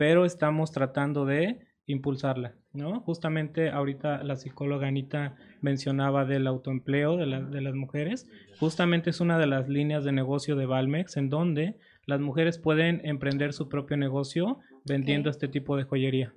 pero 0.00 0.24
estamos 0.24 0.72
tratando 0.72 1.26
de 1.26 1.58
impulsarla, 1.84 2.54
¿no? 2.72 3.00
Justamente 3.02 3.68
ahorita 3.68 4.22
la 4.24 4.36
psicóloga 4.36 4.86
Anita 4.86 5.36
mencionaba 5.60 6.24
del 6.24 6.46
autoempleo 6.46 7.18
de, 7.18 7.26
la- 7.26 7.42
de 7.42 7.60
las 7.60 7.74
mujeres. 7.74 8.26
Justamente 8.58 9.10
es 9.10 9.20
una 9.20 9.38
de 9.38 9.46
las 9.46 9.68
líneas 9.68 10.02
de 10.02 10.12
negocio 10.12 10.56
de 10.56 10.64
Valmex 10.64 11.18
en 11.18 11.28
donde 11.28 11.76
las 12.06 12.18
mujeres 12.20 12.58
pueden 12.58 13.02
emprender 13.04 13.52
su 13.52 13.68
propio 13.68 13.98
negocio 13.98 14.58
vendiendo 14.86 15.28
este 15.28 15.48
tipo 15.48 15.76
de 15.76 15.84
joyería. 15.84 16.32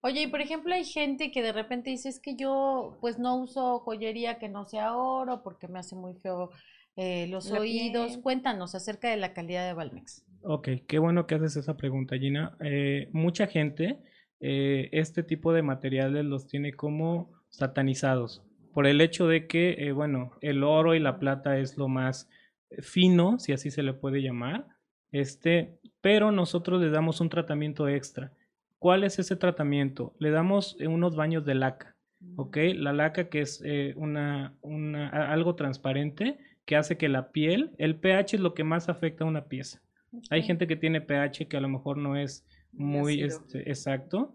Oye, 0.00 0.22
y 0.22 0.26
por 0.28 0.40
ejemplo, 0.40 0.72
hay 0.72 0.84
gente 0.84 1.30
que 1.30 1.42
de 1.42 1.52
repente 1.52 1.90
dice, 1.90 2.08
es 2.08 2.18
que 2.18 2.34
yo 2.34 2.96
pues 3.02 3.18
no 3.18 3.36
uso 3.36 3.80
joyería 3.80 4.38
que 4.38 4.48
no 4.48 4.64
sea 4.64 4.96
oro 4.96 5.42
porque 5.42 5.68
me 5.68 5.80
hace 5.80 5.96
muy 5.96 6.14
feo 6.14 6.48
eh, 6.96 7.26
los 7.28 7.50
La 7.50 7.60
oídos. 7.60 8.12
piel. 8.12 8.22
Cuéntanos 8.22 8.74
acerca 8.74 9.10
de 9.10 9.18
la 9.18 9.34
calidad 9.34 9.66
de 9.66 9.74
Valmex. 9.74 10.24
Ok, 10.48 10.68
qué 10.86 11.00
bueno 11.00 11.26
que 11.26 11.34
haces 11.34 11.56
esa 11.56 11.76
pregunta, 11.76 12.16
Gina. 12.16 12.56
Eh, 12.60 13.08
mucha 13.10 13.48
gente 13.48 13.98
eh, 14.38 14.88
este 14.92 15.24
tipo 15.24 15.52
de 15.52 15.62
materiales 15.62 16.24
los 16.24 16.46
tiene 16.46 16.72
como 16.72 17.32
satanizados 17.48 18.44
por 18.72 18.86
el 18.86 19.00
hecho 19.00 19.26
de 19.26 19.48
que, 19.48 19.72
eh, 19.72 19.90
bueno, 19.90 20.30
el 20.42 20.62
oro 20.62 20.94
y 20.94 21.00
la 21.00 21.18
plata 21.18 21.58
es 21.58 21.76
lo 21.76 21.88
más 21.88 22.30
fino, 22.78 23.40
si 23.40 23.54
así 23.54 23.72
se 23.72 23.82
le 23.82 23.92
puede 23.92 24.22
llamar, 24.22 24.68
este, 25.10 25.80
pero 26.00 26.30
nosotros 26.30 26.80
le 26.80 26.90
damos 26.90 27.20
un 27.20 27.28
tratamiento 27.28 27.88
extra. 27.88 28.32
¿Cuál 28.78 29.02
es 29.02 29.18
ese 29.18 29.34
tratamiento? 29.34 30.14
Le 30.20 30.30
damos 30.30 30.76
unos 30.80 31.16
baños 31.16 31.44
de 31.44 31.56
laca, 31.56 31.96
¿ok? 32.36 32.56
La 32.76 32.92
laca 32.92 33.28
que 33.30 33.40
es 33.40 33.64
una, 33.96 34.56
una, 34.60 35.08
algo 35.08 35.56
transparente 35.56 36.38
que 36.64 36.76
hace 36.76 36.96
que 36.96 37.08
la 37.08 37.32
piel, 37.32 37.72
el 37.78 37.96
pH 37.96 38.36
es 38.36 38.40
lo 38.40 38.54
que 38.54 38.62
más 38.62 38.88
afecta 38.88 39.24
a 39.24 39.26
una 39.26 39.46
pieza. 39.46 39.82
Hay 40.30 40.42
gente 40.42 40.66
que 40.66 40.76
tiene 40.76 41.00
pH 41.00 41.46
que 41.48 41.56
a 41.56 41.60
lo 41.60 41.68
mejor 41.68 41.98
no 41.98 42.16
es 42.16 42.44
Muy 42.72 43.22
este, 43.22 43.68
exacto. 43.70 44.34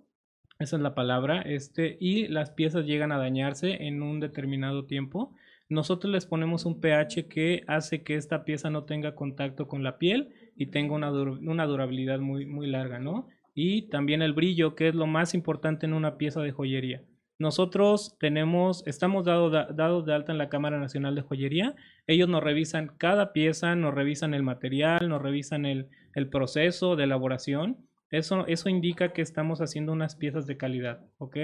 Esa 0.60 0.76
es 0.76 0.82
la 0.82 0.94
palabra. 0.96 1.42
Este, 1.42 1.98
y 2.00 2.28
las 2.28 2.52
piezas 2.52 2.86
llegan 2.86 3.12
a 3.12 3.18
dañarse 3.18 3.88
en 3.88 4.02
un 4.04 4.20
determinado 4.20 4.86
tiempo. 4.86 5.34
Nosotros 5.70 6.12
les 6.12 6.26
ponemos 6.26 6.66
un 6.66 6.80
pH 6.82 7.28
que 7.28 7.64
hace 7.68 8.04
que 8.04 8.16
esta 8.16 8.44
pieza 8.44 8.70
no 8.70 8.84
tenga 8.84 9.16
contacto 9.16 9.68
con 9.68 9.84
la 9.84 9.98
piel 9.98 10.30
y 10.56 10.68
tenga 10.68 10.94
una, 10.94 11.12
dur- 11.12 11.40
una 11.48 11.66
durabilidad 11.66 12.20
muy, 12.20 12.46
muy 12.46 12.68
larga, 12.68 13.00
¿no? 13.00 13.28
Y 13.56 13.84
también 13.84 14.22
el 14.22 14.34
brillo, 14.34 14.76
que 14.76 14.90
es 14.90 14.96
lo 14.96 15.08
más 15.08 15.34
importante 15.34 15.86
en 15.86 15.94
una 15.94 16.18
pieza 16.18 16.42
de 16.42 16.52
joyería. 16.52 17.02
Nosotros 17.42 18.16
tenemos, 18.20 18.86
estamos 18.86 19.26
dado- 19.26 19.50
da- 19.50 19.68
dados 19.74 20.06
de 20.06 20.14
alta 20.14 20.32
en 20.32 20.38
la 20.38 20.48
Cámara 20.48 20.78
Nacional 20.80 21.16
de 21.16 21.22
Joyería. 21.24 21.74
Ellos 22.06 22.30
nos 22.30 22.44
revisan 22.44 22.92
cada 23.00 23.34
pieza, 23.34 23.76
nos 23.76 23.96
revisan 23.96 24.36
el 24.36 24.44
material, 24.44 25.10
nos 25.10 25.22
revisan 25.24 25.66
el, 25.66 25.88
el 26.14 26.30
proceso 26.30 26.96
de 26.96 27.06
elaboración. 27.06 27.78
Eso, 28.12 28.46
eso 28.46 28.70
indica 28.70 29.12
que 29.12 29.24
estamos 29.24 29.60
haciendo 29.60 29.92
unas 29.92 30.16
piezas 30.16 30.46
de 30.46 30.56
calidad, 30.58 31.02
¿ok? 31.18 31.36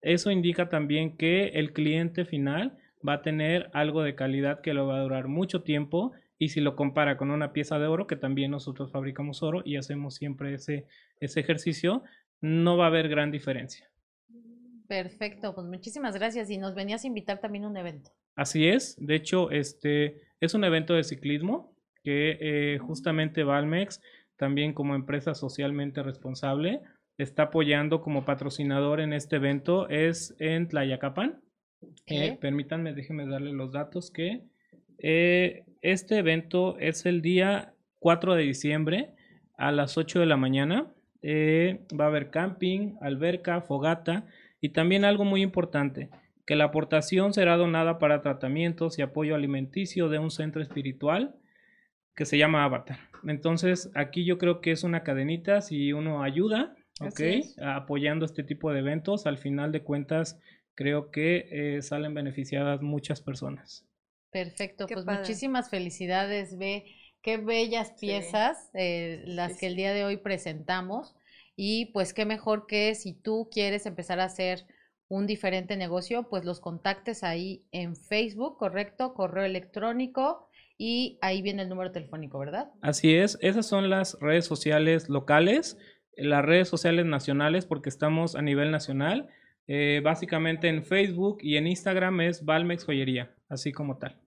Eso 0.00 0.30
indica 0.30 0.68
también 0.68 1.16
que 1.16 1.48
el 1.54 1.72
cliente 1.72 2.24
final 2.24 2.78
va 3.06 3.14
a 3.14 3.22
tener 3.22 3.68
algo 3.72 4.02
de 4.04 4.14
calidad 4.14 4.60
que 4.60 4.74
lo 4.74 4.86
va 4.86 4.98
a 4.98 5.02
durar 5.02 5.26
mucho 5.26 5.62
tiempo 5.62 6.12
y 6.38 6.50
si 6.50 6.60
lo 6.60 6.76
compara 6.76 7.16
con 7.16 7.32
una 7.32 7.52
pieza 7.52 7.80
de 7.80 7.86
oro, 7.88 8.06
que 8.06 8.16
también 8.16 8.52
nosotros 8.52 8.92
fabricamos 8.92 9.42
oro 9.42 9.62
y 9.64 9.74
hacemos 9.76 10.14
siempre 10.14 10.54
ese, 10.54 10.86
ese 11.18 11.40
ejercicio, 11.40 12.04
no 12.40 12.76
va 12.76 12.84
a 12.84 12.88
haber 12.88 13.08
gran 13.08 13.30
diferencia. 13.32 13.88
Perfecto, 14.92 15.54
pues 15.54 15.66
muchísimas 15.66 16.14
gracias. 16.14 16.50
Y 16.50 16.58
nos 16.58 16.74
venías 16.74 17.02
a 17.02 17.06
invitar 17.06 17.40
también 17.40 17.64
a 17.64 17.68
un 17.68 17.78
evento. 17.78 18.10
Así 18.36 18.68
es, 18.68 18.94
de 19.00 19.14
hecho, 19.14 19.50
este 19.50 20.20
es 20.38 20.52
un 20.52 20.64
evento 20.64 20.92
de 20.92 21.02
ciclismo 21.02 21.74
que 22.04 22.36
eh, 22.38 22.78
justamente 22.78 23.42
Valmex, 23.42 24.02
también 24.36 24.74
como 24.74 24.94
empresa 24.94 25.34
socialmente 25.34 26.02
responsable, 26.02 26.82
está 27.16 27.44
apoyando 27.44 28.02
como 28.02 28.26
patrocinador 28.26 29.00
en 29.00 29.14
este 29.14 29.36
evento. 29.36 29.88
Es 29.88 30.36
en 30.38 30.68
Tlayacapan. 30.68 31.40
Eh, 32.04 32.36
permítanme, 32.38 32.92
déjenme 32.92 33.26
darle 33.26 33.54
los 33.54 33.72
datos 33.72 34.10
que 34.10 34.42
eh, 34.98 35.64
este 35.80 36.18
evento 36.18 36.76
es 36.78 37.06
el 37.06 37.22
día 37.22 37.72
4 38.00 38.34
de 38.34 38.42
diciembre 38.42 39.14
a 39.56 39.72
las 39.72 39.96
8 39.96 40.20
de 40.20 40.26
la 40.26 40.36
mañana. 40.36 40.92
Eh, 41.22 41.86
va 41.98 42.04
a 42.04 42.08
haber 42.08 42.28
camping, 42.28 42.96
alberca, 43.00 43.62
fogata 43.62 44.26
y 44.62 44.70
también 44.70 45.04
algo 45.04 45.24
muy 45.24 45.42
importante, 45.42 46.08
que 46.46 46.56
la 46.56 46.64
aportación 46.64 47.34
será 47.34 47.58
donada 47.58 47.98
para 47.98 48.22
tratamientos 48.22 48.98
y 48.98 49.02
apoyo 49.02 49.34
alimenticio 49.34 50.08
de 50.08 50.18
un 50.18 50.30
centro 50.30 50.62
espiritual 50.62 51.34
que 52.16 52.24
se 52.24 52.38
llama 52.38 52.64
Avatar. 52.64 52.98
Entonces, 53.26 53.90
aquí 53.94 54.24
yo 54.24 54.38
creo 54.38 54.60
que 54.60 54.70
es 54.72 54.84
una 54.84 55.02
cadenita, 55.02 55.60
si 55.60 55.92
uno 55.92 56.22
ayuda, 56.22 56.74
¿ok? 57.00 57.08
Así 57.08 57.24
es. 57.24 57.58
Apoyando 57.58 58.24
este 58.24 58.44
tipo 58.44 58.72
de 58.72 58.80
eventos, 58.80 59.26
al 59.26 59.38
final 59.38 59.72
de 59.72 59.82
cuentas, 59.82 60.38
creo 60.74 61.10
que 61.10 61.48
eh, 61.50 61.82
salen 61.82 62.14
beneficiadas 62.14 62.82
muchas 62.82 63.20
personas. 63.20 63.86
Perfecto, 64.30 64.86
Qué 64.86 64.94
pues 64.94 65.04
padre. 65.04 65.20
muchísimas 65.20 65.70
felicidades, 65.70 66.56
ve 66.56 66.84
qué 67.20 67.36
bellas 67.36 67.92
piezas 68.00 68.70
eh, 68.74 69.22
las 69.26 69.52
Sí, 69.52 69.60
que 69.60 69.66
el 69.66 69.76
día 69.76 69.92
de 69.92 70.04
hoy 70.04 70.16
presentamos 70.16 71.14
y 71.56 71.86
pues 71.86 72.14
qué 72.14 72.24
mejor 72.24 72.66
que 72.66 72.94
si 72.94 73.14
tú 73.14 73.48
quieres 73.52 73.86
empezar 73.86 74.20
a 74.20 74.24
hacer 74.24 74.66
un 75.08 75.26
diferente 75.26 75.76
negocio, 75.76 76.28
pues 76.30 76.44
los 76.44 76.60
contactes 76.60 77.22
ahí 77.22 77.66
en 77.70 77.96
Facebook, 77.96 78.56
correcto, 78.56 79.12
correo 79.12 79.44
electrónico 79.44 80.48
y 80.78 81.18
ahí 81.20 81.42
viene 81.42 81.62
el 81.62 81.68
número 81.68 81.92
telefónico, 81.92 82.38
¿verdad? 82.38 82.70
Así 82.80 83.14
es, 83.14 83.38
esas 83.42 83.66
son 83.66 83.90
las 83.90 84.18
redes 84.20 84.46
sociales 84.46 85.08
locales, 85.08 85.76
las 86.16 86.44
redes 86.44 86.68
sociales 86.68 87.04
nacionales, 87.04 87.66
porque 87.66 87.88
estamos 87.88 88.36
a 88.36 88.42
nivel 88.42 88.70
nacional. 88.70 89.28
Eh, 89.68 90.00
básicamente 90.02 90.68
en 90.68 90.82
Facebook 90.82 91.38
y 91.40 91.56
en 91.56 91.66
Instagram 91.66 92.20
es 92.22 92.44
Valmex 92.44 92.84
Joyería, 92.84 93.34
así 93.48 93.70
como 93.70 93.98
tal. 93.98 94.20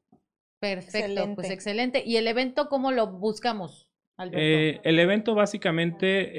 Perfecto, 0.60 1.36
pues 1.36 1.50
Excelente. 1.50 2.04
¿Y 2.06 2.18
el 2.18 2.28
evento 2.28 2.70
cómo 2.70 2.92
lo 2.92 3.08
buscamos? 3.08 3.85
Eh, 4.34 4.80
el 4.84 5.00
evento 5.00 5.36
básicamente, 5.36 6.32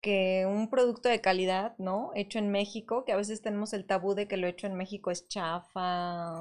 que 0.00 0.46
un 0.46 0.70
producto 0.70 1.08
de 1.08 1.20
calidad, 1.20 1.76
¿no? 1.78 2.10
Hecho 2.14 2.38
en 2.38 2.50
México, 2.50 3.04
que 3.04 3.12
a 3.12 3.16
veces 3.16 3.42
tenemos 3.42 3.72
el 3.72 3.86
tabú 3.86 4.14
de 4.14 4.28
que 4.28 4.36
lo 4.36 4.46
hecho 4.46 4.66
en 4.66 4.74
México 4.74 5.10
es 5.10 5.28
chafa, 5.28 6.34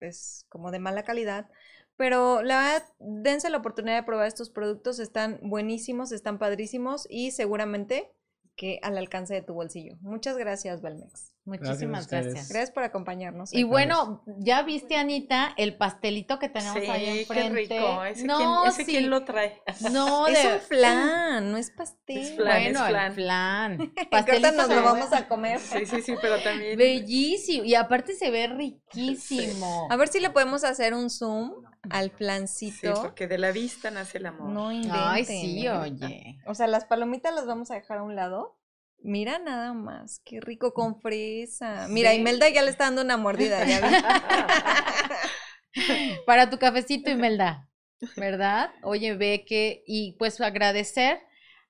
es 0.00 0.46
como 0.48 0.70
de 0.70 0.78
mala 0.78 1.04
calidad. 1.04 1.48
Pero 1.96 2.42
la 2.42 2.58
verdad, 2.58 2.88
dense 2.98 3.50
la 3.50 3.58
oportunidad 3.58 3.96
de 3.96 4.02
probar 4.02 4.26
estos 4.26 4.50
productos, 4.50 4.98
están 4.98 5.38
buenísimos, 5.42 6.12
están 6.12 6.38
padrísimos 6.38 7.06
y 7.10 7.30
seguramente 7.32 8.12
que 8.56 8.80
al 8.82 8.98
alcance 8.98 9.34
de 9.34 9.42
tu 9.42 9.54
bolsillo. 9.54 9.96
Muchas 10.00 10.36
gracias, 10.36 10.82
Valmex. 10.82 11.31
Muchísimas 11.44 12.06
gracias. 12.06 12.48
Gracias 12.48 12.70
por 12.70 12.84
acompañarnos. 12.84 13.52
Y 13.52 13.64
bueno, 13.64 14.22
ya 14.38 14.62
viste, 14.62 14.96
Anita, 14.96 15.52
el 15.56 15.76
pastelito 15.76 16.38
que 16.38 16.48
tenemos 16.48 16.80
Sí, 16.80 16.88
ahí 16.88 17.04
qué 17.04 17.20
enfrente. 17.22 17.74
rico. 17.78 18.04
¿Ese, 18.04 18.24
no, 18.24 18.36
quién, 18.38 18.50
ese 18.72 18.84
sí. 18.84 18.92
quién 18.92 19.10
lo 19.10 19.24
trae? 19.24 19.60
No, 19.90 20.26
es 20.28 20.40
de- 20.42 20.54
un 20.54 20.60
flan, 20.60 21.50
no 21.50 21.56
es 21.58 21.70
pastel. 21.72 22.18
Es 22.18 22.36
flan. 22.36 22.72
Bueno, 22.72 23.12
flan. 23.14 23.72
el 23.96 24.08
Pastelito 24.08 24.52
nos 24.52 24.68
lo 24.68 24.82
vamos 24.84 25.12
a 25.12 25.26
comer. 25.26 25.58
Sí, 25.58 25.84
sí, 25.86 26.00
sí, 26.02 26.14
pero 26.22 26.40
también. 26.42 26.78
Bellísimo. 26.78 27.64
Y 27.64 27.74
aparte 27.74 28.14
se 28.14 28.30
ve 28.30 28.46
riquísimo. 28.46 29.88
A 29.90 29.96
ver 29.96 30.08
si 30.08 30.20
le 30.20 30.30
podemos 30.30 30.64
hacer 30.64 30.94
un 30.94 31.10
zoom 31.10 31.52
al 31.90 32.10
Sí, 32.10 32.16
flancito. 32.16 32.94
porque 33.02 33.26
de 33.26 33.38
la 33.38 33.50
vista 33.50 33.90
nace 33.90 34.18
el 34.18 34.26
amor. 34.26 34.48
No 34.50 34.70
inventen. 34.70 35.00
Ay, 35.02 35.24
sí, 35.24 35.66
¿eh? 35.66 35.70
oye. 35.72 36.38
O 36.46 36.54
sea, 36.54 36.68
las 36.68 36.84
palomitas 36.84 37.34
las 37.34 37.46
vamos 37.46 37.70
a 37.70 37.74
dejar 37.74 37.98
a 37.98 38.02
un 38.04 38.14
lado. 38.14 38.56
Mira 39.04 39.38
nada 39.38 39.72
más, 39.72 40.20
qué 40.24 40.40
rico 40.40 40.74
con 40.74 41.00
fresa. 41.00 41.86
Mira, 41.88 42.10
Sí. 42.12 42.18
Imelda 42.18 42.48
ya 42.48 42.62
le 42.62 42.70
está 42.70 42.84
dando 42.84 43.02
una 43.02 43.16
mordida, 43.16 43.64
ya 43.64 43.80
vi. 43.80 43.94
Para 46.26 46.50
tu 46.50 46.58
cafecito, 46.58 47.10
Imelda. 47.10 47.68
¿Verdad? 48.16 48.70
Oye, 48.82 49.14
ve 49.14 49.44
que. 49.46 49.82
Y 49.86 50.16
pues 50.18 50.40
agradecer 50.40 51.20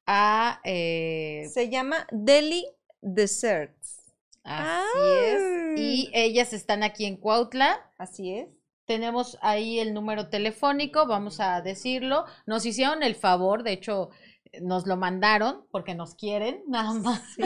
a. 0.07 0.61
eh, 0.65 1.49
Se 1.53 1.69
llama 1.69 2.07
Deli 2.11 2.67
Desserts. 3.01 4.13
así 4.45 4.99
es. 5.25 5.79
Y 5.81 6.11
ellas 6.15 6.53
están 6.53 6.83
aquí 6.83 7.05
en 7.07 7.17
Cuautla. 7.17 7.91
Así 7.99 8.35
es. 8.35 8.49
Tenemos 8.87 9.39
ahí 9.43 9.79
el 9.79 9.95
número 9.95 10.29
telefónico, 10.29 11.07
vamos 11.07 11.41
a 11.41 11.61
decirlo. 11.63 12.25
Nos 12.47 12.67
hicieron 12.67 13.03
el 13.03 13.15
favor, 13.15 13.63
de 13.63 13.73
hecho, 13.73 14.11
nos 14.61 14.87
lo 14.87 14.97
mandaron 14.97 15.65
porque 15.71 15.95
nos 15.95 16.15
quieren, 16.15 16.63
nada 16.69 16.93
más. 16.93 17.23
Sí. 17.37 17.43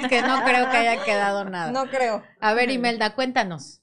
Que 0.09 0.23
no 0.23 0.45
creo 0.45 0.71
que 0.71 0.77
haya 0.77 1.03
quedado 1.05 1.45
nada. 1.51 1.73
No 1.73 1.91
creo. 1.91 2.23
A 2.41 2.55
ver, 2.55 2.71
Imelda, 2.71 3.15
cuéntanos. 3.15 3.82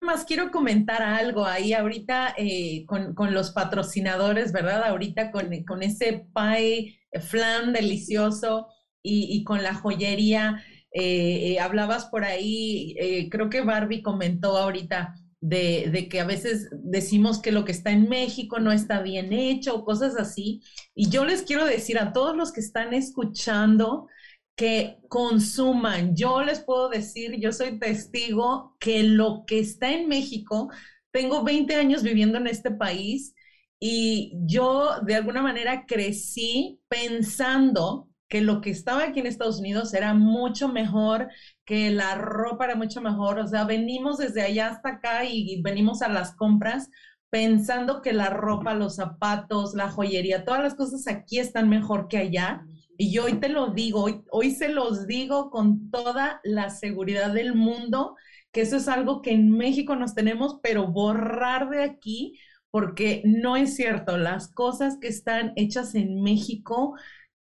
Más 0.00 0.24
quiero 0.24 0.50
comentar 0.50 1.02
algo 1.02 1.46
ahí 1.46 1.72
ahorita 1.72 2.34
eh, 2.36 2.84
con, 2.86 3.14
con 3.14 3.34
los 3.34 3.50
patrocinadores, 3.52 4.52
¿verdad? 4.52 4.84
Ahorita 4.84 5.30
con, 5.32 5.50
con 5.64 5.82
ese 5.82 6.26
pie 6.34 7.00
flan 7.20 7.72
delicioso 7.72 8.68
y, 9.02 9.28
y 9.36 9.44
con 9.44 9.62
la 9.62 9.74
joyería. 9.74 10.62
eh, 10.92 11.52
eh, 11.54 11.60
hablabas 11.60 12.06
por 12.06 12.24
ahí, 12.24 12.94
eh, 12.98 13.28
creo 13.30 13.50
que 13.50 13.60
Barbie 13.62 14.02
comentó 14.02 14.56
ahorita 14.56 15.14
de, 15.40 15.90
de 15.92 16.08
que 16.08 16.20
a 16.20 16.24
veces 16.24 16.68
decimos 16.72 17.40
que 17.42 17.52
lo 17.52 17.64
que 17.64 17.72
está 17.72 17.90
en 17.90 18.08
México 18.08 18.58
no 18.60 18.72
está 18.72 19.02
bien 19.02 19.32
hecho, 19.32 19.84
cosas 19.84 20.16
así. 20.18 20.62
Y 20.94 21.10
yo 21.10 21.24
les 21.24 21.42
quiero 21.42 21.64
decir 21.66 21.98
a 21.98 22.12
todos 22.12 22.36
los 22.36 22.52
que 22.52 22.60
están 22.60 22.94
escuchando, 22.94 24.08
que 24.56 24.98
consuman. 25.08 26.16
Yo 26.16 26.42
les 26.42 26.60
puedo 26.60 26.88
decir, 26.88 27.36
yo 27.38 27.52
soy 27.52 27.78
testigo 27.78 28.76
que 28.80 29.02
lo 29.02 29.44
que 29.46 29.58
está 29.60 29.92
en 29.92 30.08
México, 30.08 30.70
tengo 31.10 31.44
20 31.44 31.74
años 31.76 32.02
viviendo 32.02 32.38
en 32.38 32.46
este 32.46 32.70
país 32.70 33.34
y 33.78 34.32
yo 34.46 35.00
de 35.02 35.14
alguna 35.14 35.42
manera 35.42 35.84
crecí 35.86 36.80
pensando 36.88 38.08
que 38.28 38.40
lo 38.40 38.60
que 38.60 38.70
estaba 38.70 39.04
aquí 39.04 39.20
en 39.20 39.26
Estados 39.26 39.60
Unidos 39.60 39.94
era 39.94 40.14
mucho 40.14 40.68
mejor, 40.68 41.28
que 41.64 41.90
la 41.90 42.16
ropa 42.16 42.64
era 42.64 42.74
mucho 42.74 43.00
mejor, 43.00 43.38
o 43.38 43.46
sea, 43.46 43.64
venimos 43.64 44.18
desde 44.18 44.42
allá 44.42 44.68
hasta 44.68 44.88
acá 44.90 45.24
y 45.24 45.62
venimos 45.62 46.02
a 46.02 46.08
las 46.08 46.34
compras 46.34 46.88
pensando 47.30 48.02
que 48.02 48.12
la 48.12 48.30
ropa, 48.30 48.74
los 48.74 48.96
zapatos, 48.96 49.74
la 49.74 49.90
joyería, 49.90 50.44
todas 50.44 50.62
las 50.62 50.74
cosas 50.74 51.06
aquí 51.06 51.38
están 51.38 51.68
mejor 51.68 52.08
que 52.08 52.18
allá. 52.18 52.64
Y 52.98 53.12
yo 53.12 53.24
hoy 53.24 53.34
te 53.40 53.48
lo 53.48 53.68
digo, 53.68 54.02
hoy, 54.04 54.22
hoy 54.30 54.50
se 54.52 54.68
los 54.68 55.06
digo 55.06 55.50
con 55.50 55.90
toda 55.90 56.40
la 56.44 56.70
seguridad 56.70 57.32
del 57.32 57.54
mundo, 57.54 58.16
que 58.52 58.62
eso 58.62 58.76
es 58.76 58.88
algo 58.88 59.22
que 59.22 59.32
en 59.32 59.50
México 59.50 59.96
nos 59.96 60.14
tenemos, 60.14 60.58
pero 60.62 60.86
borrar 60.88 61.68
de 61.70 61.82
aquí, 61.82 62.38
porque 62.70 63.22
no 63.24 63.56
es 63.56 63.76
cierto, 63.76 64.18
las 64.18 64.52
cosas 64.52 64.98
que 65.00 65.08
están 65.08 65.52
hechas 65.56 65.94
en 65.94 66.22
México, 66.22 66.94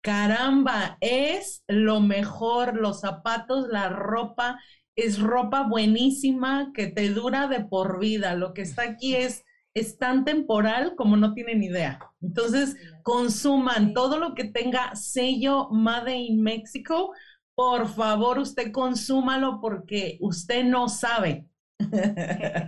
caramba, 0.00 0.98
es 1.00 1.64
lo 1.68 2.00
mejor, 2.00 2.76
los 2.76 3.00
zapatos, 3.00 3.68
la 3.68 3.88
ropa, 3.88 4.60
es 4.96 5.18
ropa 5.20 5.62
buenísima 5.68 6.72
que 6.74 6.86
te 6.86 7.08
dura 7.10 7.46
de 7.48 7.64
por 7.64 7.98
vida, 7.98 8.34
lo 8.34 8.52
que 8.52 8.62
está 8.62 8.82
aquí 8.82 9.14
es 9.16 9.44
es 9.74 9.98
tan 9.98 10.24
temporal 10.24 10.94
como 10.96 11.16
no 11.16 11.34
tienen 11.34 11.62
idea. 11.62 11.98
Entonces, 12.20 12.76
consuman 13.02 13.94
todo 13.94 14.18
lo 14.18 14.34
que 14.34 14.44
tenga 14.44 14.94
sello 14.94 15.68
Made 15.70 16.14
in 16.14 16.42
Mexico. 16.42 17.12
Por 17.54 17.88
favor, 17.88 18.38
usted 18.38 18.72
consúmalo 18.72 19.60
porque 19.60 20.18
usted 20.20 20.64
no 20.64 20.88
sabe. 20.88 21.46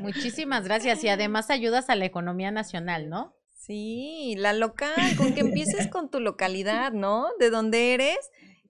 Muchísimas 0.01 0.65
gracias. 0.65 1.05
Y 1.05 1.09
además 1.11 1.51
ayudas 1.51 1.91
a 1.91 1.97
la 1.97 2.05
economía 2.07 2.51
nacional, 2.51 3.09
¿no? 3.09 3.35
Sí, 3.53 4.35
la 4.37 4.53
local, 4.53 5.17
con 5.17 5.33
que 5.33 5.41
empieces 5.41 5.89
con 5.89 6.11
tu 6.11 6.21
localidad, 6.21 6.93
¿no? 6.93 7.29
De 7.39 7.49
donde 7.49 7.95
eres, 7.95 8.19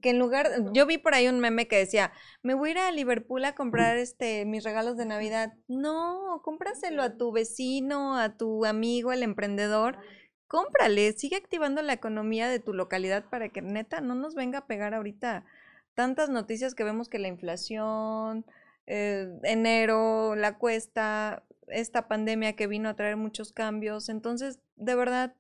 que 0.04 0.10
en 0.10 0.18
lugar, 0.18 0.50
yo 0.74 0.84
vi 0.84 0.98
por 0.98 1.14
ahí 1.14 1.28
un 1.28 1.40
meme 1.40 1.66
que 1.66 1.78
decía, 1.78 2.12
me 2.42 2.52
voy 2.52 2.68
a 2.68 2.72
ir 2.72 2.78
a 2.78 2.90
Liverpool 2.90 3.42
a 3.46 3.54
comprar 3.54 3.96
este 3.96 4.44
mis 4.44 4.62
regalos 4.62 4.98
de 4.98 5.06
Navidad. 5.06 5.54
No, 5.66 6.42
cómpraselo 6.44 7.02
a 7.02 7.16
tu 7.16 7.32
vecino, 7.32 8.18
a 8.18 8.36
tu 8.36 8.66
amigo, 8.66 9.12
el 9.12 9.22
emprendedor. 9.22 9.96
Cómprale, 10.46 11.14
sigue 11.14 11.36
activando 11.36 11.80
la 11.80 11.94
economía 11.94 12.50
de 12.50 12.58
tu 12.58 12.74
localidad 12.74 13.24
para 13.30 13.48
que 13.48 13.62
neta 13.62 14.02
no 14.02 14.14
nos 14.14 14.34
venga 14.34 14.58
a 14.58 14.66
pegar 14.66 14.92
ahorita 14.92 15.46
tantas 15.94 16.28
noticias 16.28 16.74
que 16.74 16.84
vemos 16.84 17.08
que 17.08 17.18
la 17.18 17.28
inflación, 17.28 18.44
eh, 18.86 19.26
enero, 19.44 20.36
la 20.36 20.58
cuesta, 20.58 21.44
esta 21.68 22.08
pandemia 22.08 22.56
que 22.56 22.66
vino 22.66 22.90
a 22.90 22.94
traer 22.94 23.16
muchos 23.16 23.54
cambios. 23.54 24.10
Entonces, 24.10 24.60
de 24.76 24.96
verdad, 24.96 25.34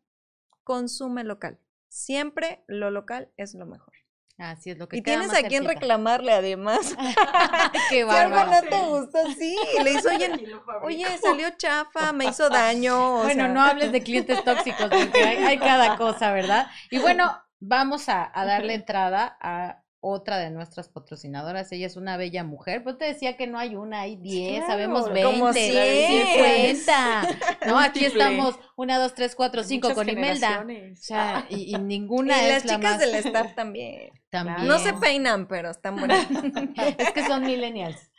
consume 0.62 1.22
local. 1.22 1.58
Siempre 1.88 2.64
lo 2.66 2.90
local 2.90 3.28
es 3.36 3.52
lo 3.52 3.66
mejor. 3.66 4.03
Así 4.38 4.70
es 4.70 4.78
lo 4.78 4.88
que 4.88 4.98
Y 4.98 5.02
queda 5.02 5.24
tienes 5.24 5.28
más 5.28 5.38
a 5.38 5.44
quien 5.44 5.64
cerquita. 5.64 5.68
reclamarle 5.68 6.32
además. 6.32 6.94
Qué 7.88 8.04
Si 8.08 8.16
algo 8.16 8.34
bárbaro. 8.34 8.46
no 8.46 8.64
te 8.68 8.82
gustó, 8.82 9.30
sí. 9.38 9.56
Le 9.78 9.92
hizo, 9.94 10.08
oye, 10.10 10.34
oye, 10.80 11.18
salió 11.18 11.50
chafa, 11.56 12.12
me 12.12 12.26
hizo 12.26 12.50
daño. 12.50 13.22
o 13.24 13.28
Bueno, 13.28 13.30
sea, 13.30 13.48
no 13.48 13.62
hables 13.62 13.92
de 13.92 14.02
clientes 14.02 14.42
tóxicos, 14.44 14.92
porque 14.92 15.22
hay, 15.24 15.38
hay 15.44 15.58
cada 15.60 15.96
cosa, 15.96 16.32
¿verdad? 16.32 16.68
Y 16.90 16.98
bueno, 16.98 17.40
vamos 17.60 18.08
a, 18.08 18.30
a 18.38 18.44
darle 18.44 18.74
entrada 18.74 19.36
a 19.40 19.83
otra 20.04 20.38
de 20.38 20.50
nuestras 20.50 20.88
patrocinadoras. 20.88 21.72
Ella 21.72 21.86
es 21.86 21.96
una 21.96 22.16
bella 22.16 22.44
mujer. 22.44 22.82
Pues 22.84 22.98
te 22.98 23.06
decía 23.06 23.36
que 23.36 23.46
no 23.46 23.58
hay 23.58 23.74
una, 23.74 24.00
hay 24.02 24.16
10, 24.16 24.50
Claro, 24.58 24.66
sabemos 24.70 25.12
20, 25.12 25.22
como 25.22 25.52
100. 25.52 26.26
50. 26.26 27.28
No, 27.66 27.78
aquí 27.78 28.04
estamos 28.04 28.58
una, 28.76 28.98
dos, 28.98 29.14
tres, 29.14 29.34
cuatro, 29.34 29.64
cinco 29.64 29.88
Muchas 29.88 29.96
con 29.96 30.08
Imelda. 30.10 30.66
O 30.92 30.96
sea, 30.96 31.46
y, 31.48 31.70
y 31.70 31.74
Y 31.74 31.78
ninguna 31.78 32.36
las 32.42 32.64
la 32.66 32.74
chicas 32.76 32.92
más. 32.92 33.00
del 33.00 33.14
staff 33.14 33.54
también. 33.54 34.10
también. 34.28 34.66
No 34.68 34.78
se 34.78 34.92
peinan, 34.92 35.48
pero 35.48 35.70
están 35.70 35.96
buenas. 35.96 36.26
Es 36.98 37.10
que 37.12 37.24
son 37.26 37.44
millennials. 37.46 38.10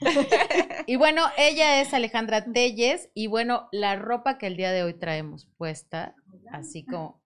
Y 0.88 0.96
bueno, 0.96 1.22
ella 1.38 1.82
es 1.82 1.94
Alejandra 1.94 2.44
Telles 2.46 3.10
y 3.14 3.28
bueno, 3.28 3.68
la 3.72 3.96
ropa 3.96 4.38
que 4.40 4.48
el 4.48 4.58
día 4.58 4.72
de 4.72 4.84
hoy 4.84 4.94
traemos 4.96 5.48
puesta, 5.58 6.16
así 6.52 6.84
como, 6.86 7.22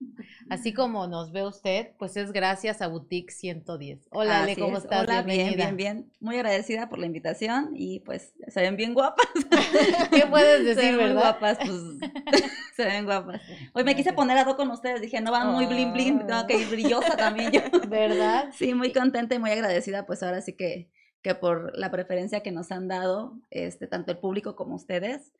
así 0.50 0.74
como 0.74 1.08
nos 1.08 1.32
ve 1.32 1.46
usted, 1.46 1.92
pues 1.98 2.18
es 2.18 2.32
gracias 2.32 2.82
a 2.82 2.88
Boutique 2.88 3.32
110. 3.32 4.08
Hola, 4.12 4.42
Ale, 4.42 4.58
¿cómo 4.58 4.78
es. 4.78 4.84
estás? 4.84 5.04
Hola, 5.04 5.22
bien, 5.24 5.56
Bienvenida. 5.56 5.56
bien, 5.56 5.78
bien. 5.78 6.14
Muy 6.20 6.36
agradecida 6.38 6.90
por 6.90 7.00
la 7.00 7.06
invitación 7.08 7.72
y 7.76 8.00
pues 8.02 8.34
se 8.48 8.62
ven 8.62 8.76
bien 8.76 8.94
guapas. 8.94 9.26
¿Qué 10.14 10.26
puedes 10.28 10.64
se 10.74 10.76
decir, 10.76 10.96
ven 10.96 11.00
muy 11.00 11.14
verdad? 11.16 11.38
guapas, 11.40 11.58
pues 11.66 11.82
se 12.76 12.86
ven 12.86 13.06
guapas. 13.06 13.42
Hoy 13.74 13.84
me 13.84 13.96
quise 13.96 14.14
poner 14.14 14.38
a 14.38 14.44
do 14.46 14.56
con 14.56 14.70
ustedes, 14.72 15.02
dije, 15.02 15.22
no 15.22 15.32
van 15.32 15.52
muy 15.52 15.66
blin 15.66 15.94
blin, 15.94 16.26
tengo 16.26 16.46
que 16.48 16.58
ir 16.58 16.70
brillosa 16.70 17.16
también 17.18 17.52
yo. 17.52 17.62
¿Verdad? 17.88 18.50
Sí, 18.54 18.74
muy 18.74 18.92
contenta 18.92 19.36
y 19.36 19.40
muy 19.40 19.52
agradecida, 19.52 20.06
pues 20.06 20.24
ahora 20.24 20.42
sí 20.42 20.54
que, 20.54 20.90
que 21.22 21.36
por 21.36 21.78
la 21.78 21.92
preferencia 21.92 22.42
que 22.42 22.52
nos 22.52 22.72
han 22.72 22.88
dado, 22.88 23.40
este, 23.50 23.88
tanto 23.88 24.12
el 24.12 24.20
público 24.20 24.56
como 24.56 24.76
ustedes, 24.76 25.34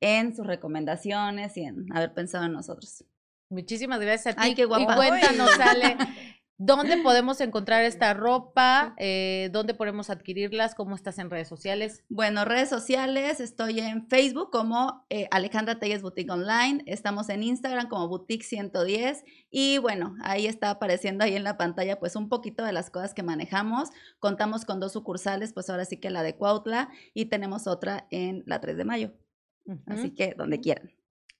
en 0.00 0.34
sus 0.34 0.46
recomendaciones 0.46 1.56
y 1.56 1.62
en 1.62 1.86
haber 1.92 2.14
pensado 2.14 2.44
en 2.44 2.52
nosotros. 2.52 3.04
Muchísimas 3.50 4.00
gracias 4.00 4.34
a 4.34 4.36
ti. 4.36 4.48
Ay, 4.48 4.54
qué 4.54 4.64
guapa. 4.64 4.92
Y 4.92 4.96
cuéntanos, 4.96 5.58
Ale, 5.58 5.96
¿dónde 6.56 6.98
podemos 6.98 7.40
encontrar 7.40 7.84
esta 7.84 8.14
ropa? 8.14 8.94
Eh, 8.96 9.48
¿Dónde 9.50 9.74
podemos 9.74 10.08
adquirirlas? 10.08 10.76
¿Cómo 10.76 10.94
estás 10.94 11.18
en 11.18 11.30
redes 11.30 11.48
sociales? 11.48 12.04
Bueno, 12.08 12.44
redes 12.44 12.68
sociales, 12.68 13.40
estoy 13.40 13.80
en 13.80 14.06
Facebook 14.06 14.50
como 14.52 15.04
eh, 15.10 15.26
Alejandra 15.32 15.80
Telles 15.80 16.00
Boutique 16.00 16.30
Online, 16.30 16.84
estamos 16.86 17.28
en 17.28 17.42
Instagram 17.42 17.88
como 17.88 18.06
Boutique 18.06 18.44
110 18.44 19.24
y 19.50 19.78
bueno, 19.78 20.14
ahí 20.22 20.46
está 20.46 20.70
apareciendo 20.70 21.24
ahí 21.24 21.34
en 21.34 21.42
la 21.42 21.58
pantalla 21.58 21.98
pues 21.98 22.14
un 22.14 22.28
poquito 22.28 22.62
de 22.62 22.72
las 22.72 22.88
cosas 22.90 23.14
que 23.14 23.24
manejamos. 23.24 23.88
Contamos 24.20 24.64
con 24.64 24.78
dos 24.78 24.92
sucursales, 24.92 25.52
pues 25.52 25.68
ahora 25.70 25.86
sí 25.86 25.96
que 25.96 26.10
la 26.10 26.22
de 26.22 26.36
Cuautla 26.36 26.88
y 27.14 27.24
tenemos 27.24 27.66
otra 27.66 28.06
en 28.10 28.44
la 28.46 28.60
3 28.60 28.76
de 28.76 28.84
mayo, 28.84 29.12
así 29.86 30.10
que 30.10 30.34
donde 30.36 30.60
quieran. 30.60 30.92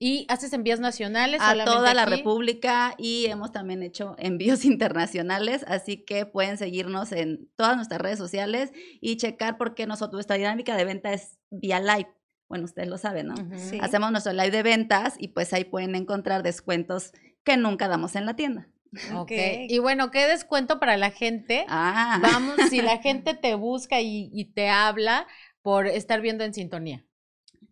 ¿Y 0.03 0.25
haces 0.31 0.55
envíos 0.55 0.81
nacionales? 0.81 1.43
A 1.43 1.63
toda 1.67 1.93
la 1.93 2.03
aquí? 2.05 2.17
República 2.17 2.95
y 2.97 3.27
hemos 3.27 3.53
también 3.53 3.83
hecho 3.83 4.17
envíos 4.19 4.65
internacionales, 4.65 5.63
así 5.69 5.99
que 5.99 6.25
pueden 6.25 6.57
seguirnos 6.57 7.13
en 7.13 7.51
todas 7.55 7.77
nuestras 7.77 8.01
redes 8.01 8.19
sociales 8.19 8.73
y 9.03 9.19
checar 9.19 9.59
porque 9.59 9.87
nosotros, 9.87 10.15
nuestra 10.15 10.37
dinámica 10.37 10.75
de 10.75 10.87
venta 10.87 11.13
es 11.13 11.39
vía 11.51 11.81
live. 11.81 12.09
Bueno, 12.49 12.65
ustedes 12.65 12.89
lo 12.89 12.97
saben, 12.97 13.29
¿no? 13.29 13.35
Sí. 13.59 13.79
Hacemos 13.83 14.11
nuestro 14.11 14.33
live 14.33 14.51
de 14.51 14.63
ventas 14.63 15.15
y 15.19 15.29
pues 15.29 15.53
ahí 15.53 15.65
pueden 15.65 15.95
encontrar 15.95 16.43
descuentos 16.43 17.13
que 17.45 17.59
nunca 17.59 17.87
damos 17.87 18.17
en 18.17 18.25
la 18.25 18.35
tienda. 18.35 18.69
Ok. 19.15 19.31
Ok. 19.31 19.33
Y 19.69 19.79
bueno, 19.81 20.11
¿qué 20.11 20.27
descuento 20.27 20.81
para 20.81 20.97
la 20.97 21.11
gente? 21.11 21.65
Ah, 21.69 22.19
Vamos, 22.23 22.57
si 22.71 22.81
la 22.81 22.99
gente 23.03 23.35
te 23.35 23.55
busca 23.55 24.01
y, 24.01 24.31
y 24.33 24.47
te 24.47 24.69
habla 24.71 25.27
por 25.63 25.87
estar 25.87 26.23
viendo 26.23 26.43
en 26.43 26.55
sintonía. 26.55 27.05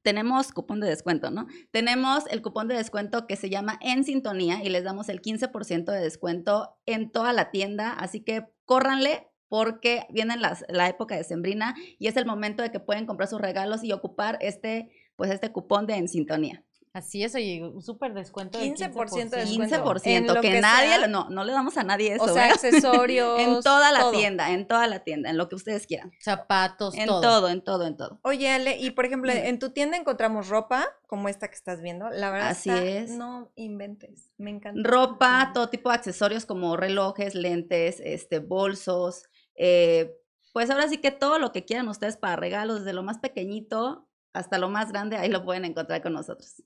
Tenemos 0.08 0.52
cupón 0.52 0.80
de 0.80 0.88
descuento, 0.88 1.30
¿no? 1.30 1.48
Tenemos 1.70 2.24
el 2.30 2.40
cupón 2.40 2.66
de 2.66 2.74
descuento 2.74 3.26
que 3.26 3.36
se 3.36 3.50
llama 3.50 3.78
En 3.82 4.04
Sintonía 4.04 4.64
y 4.64 4.70
les 4.70 4.82
damos 4.82 5.10
el 5.10 5.20
15% 5.20 5.84
de 5.84 6.00
descuento 6.00 6.78
en 6.86 7.12
toda 7.12 7.34
la 7.34 7.50
tienda, 7.50 7.92
así 7.92 8.24
que 8.24 8.46
córranle 8.64 9.28
porque 9.48 10.06
viene 10.08 10.38
las, 10.38 10.64
la 10.70 10.88
época 10.88 11.14
de 11.14 11.24
sembrina 11.24 11.74
y 11.98 12.06
es 12.06 12.16
el 12.16 12.24
momento 12.24 12.62
de 12.62 12.70
que 12.70 12.80
pueden 12.80 13.04
comprar 13.04 13.28
sus 13.28 13.38
regalos 13.38 13.84
y 13.84 13.92
ocupar 13.92 14.38
este, 14.40 14.90
pues 15.14 15.30
este 15.30 15.52
cupón 15.52 15.86
de 15.86 15.96
En 15.96 16.08
Sintonía. 16.08 16.64
Así 16.98 17.22
es, 17.22 17.34
oye, 17.34 17.62
un 17.64 17.80
súper 17.80 18.12
descuento. 18.12 18.58
del 18.58 18.74
15% 18.74 18.80
de 18.80 18.90
15%, 18.90 19.30
descuento. 19.30 20.00
En 20.04 20.26
lo 20.26 20.34
que, 20.40 20.50
que 20.52 20.60
nadie, 20.60 20.96
sea. 20.96 21.06
no, 21.06 21.28
no 21.30 21.44
le 21.44 21.52
damos 21.52 21.76
a 21.76 21.84
nadie 21.84 22.14
eso. 22.14 22.24
o 22.24 22.28
sea, 22.28 22.48
¿eh? 22.48 22.50
accesorios. 22.54 23.38
en 23.40 23.60
toda 23.62 23.92
la 23.92 24.00
todo. 24.00 24.10
tienda, 24.12 24.50
en 24.52 24.66
toda 24.66 24.86
la 24.88 25.04
tienda, 25.04 25.30
en 25.30 25.36
lo 25.38 25.48
que 25.48 25.54
ustedes 25.54 25.86
quieran. 25.86 26.10
Zapatos, 26.20 26.94
En 26.96 27.06
todo. 27.06 27.20
todo, 27.20 27.48
en 27.48 27.62
todo, 27.62 27.86
en 27.86 27.96
todo. 27.96 28.18
Oye, 28.22 28.50
Ale, 28.50 28.76
y 28.78 28.90
por 28.90 29.06
ejemplo, 29.06 29.30
en 29.32 29.58
tu 29.58 29.70
tienda 29.70 29.96
encontramos 29.96 30.48
ropa 30.48 30.86
como 31.06 31.28
esta 31.28 31.48
que 31.48 31.54
estás 31.54 31.80
viendo. 31.82 32.10
La 32.10 32.30
verdad 32.30 32.48
Así 32.50 32.68
está- 32.70 32.84
es. 32.84 33.10
no 33.10 33.52
inventes. 33.54 34.30
Me 34.38 34.50
encanta. 34.50 34.80
Ropa, 34.82 35.52
todo 35.54 35.68
tipo 35.68 35.88
de 35.90 35.94
accesorios 35.96 36.46
como 36.46 36.76
relojes, 36.76 37.34
lentes, 37.34 38.00
este, 38.04 38.40
bolsos. 38.40 39.24
eh, 39.54 40.14
pues 40.52 40.70
ahora 40.70 40.88
sí 40.88 40.96
que 40.98 41.10
todo 41.12 41.38
lo 41.38 41.52
que 41.52 41.64
quieran 41.64 41.86
ustedes 41.88 42.16
para 42.16 42.34
regalos, 42.34 42.80
desde 42.80 42.92
lo 42.92 43.02
más 43.04 43.18
pequeñito 43.18 44.08
hasta 44.32 44.58
lo 44.58 44.68
más 44.68 44.90
grande, 44.90 45.16
ahí 45.16 45.28
lo 45.28 45.44
pueden 45.44 45.64
encontrar 45.64 46.02
con 46.02 46.12
nosotros. 46.14 46.62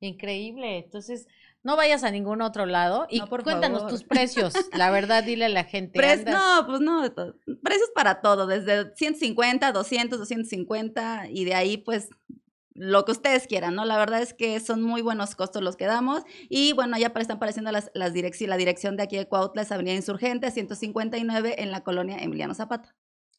Increíble. 0.00 0.78
Entonces, 0.78 1.26
no 1.62 1.76
vayas 1.76 2.04
a 2.04 2.10
ningún 2.10 2.42
otro 2.42 2.66
lado 2.66 3.06
y 3.10 3.18
No, 3.20 3.26
por 3.28 3.42
cuéntanos 3.42 3.78
favor. 3.80 3.90
tus 3.92 4.04
precios. 4.04 4.54
La 4.72 4.90
verdad, 4.90 5.24
dile 5.24 5.46
a 5.46 5.48
la 5.48 5.64
gente. 5.64 5.98
Pre- 5.98 6.12
andas- 6.12 6.34
no, 6.34 6.66
pues 6.66 6.80
no, 6.80 7.02
precios 7.62 7.90
para 7.94 8.20
todo, 8.20 8.46
desde 8.46 8.94
150, 8.94 9.72
200, 9.72 10.18
250 10.18 11.28
y 11.30 11.44
de 11.44 11.54
ahí 11.54 11.76
pues 11.78 12.08
lo 12.78 13.06
que 13.06 13.12
ustedes 13.12 13.46
quieran, 13.46 13.74
¿no? 13.74 13.86
La 13.86 13.96
verdad 13.96 14.20
es 14.20 14.34
que 14.34 14.60
son 14.60 14.82
muy 14.82 15.00
buenos 15.00 15.34
costos 15.34 15.62
los 15.62 15.76
que 15.76 15.86
damos 15.86 16.24
y 16.50 16.74
bueno, 16.74 16.98
ya 16.98 17.06
están 17.06 17.38
apareciendo 17.38 17.72
las, 17.72 17.90
las 17.94 18.12
la 18.12 18.56
dirección 18.58 18.96
de 18.98 19.02
aquí 19.02 19.16
de 19.16 19.26
Cuautla 19.26 19.62
es 19.62 19.72
Avenida 19.72 19.94
Insurgente 19.94 20.50
159 20.50 21.54
en 21.62 21.70
la 21.70 21.80
colonia 21.82 22.18
Emiliano 22.18 22.54
Zapata. 22.54 22.94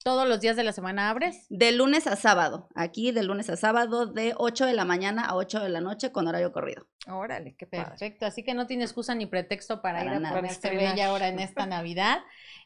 ¿Todos 0.08 0.26
los 0.26 0.40
días 0.40 0.56
de 0.56 0.64
la 0.64 0.72
semana 0.72 1.10
abres? 1.10 1.46
De 1.50 1.74
lunes 1.74 2.08
a 2.08 2.16
sábado, 2.16 2.70
aquí 2.76 3.12
de 3.12 3.24
lunes 3.24 3.50
a 3.50 3.58
sábado 3.58 4.06
de 4.06 4.34
8 4.38 4.66
de 4.66 4.72
la 4.72 4.86
mañana 4.86 5.26
a 5.26 5.36
8 5.36 5.60
de 5.60 5.68
la 5.68 5.82
noche 5.82 6.14
con 6.14 6.26
horario 6.30 6.54
corrido. 6.54 6.88
Órale, 7.10 7.56
qué 7.58 7.68
padre. 7.68 7.88
Perfecto, 7.88 8.26
así 8.26 8.42
que 8.42 8.54
no 8.54 8.68
tiene 8.68 8.86
excusa 8.86 9.16
ni 9.16 9.26
pretexto 9.26 9.82
para, 9.82 10.00
Para 10.00 10.12
ir 10.12 10.16
a 10.16 10.20
nada. 10.22 10.36
ponerse 10.38 10.62
Para 10.62 10.74
estrenar. 10.76 10.96
bella 10.96 11.08
ahora 11.10 11.28
en 11.28 11.40
esta 11.40 11.66
Navidad. 11.66 12.20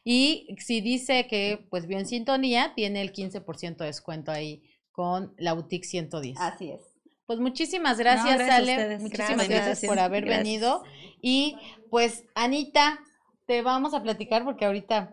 Y 0.04 0.54
si 0.60 0.80
dice 0.80 1.26
que 1.26 1.66
pues 1.68 1.88
vio 1.88 1.98
en 1.98 2.06
sintonía, 2.06 2.74
tiene 2.76 3.02
el 3.02 3.12
15% 3.12 3.76
de 3.78 3.86
descuento 3.86 4.30
ahí 4.30 4.62
con 4.92 5.34
la 5.36 5.52
Boutique 5.54 5.84
110. 5.84 6.38
Así 6.40 6.70
es. 6.70 6.80
Pues 7.26 7.40
muchísimas 7.40 7.98
gracias, 7.98 8.36
gracias 8.38 8.50
a 8.50 8.56
Ale. 8.56 8.98
Muchísimas 9.00 9.28
Gracias. 9.48 9.48
gracias, 9.48 9.88
por 9.88 9.98
haber 9.98 10.24
Gracias. 10.26 10.44
venido. 10.44 10.84
Y 11.20 11.56
pues, 11.90 12.22
Anita, 12.36 13.00
te 13.46 13.62
vamos 13.62 13.94
a 13.94 14.02
platicar 14.02 14.44
porque 14.44 14.64
ahorita, 14.64 15.12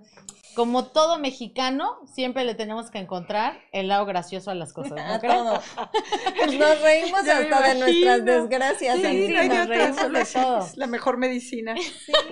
como 0.56 0.88
todo 0.88 1.20
mexicano, 1.20 2.00
siempre 2.06 2.44
le 2.46 2.56
tenemos 2.56 2.92
que 2.92 3.00
encontrar 3.00 3.60
el 3.72 3.88
lado 3.88 4.06
gracioso 4.06 4.52
a 4.52 4.56
las 4.56 4.74
cosas. 4.74 5.04
¿no 5.06 5.14
A 5.16 5.20
crees? 5.20 5.36
todo. 5.36 5.62
Nos 6.58 6.82
reímos 6.82 7.24
Ya 7.26 7.38
hasta 7.40 7.62
de 7.70 7.76
nuestras 7.80 8.26
desgracias. 8.26 8.96
Sí, 8.98 9.28
no 9.30 9.40
hay 9.40 9.50
nos 9.50 9.60
otra, 9.66 9.76
reímos 9.78 10.12
de 10.12 10.26
todo. 10.26 10.66
Es 10.66 10.78
la 10.78 10.88
mejor 10.88 11.18
medicina. 11.18 11.76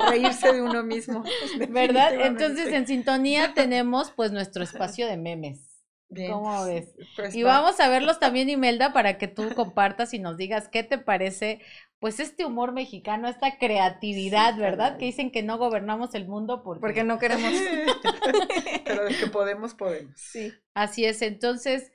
Reírse 0.10 0.52
de 0.54 0.62
uno 0.62 0.84
mismo. 0.84 1.24
¿Verdad? 1.70 2.12
definitivamente. 2.12 2.28
Entonces, 2.28 2.74
en 2.74 2.88
sintonía 2.88 3.54
tenemos 3.54 4.12
pues 4.12 4.32
nuestro 4.32 4.64
espacio 4.64 5.08
de 5.08 5.18
memes. 5.18 5.64
Bien. 6.10 6.32
¿Cómo 6.32 6.64
ves? 6.66 6.96
Pues 7.18 7.36
Y 7.36 7.44
va. 7.44 7.60
vamos 7.62 7.80
a 7.82 7.90
verlos 7.90 8.20
también, 8.20 8.50
Imelda, 8.50 8.94
para 8.94 9.18
que 9.18 9.28
tú 9.28 9.54
compartas 9.54 10.14
y 10.14 10.20
nos 10.20 10.38
digas 10.38 10.70
qué 10.70 10.84
te 10.84 10.98
parece, 10.98 11.62
pues 12.00 12.20
este 12.20 12.46
humor 12.46 12.72
mexicano, 12.74 13.28
esta 13.28 13.58
creatividad, 13.58 14.58
¿verdad? 14.58 14.98
Que 14.98 15.06
dicen 15.06 15.32
que 15.32 15.42
no 15.44 15.58
gobernamos 15.58 16.14
el 16.16 16.28
mundo 16.28 16.62
porque, 16.64 16.82
Porque 16.82 17.04
no 17.04 17.18
queremos. 17.20 17.52
Pero 18.86 19.06
de 19.06 19.16
que 19.16 19.28
podemos, 19.28 19.74
podemos. 19.74 20.14
Sí. 20.20 20.54
así 20.74 21.06
es. 21.06 21.22
Entonces, 21.22 21.92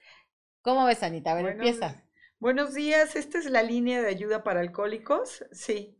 ¿cómo 0.63 0.85
ves, 0.87 1.03
Anita? 1.03 1.33
A 1.33 1.35
ver, 1.35 1.45
Buenos- 1.45 1.67
empieza. 1.67 2.05
Buenos 2.41 2.75
días, 2.75 3.15
esta 3.15 3.39
es 3.39 3.45
la 3.47 3.63
línea 3.63 4.03
de 4.03 4.09
ayuda 4.09 4.43
para 4.43 4.59
alcohólicos. 4.61 5.45
Sí. 5.53 5.97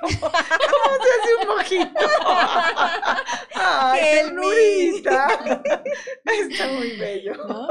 ¿Cómo, 0.00 0.18
cómo 0.20 0.32
se 1.02 1.10
hace 1.20 1.34
un 1.40 1.46
mojito? 1.56 2.00
¡Ay, 3.54 4.00
¡Qué 4.00 4.16
ternurita! 4.22 5.28
Está 6.24 6.68
muy 6.68 6.96
bello. 6.96 7.34
¿No? 7.34 7.68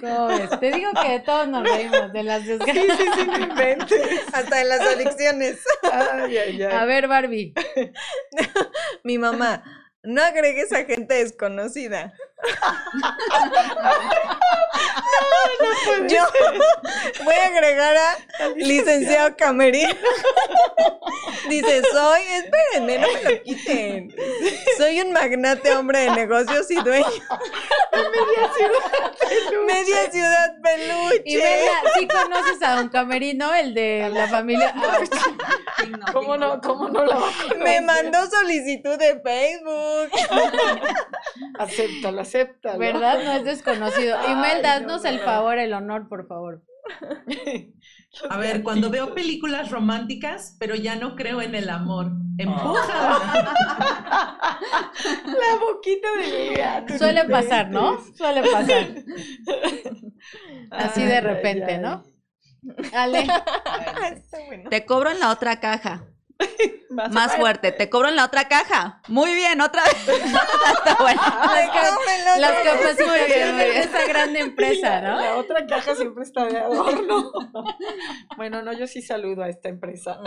¿Cómo 0.00 0.26
ves? 0.28 0.60
Te 0.60 0.72
digo 0.72 0.90
que 1.00 1.08
de 1.08 1.20
todos 1.20 1.48
nos 1.48 1.62
reímos, 1.62 2.12
de 2.12 2.22
las 2.22 2.42
Sí, 2.42 2.48
desgracias. 2.48 2.96
sí, 2.98 3.04
sí, 3.16 3.26
no 3.26 3.38
inventes. 3.38 4.20
Hasta 4.32 4.56
de 4.56 4.64
las 4.64 4.80
adicciones. 4.80 5.58
Ay, 5.90 6.36
ay, 6.38 6.62
ay. 6.62 6.72
A 6.72 6.84
ver, 6.84 7.08
Barbie. 7.08 7.54
Mi 9.04 9.18
mamá. 9.18 9.62
No 10.02 10.22
agregues 10.22 10.72
a 10.72 10.84
gente 10.84 11.12
desconocida. 11.14 12.14
Yo 16.08 16.24
voy 17.24 17.34
a 17.34 17.46
agregar 17.46 17.96
a 17.96 18.48
licenciado 18.56 19.36
Camerino. 19.36 19.94
Dice, 21.48 21.82
soy, 21.92 22.20
espérenme, 22.22 22.98
no 22.98 23.08
me 23.12 23.22
lo 23.22 23.42
quiten. 23.42 24.14
Soy 24.76 25.00
un 25.00 25.12
magnate 25.12 25.72
hombre 25.72 26.00
de 26.00 26.10
negocios 26.10 26.70
y 26.70 26.76
dueño. 26.76 27.06
Media 27.92 28.52
ciudad 28.54 28.80
peluche. 29.18 29.66
Media 29.66 30.10
ciudad 30.10 30.54
peluche. 30.62 31.22
Y 31.24 31.36
venga, 31.36 31.82
sí 31.98 32.08
conoces 32.08 32.62
a 32.62 32.76
Don 32.76 32.88
Camerino, 32.88 33.52
el 33.54 33.74
de 33.74 34.10
la 34.12 34.28
familia. 34.28 34.74
Ah, 36.02 36.12
¿Cómo 36.12 36.36
no, 36.36 36.60
cómo 36.60 36.88
no 36.88 37.04
la 37.04 37.16
va 37.16 37.28
a 37.28 37.32
conocer? 37.32 37.58
Me 37.58 37.80
mandó 37.80 38.18
solicitud 38.28 38.98
de 38.98 39.18
Facebook. 39.20 40.10
Acéptalo, 41.58 42.20
acéptalo. 42.20 42.78
¿Verdad? 42.78 43.22
No 43.24 43.32
es 43.32 43.44
desconocido. 43.44 44.18
Imelda, 44.28 44.80
no, 44.80 44.94
haznos 44.94 45.04
el 45.10 45.20
favor, 45.20 45.58
el 45.58 45.72
honor, 45.72 46.08
por 46.08 46.26
favor. 46.26 46.62
A 48.28 48.38
ver, 48.38 48.62
cuando 48.62 48.90
veo 48.90 49.14
películas 49.14 49.70
románticas, 49.70 50.56
pero 50.58 50.74
ya 50.74 50.96
no 50.96 51.14
creo 51.14 51.40
en 51.40 51.54
el 51.54 51.70
amor. 51.70 52.10
Empuja. 52.38 52.82
La 55.24 55.56
boquita 55.60 56.08
de 56.18 56.48
mi 56.48 56.56
gato. 56.56 56.98
Suele 56.98 57.24
pasar, 57.26 57.70
¿no? 57.70 57.98
Suele 58.14 58.42
pasar. 58.50 58.88
Así 60.70 61.04
de 61.04 61.20
repente, 61.20 61.78
¿no? 61.78 62.02
Ale. 62.92 63.26
Te 64.70 64.84
cobro 64.84 65.10
en 65.10 65.20
la 65.20 65.30
otra 65.30 65.60
caja. 65.60 66.04
Más, 66.90 67.12
Más 67.12 67.36
fuerte. 67.36 67.72
Te 67.72 67.88
cobro 67.88 68.08
en 68.08 68.16
la 68.16 68.24
otra 68.24 68.48
caja. 68.48 69.00
Muy 69.08 69.34
bien, 69.34 69.60
otra 69.60 69.84
vez. 69.84 70.08
Está 70.08 70.96
bueno. 71.00 71.20
Ay, 71.22 71.68
las 72.38 72.52
no. 72.52 72.70
capacitaciones 72.70 73.56
de 73.56 73.78
esa 73.78 74.06
gran 74.08 74.36
empresa, 74.36 75.00
¿no? 75.00 75.20
La 75.20 75.36
otra 75.36 75.66
caja 75.66 75.94
siempre 75.94 76.24
está 76.24 76.46
de 76.46 76.58
adorno. 76.58 77.32
Bueno, 78.36 78.62
no, 78.62 78.72
yo 78.72 78.86
sí 78.86 79.02
saludo 79.02 79.42
a 79.42 79.48
esta 79.48 79.68
empresa. 79.68 80.18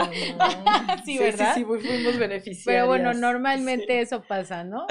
Sí, 1.03 1.17
¿verdad? 1.17 1.55
Sí, 1.55 1.61
sí, 1.61 1.65
fuimos 1.65 2.17
beneficiarios. 2.17 2.63
Pero 2.65 2.87
bueno, 2.87 3.13
normalmente 3.13 4.01
eso 4.01 4.21
pasa, 4.21 4.63
¿no? 4.63 4.85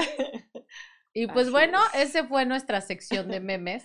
Y 1.15 1.27
pues 1.27 1.45
Así 1.47 1.51
bueno, 1.51 1.79
es. 1.95 2.11
ese 2.11 2.25
fue 2.25 2.47
nuestra 2.47 2.81
sección 2.81 3.29
de 3.29 3.41
memes. 3.41 3.85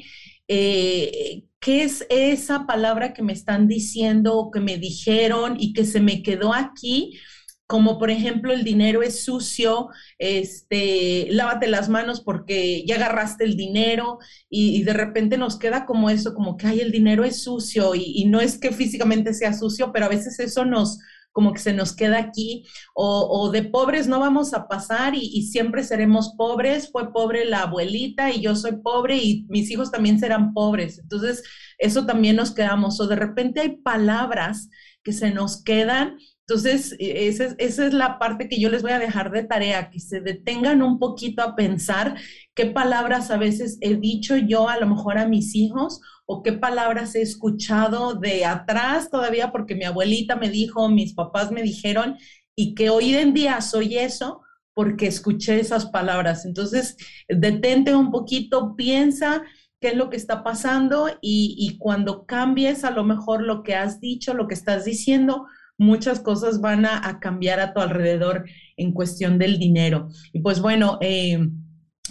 Eh, 0.48 1.44
¿Qué 1.58 1.82
es 1.82 2.06
esa 2.08 2.66
palabra 2.66 3.12
que 3.12 3.22
me 3.22 3.32
están 3.32 3.66
diciendo 3.66 4.36
o 4.36 4.50
que 4.52 4.60
me 4.60 4.78
dijeron 4.78 5.56
y 5.58 5.72
que 5.72 5.84
se 5.84 6.00
me 6.00 6.22
quedó 6.22 6.54
aquí? 6.54 7.18
Como 7.66 7.98
por 7.98 8.10
ejemplo 8.10 8.52
el 8.52 8.62
dinero 8.62 9.02
es 9.02 9.24
sucio, 9.24 9.88
este, 10.18 11.26
lávate 11.30 11.66
las 11.66 11.88
manos 11.88 12.20
porque 12.20 12.84
ya 12.86 12.96
agarraste 12.96 13.44
el 13.44 13.56
dinero 13.56 14.18
y, 14.48 14.84
de 14.84 14.92
repente 14.92 15.36
nos 15.36 15.58
queda 15.58 15.84
como 15.84 16.10
eso, 16.10 16.34
como 16.34 16.56
que, 16.56 16.68
ay, 16.68 16.80
el 16.80 16.92
dinero 16.92 17.24
es 17.24 17.42
sucio 17.42 17.94
y, 17.94 18.24
no 18.26 18.40
es 18.40 18.58
que 18.58 18.70
físicamente 18.70 19.34
sea 19.34 19.52
sucio, 19.52 19.92
pero 19.92 20.06
a 20.06 20.10
veces 20.10 20.38
eso 20.38 20.64
nos, 20.64 20.98
como 21.32 21.52
que 21.52 21.58
se 21.58 21.72
nos 21.72 21.94
queda 21.94 22.18
aquí, 22.18 22.64
o, 22.94 23.26
o 23.28 23.50
de 23.50 23.64
pobres 23.64 24.06
no 24.06 24.20
vamos 24.20 24.54
a 24.54 24.68
pasar 24.68 25.16
y, 25.16 25.20
y, 25.20 25.42
siempre 25.48 25.82
seremos 25.82 26.34
pobres, 26.36 26.90
fue 26.92 27.12
pobre 27.12 27.44
la 27.46 27.62
abuelita 27.62 28.30
y 28.30 28.42
yo 28.42 28.54
soy 28.54 28.76
pobre 28.80 29.16
y 29.16 29.44
mis 29.48 29.70
hijos 29.72 29.90
también 29.90 30.20
serán 30.20 30.54
pobres, 30.54 31.00
entonces 31.00 31.42
eso 31.78 32.06
también 32.06 32.36
nos 32.36 32.52
quedamos, 32.52 33.00
o 33.00 33.08
de 33.08 33.16
repente 33.16 33.60
hay 33.60 33.76
palabras 33.78 34.68
que 35.02 35.12
se 35.12 35.30
nos 35.30 35.62
quedan 35.62 36.16
entonces, 36.48 36.94
esa 37.00 37.44
es, 37.44 37.54
esa 37.58 37.86
es, 37.86 37.92
la 37.92 38.20
parte 38.20 38.48
que 38.48 38.60
yo 38.60 38.70
les 38.70 38.82
voy 38.82 38.92
a 38.92 39.00
dejar 39.00 39.32
de 39.32 39.42
tarea, 39.42 39.90
que 39.90 39.98
se 39.98 40.20
detengan 40.20 40.80
un 40.80 41.00
poquito 41.00 41.42
a 41.42 41.56
pensar 41.56 42.16
qué 42.54 42.66
palabras 42.66 43.32
a 43.32 43.36
veces 43.36 43.78
he 43.80 43.96
dicho 43.96 44.36
yo 44.36 44.68
a 44.68 44.78
lo 44.78 44.86
mejor 44.86 45.18
a 45.18 45.26
mis 45.26 45.56
hijos 45.56 46.00
o 46.24 46.44
qué 46.44 46.52
palabras 46.52 47.16
he 47.16 47.22
escuchado 47.22 48.14
de 48.14 48.44
atrás 48.44 49.10
todavía 49.10 49.50
porque 49.50 49.74
mi 49.74 49.86
abuelita 49.86 50.36
me 50.36 50.48
dijo, 50.48 50.88
mis 50.88 51.14
papás 51.14 51.50
me 51.50 51.62
dijeron 51.62 52.16
y 52.54 52.76
que 52.76 52.90
hoy 52.90 53.16
en 53.16 53.34
día 53.34 53.60
soy 53.60 53.98
eso 53.98 54.42
porque 54.72 55.08
escuché 55.08 55.58
esas 55.58 55.86
palabras. 55.86 56.44
Entonces, 56.44 56.96
detente 57.28 57.92
un 57.96 58.12
poquito, 58.12 58.76
piensa 58.76 59.42
qué 59.80 59.88
es 59.88 59.96
lo 59.96 60.10
que 60.10 60.16
está 60.16 60.44
pasando 60.44 61.08
y 61.20 61.76
cuando 61.80 62.24
cambies 62.24 62.84
a 62.84 62.92
lo 62.92 63.02
mejor 63.02 63.42
lo 63.42 63.64
que 63.64 63.74
has 63.74 63.98
dicho, 63.98 64.32
lo 64.32 64.46
que 64.46 64.54
estás 64.54 64.84
diciendo, 64.84 65.46
muchas 65.78 66.20
cosas 66.20 66.60
van 66.60 66.86
a, 66.86 67.18
cambiar 67.20 67.60
a 67.60 67.72
tu 67.72 67.80
alrededor 67.80 68.44
en 68.76 68.92
cuestión 68.92 69.38
del 69.38 69.58
dinero. 69.58 70.08
Y 70.32 70.40
pues 70.40 70.60
bueno, 70.60 70.98
eh, 71.00 71.38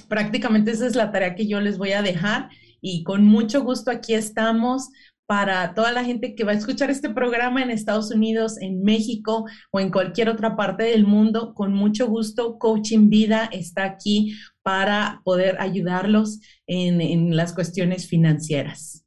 prácticamente 0.08 0.72
esa 0.72 0.88
es 0.88 0.96
la 0.96 1.12
tarea 1.12 1.36
que 1.36 1.48
yo 1.48 1.60
les 1.62 1.78
voy 1.78 1.94
a 1.94 2.02
dejar 2.02 2.50
y 2.82 3.04
con 3.04 3.26
mucho 3.26 3.64
gusto 3.64 3.92
aquí 3.92 4.14
estamos 4.14 4.90
para 5.26 5.74
toda 5.74 5.92
la 5.92 6.04
gente 6.04 6.36
que 6.36 6.44
va 6.44 6.52
a 6.52 6.56
escuchar 6.56 6.92
este 6.92 7.10
programa 7.10 7.64
en 7.64 7.72
Estados 7.72 8.12
Unidos, 8.12 8.62
en 8.62 8.84
México 8.84 9.46
o 9.72 9.80
en 9.80 9.90
cualquier 9.90 10.30
otra 10.30 10.56
parte 10.56 10.84
del 10.84 11.06
mundo, 11.06 11.54
con 11.56 11.74
mucho 11.74 12.08
gusto, 12.08 12.60
Coaching 12.60 13.10
Vida 13.10 13.50
está 13.52 13.86
aquí 13.86 14.36
para 14.62 15.22
poder 15.24 15.58
ayudarlos 15.60 16.40
en 16.68 17.36
las 17.36 17.54
cuestiones 17.54 18.08
financieras. 18.08 19.05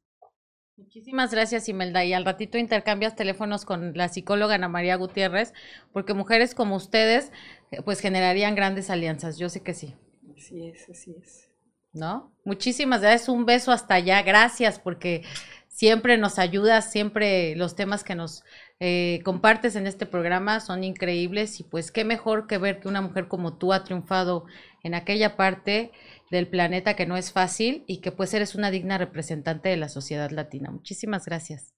Muchísimas 0.99 1.31
gracias, 1.31 1.69
Imelda. 1.69 2.03
Y 2.03 2.11
al 2.11 2.25
ratito 2.25 2.57
intercambias 2.57 3.15
teléfonos 3.15 3.63
con 3.63 3.93
la 3.95 4.09
psicóloga 4.09 4.55
Ana 4.55 4.67
María 4.67 4.97
Gutiérrez, 4.97 5.53
porque 5.93 6.13
mujeres 6.13 6.53
como 6.53 6.75
ustedes, 6.75 7.31
pues 7.85 8.01
generarían 8.01 8.53
grandes 8.53 8.89
alianzas. 8.89 9.37
Yo 9.37 9.47
sé 9.47 9.61
que 9.61 9.73
sí. 9.73 9.95
Así 10.35 10.67
es, 10.67 10.89
así 10.89 11.15
es. 11.17 11.49
¿No? 11.93 12.35
Muchísimas 12.43 12.99
gracias. 12.99 13.29
Un 13.29 13.45
beso 13.45 13.71
hasta 13.71 13.93
allá. 13.93 14.21
Gracias, 14.23 14.77
porque 14.77 15.23
siempre 15.69 16.17
nos 16.17 16.37
ayudas, 16.37 16.91
siempre 16.91 17.55
los 17.55 17.77
temas 17.77 18.03
que 18.03 18.15
nos 18.15 18.43
eh, 18.81 19.21
compartes 19.23 19.77
en 19.77 19.87
este 19.87 20.05
programa 20.05 20.59
son 20.59 20.83
increíbles 20.83 21.61
y 21.61 21.63
pues 21.63 21.93
qué 21.93 22.03
mejor 22.03 22.45
que 22.45 22.57
ver 22.57 22.81
que 22.81 22.89
una 22.89 22.99
mujer 22.99 23.29
como 23.29 23.57
tú 23.57 23.71
ha 23.71 23.85
triunfado 23.85 24.43
en 24.83 24.95
aquella 24.95 25.37
parte 25.37 25.93
del 26.31 26.47
planeta 26.47 26.95
que 26.95 27.05
no 27.05 27.17
es 27.17 27.31
fácil 27.31 27.83
y 27.87 28.01
que 28.01 28.11
pues 28.11 28.33
eres 28.33 28.55
una 28.55 28.71
digna 28.71 28.97
representante 28.97 29.69
de 29.69 29.77
la 29.77 29.89
sociedad 29.89 30.31
latina. 30.31 30.71
Muchísimas 30.71 31.25
gracias. 31.25 31.73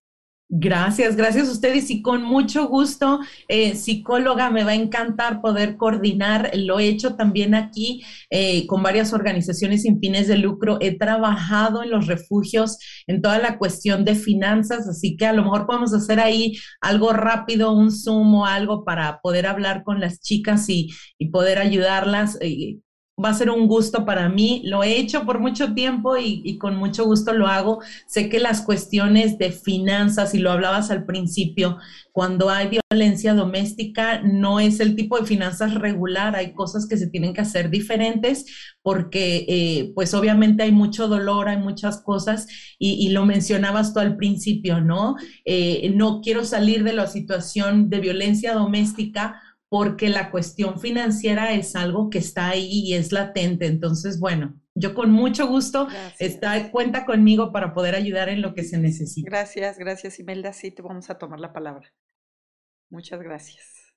Gracias, 0.54 1.16
gracias 1.16 1.48
a 1.48 1.52
ustedes 1.54 1.90
y 1.92 2.02
con 2.02 2.24
mucho 2.24 2.68
gusto, 2.68 3.22
eh, 3.48 3.74
psicóloga, 3.74 4.50
me 4.50 4.66
va 4.66 4.72
a 4.72 4.76
encantar 4.76 5.40
poder 5.40 5.78
coordinar. 5.78 6.52
Lo 6.54 6.78
he 6.78 6.90
hecho 6.90 7.16
también 7.16 7.56
aquí 7.56 8.04
eh, 8.30 8.68
con 8.68 8.84
varias 8.84 9.14
organizaciones 9.14 9.84
sin 9.84 10.02
fines 10.02 10.28
de 10.28 10.38
lucro. 10.38 10.78
He 10.82 10.98
trabajado 10.98 11.84
en 11.84 11.90
los 11.90 12.08
refugios 12.08 12.80
en 13.08 13.22
toda 13.22 13.40
la 13.40 13.58
cuestión 13.58 14.04
de 14.04 14.16
finanzas, 14.16 14.90
así 14.90 15.16
que 15.16 15.26
a 15.26 15.32
lo 15.32 15.44
mejor 15.44 15.66
podemos 15.66 15.94
hacer 15.94 16.20
ahí 16.20 16.58
algo 16.82 17.14
rápido, 17.14 17.72
un 17.72 17.90
Zoom 17.90 18.36
o 18.36 18.46
algo 18.46 18.84
para 18.84 19.22
poder 19.22 19.48
hablar 19.48 19.86
con 19.86 20.02
las 20.02 20.20
chicas 20.20 20.68
y, 20.68 20.90
y 21.18 21.30
poder 21.30 21.60
ayudarlas. 21.60 22.38
Eh, 22.42 22.80
va 23.24 23.30
a 23.30 23.34
ser 23.34 23.50
un 23.50 23.68
gusto 23.68 24.06
para 24.06 24.30
mí. 24.30 24.62
Lo 24.66 24.84
he 24.84 24.98
hecho 24.98 25.26
por 25.26 25.40
mucho 25.40 25.74
tiempo 25.74 26.18
y, 26.18 26.58
con 26.58 26.76
mucho 26.76 27.06
gusto 27.06 27.34
lo 27.34 27.48
hago. 27.48 27.82
Sé 28.08 28.30
que 28.30 28.40
las 28.40 28.62
cuestiones 28.62 29.38
de 29.38 29.52
finanzas, 29.52 30.34
y 30.34 30.40
lo 30.40 30.52
hablabas 30.52 30.92
al 30.92 31.06
principio, 31.06 31.78
cuando 32.12 32.50
hay 32.50 32.80
violencia 32.90 33.34
doméstica, 33.34 34.22
no 34.22 34.60
es 34.60 34.80
el 34.80 34.96
tipo 34.96 35.18
de 35.20 35.26
finanzas 35.26 35.76
regular. 35.76 36.36
Hay 36.36 36.54
cosas 36.54 36.88
que 36.88 36.98
se 36.98 37.08
tienen 37.08 37.34
que 37.34 37.42
hacer 37.42 37.70
diferentes 37.70 38.46
porque, 38.82 39.46
eh, 39.48 39.92
pues 39.94 40.14
obviamente 40.14 40.64
hay 40.64 40.72
mucho 40.72 41.08
dolor, 41.08 41.48
hay 41.48 41.58
muchas 41.58 42.02
cosas 42.02 42.48
y, 42.80 43.10
lo 43.12 43.26
mencionabas 43.26 43.94
tú 43.94 44.00
al 44.00 44.16
principio, 44.16 44.82
¿no? 44.82 45.16
Eh, 45.46 45.92
no 45.96 46.22
quiero 46.22 46.46
salir 46.46 46.84
de 46.84 46.94
la 46.94 47.08
situación 47.08 47.90
de 47.90 48.00
violencia 48.00 48.54
doméstica 48.54 49.42
porque 49.72 50.10
la 50.10 50.32
cuestión 50.32 50.82
financiera 50.82 51.54
es 51.54 51.78
algo 51.78 52.10
que 52.10 52.18
está 52.18 52.50
ahí 52.50 52.82
y 52.84 52.94
es 52.94 53.14
latente. 53.14 53.68
Entonces, 53.68 54.20
bueno, 54.20 54.60
yo 54.76 54.94
con 54.94 55.12
mucho 55.12 55.48
gusto 55.48 55.88
está, 56.20 56.72
cuenta 56.72 57.06
conmigo 57.06 57.54
para 57.54 57.74
poder 57.74 57.96
ayudar 57.96 58.28
en 58.28 58.42
lo 58.42 58.54
que 58.54 58.66
se 58.66 58.78
necesite. 58.78 59.30
Gracias, 59.30 59.78
gracias 59.78 60.20
Imelda. 60.20 60.52
Sí, 60.52 60.72
te 60.72 60.82
vamos 60.82 61.10
a 61.10 61.18
tomar 61.18 61.40
la 61.40 61.54
palabra. 61.54 61.90
Muchas 62.90 63.22
gracias. 63.22 63.96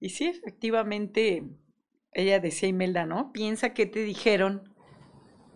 Y 0.00 0.10
sí, 0.10 0.26
efectivamente, 0.26 1.44
ella 2.12 2.38
decía 2.38 2.68
Imelda, 2.68 3.06
¿no? 3.06 3.32
Piensa 3.32 3.72
qué 3.72 3.86
te 3.86 4.00
dijeron 4.00 4.74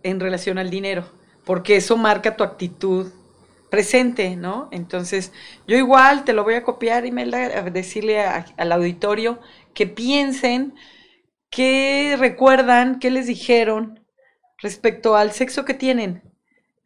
en 0.04 0.20
relación 0.20 0.56
al 0.56 0.70
dinero, 0.70 1.06
porque 1.44 1.76
eso 1.76 1.98
marca 1.98 2.34
tu 2.34 2.44
actitud 2.44 3.12
presente, 3.70 4.36
¿no? 4.36 4.68
Entonces, 4.72 5.32
yo 5.66 5.76
igual 5.76 6.24
te 6.24 6.32
lo 6.32 6.44
voy 6.44 6.54
a 6.54 6.62
copiar, 6.64 7.06
Imelda, 7.06 7.38
a 7.58 7.62
decirle 7.70 8.20
al 8.20 8.72
auditorio 8.72 9.40
que 9.74 9.86
piensen, 9.86 10.74
qué 11.50 12.16
recuerdan, 12.18 12.98
qué 12.98 13.10
les 13.10 13.26
dijeron 13.26 14.00
respecto 14.58 15.16
al 15.16 15.32
sexo 15.32 15.64
que 15.64 15.74
tienen. 15.74 16.22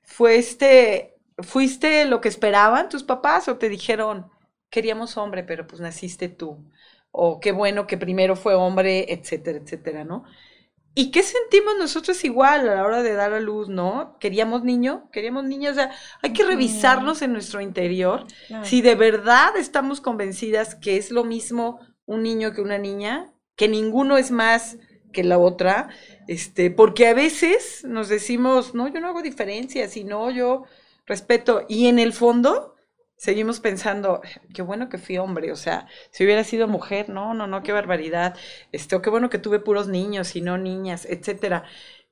¿Fue 0.03 0.37
este, 0.37 1.15
¿Fuiste 1.39 2.05
lo 2.07 2.21
que 2.21 2.29
esperaban 2.29 2.89
tus 2.89 3.03
papás 3.05 3.49
o 3.49 3.59
te 3.59 3.69
dijeron, 3.69 4.31
queríamos 4.71 5.17
hombre, 5.17 5.45
pero 5.45 5.67
pues 5.67 5.81
naciste 5.81 6.29
tú? 6.29 6.65
O 7.11 7.41
qué 7.41 7.53
bueno 7.53 7.87
que 7.87 7.99
primero 7.99 8.37
fue 8.37 8.55
hombre, 8.55 9.07
etcétera, 9.13 9.59
etcétera, 9.59 10.05
¿no? 10.05 10.25
¿Y 10.95 11.11
qué 11.11 11.23
sentimos 11.23 11.75
nosotros 11.79 12.23
igual 12.25 12.69
a 12.69 12.75
la 12.75 12.85
hora 12.85 13.03
de 13.03 13.15
dar 13.15 13.33
a 13.33 13.41
luz, 13.41 13.69
no? 13.69 14.19
¿Queríamos 14.21 14.63
niño? 14.63 15.09
¿Queríamos 15.11 15.45
niño? 15.45 15.71
O 15.71 15.75
sea, 15.75 15.91
hay 16.21 16.35
que 16.35 16.45
revisarnos 16.45 17.23
en 17.23 17.33
nuestro 17.33 17.63
interior 17.63 18.27
si 18.63 18.83
de 18.83 18.95
verdad 18.95 19.57
estamos 19.57 20.03
convencidas 20.03 20.75
que 20.75 20.99
es 20.99 21.11
lo 21.11 21.25
mismo 21.25 21.81
un 22.05 22.23
niño 22.23 22.53
que 22.53 22.61
una 22.61 22.77
niña, 22.79 23.33
que 23.57 23.69
ninguno 23.69 24.19
es 24.19 24.31
más 24.31 24.77
que 25.13 25.25
la 25.25 25.39
otra, 25.39 25.89
este, 26.29 26.71
porque 26.71 27.07
a 27.07 27.15
veces 27.15 27.85
nos 27.85 28.09
decimos, 28.09 28.75
no, 28.75 28.89
yo 28.89 29.01
no 29.01 29.09
hago 29.09 29.23
diferencia, 29.23 29.89
sino 29.89 30.31
yo 30.31 30.65
respeto, 31.07 31.65
y 31.69 31.87
en 31.87 31.99
el 31.99 32.13
fondo 32.13 32.72
seguimos 33.23 33.61
pensando, 33.61 34.21
qué 34.53 34.63
bueno 34.63 34.89
que 34.89 34.99
fui 34.99 35.17
hombre, 35.17 35.53
o 35.53 35.57
sea, 35.57 35.87
si 36.11 36.25
hubiera 36.25 36.43
sido 36.43 36.67
mujer, 36.67 37.09
no, 37.09 37.35
no, 37.35 37.47
no, 37.47 37.63
qué 37.63 37.71
barbaridad, 37.71 38.37
este, 38.73 39.01
qué 39.01 39.11
bueno 39.11 39.31
que 39.31 39.39
tuve 39.39 39.61
puros 39.61 39.87
niños 39.87 40.35
y 40.35 40.41
no 40.41 40.59
niñas, 40.59 41.07
etcétera. 41.09 41.63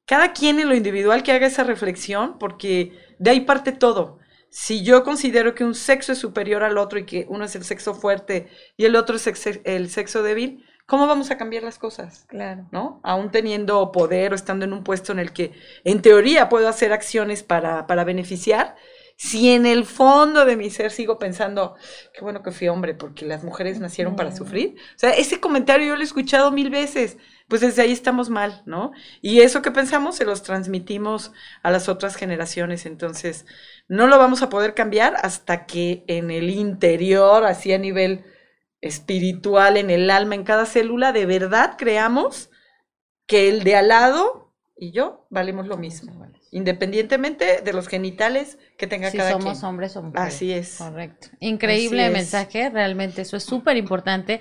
Cada 0.07 0.33
quien 0.33 0.61
en 0.61 0.69
lo 0.69 0.77
individual 0.77 1.25
que 1.25 1.33
haga 1.33 1.49
esa 1.49 1.65
reflexión, 1.65 2.39
porque 2.39 2.93
de 3.19 3.31
ahí 3.31 3.41
parte 3.41 3.73
todo. 3.73 4.21
Si 4.51 4.85
yo 4.85 5.03
considero 5.03 5.57
que 5.57 5.65
un 5.65 5.75
sexo 5.75 6.13
es 6.13 6.19
superior 6.19 6.63
al 6.63 6.79
otro 6.79 7.01
y 7.01 7.07
que 7.07 7.27
uno 7.29 7.45
es 7.45 7.57
el 7.57 7.65
sexo 7.65 7.93
fuerte 7.95 8.47
y 8.77 8.85
el 8.85 8.95
otro 8.95 9.17
es 9.17 9.27
el 9.65 9.91
sexo 9.91 10.23
débil, 10.23 10.65
¿cómo 10.87 11.09
vamos 11.09 11.33
a 11.33 11.37
cambiar 11.39 11.65
las 11.65 11.81
cosas? 11.81 12.25
Claro. 12.29 12.69
¿No? 12.71 13.01
Aún 13.03 13.33
teniendo 13.33 13.91
poder 13.91 14.31
o 14.31 14.37
estando 14.37 14.65
en 14.65 14.73
un 14.73 14.85
puesto 14.85 15.11
en 15.11 15.19
el 15.19 15.33
que 15.33 15.55
en 15.83 16.03
teoría 16.03 16.49
puedo 16.49 16.69
hacer 16.69 16.93
acciones 16.93 17.43
para, 17.43 17.89
para 17.89 18.05
beneficiar, 18.05 18.77
si 19.23 19.51
en 19.51 19.67
el 19.67 19.85
fondo 19.85 20.47
de 20.47 20.57
mi 20.57 20.71
ser 20.71 20.91
sigo 20.91 21.19
pensando, 21.19 21.77
qué 22.15 22.23
bueno 22.23 22.43
que 22.43 22.53
fui 22.53 22.69
hombre, 22.69 22.95
porque 22.95 23.27
las 23.27 23.45
mujeres 23.45 23.79
nacieron 23.79 24.17
para 24.17 24.35
sufrir. 24.35 24.77
O 24.97 24.99
sea, 24.99 25.11
ese 25.11 25.41
comentario 25.41 25.89
yo 25.89 25.95
lo 25.95 26.01
he 26.01 26.05
escuchado 26.05 26.51
mil 26.51 26.71
veces, 26.71 27.19
pues 27.47 27.61
desde 27.61 27.83
ahí 27.83 27.93
estamos 27.93 28.31
mal, 28.31 28.63
¿no? 28.65 28.93
Y 29.21 29.43
eso 29.43 29.61
que 29.61 29.73
pensamos 29.73 30.17
se 30.17 30.25
los 30.25 30.43
transmitimos 30.43 31.33
a 31.63 31.71
las 31.71 31.91
otras 31.91 32.17
generaciones, 32.17 32.87
entonces 32.87 33.45
no 33.89 34.07
lo 34.07 34.17
vamos 34.17 34.41
a 34.41 34.49
poder 34.49 34.73
cambiar 34.73 35.17
hasta 35.23 35.67
que 35.67 36.03
en 36.07 36.31
el 36.31 36.49
interior, 36.49 37.45
así 37.45 37.75
a 37.75 37.79
nivel 37.79 38.25
espiritual, 38.81 39.77
en 39.77 39.91
el 39.91 40.09
alma, 40.09 40.35
en 40.35 40.45
cada 40.45 40.65
célula, 40.65 41.13
de 41.13 41.27
verdad 41.27 41.75
creamos 41.77 42.49
que 43.27 43.51
el 43.51 43.65
de 43.65 43.77
al 43.77 43.89
lado 43.89 44.55
y 44.79 44.93
yo 44.93 45.27
valemos 45.29 45.67
lo 45.67 45.77
mismo 45.77 46.11
independientemente 46.51 47.61
de 47.63 47.73
los 47.73 47.89
genitales 47.89 48.59
que 48.77 48.87
tenga 48.87 49.11
cada 49.11 49.31
quien. 49.31 49.41
Si 49.41 49.43
somos 49.43 49.63
hombres 49.63 49.97
o 49.97 50.03
mujeres. 50.03 50.35
Así 50.35 50.53
es. 50.53 50.77
Correcto. 50.79 51.29
Increíble 51.39 52.11
mensaje, 52.11 52.71
realmente 52.71 53.23
eso 53.23 53.37
es 53.37 53.45
súper 53.45 53.77
importante. 53.77 54.41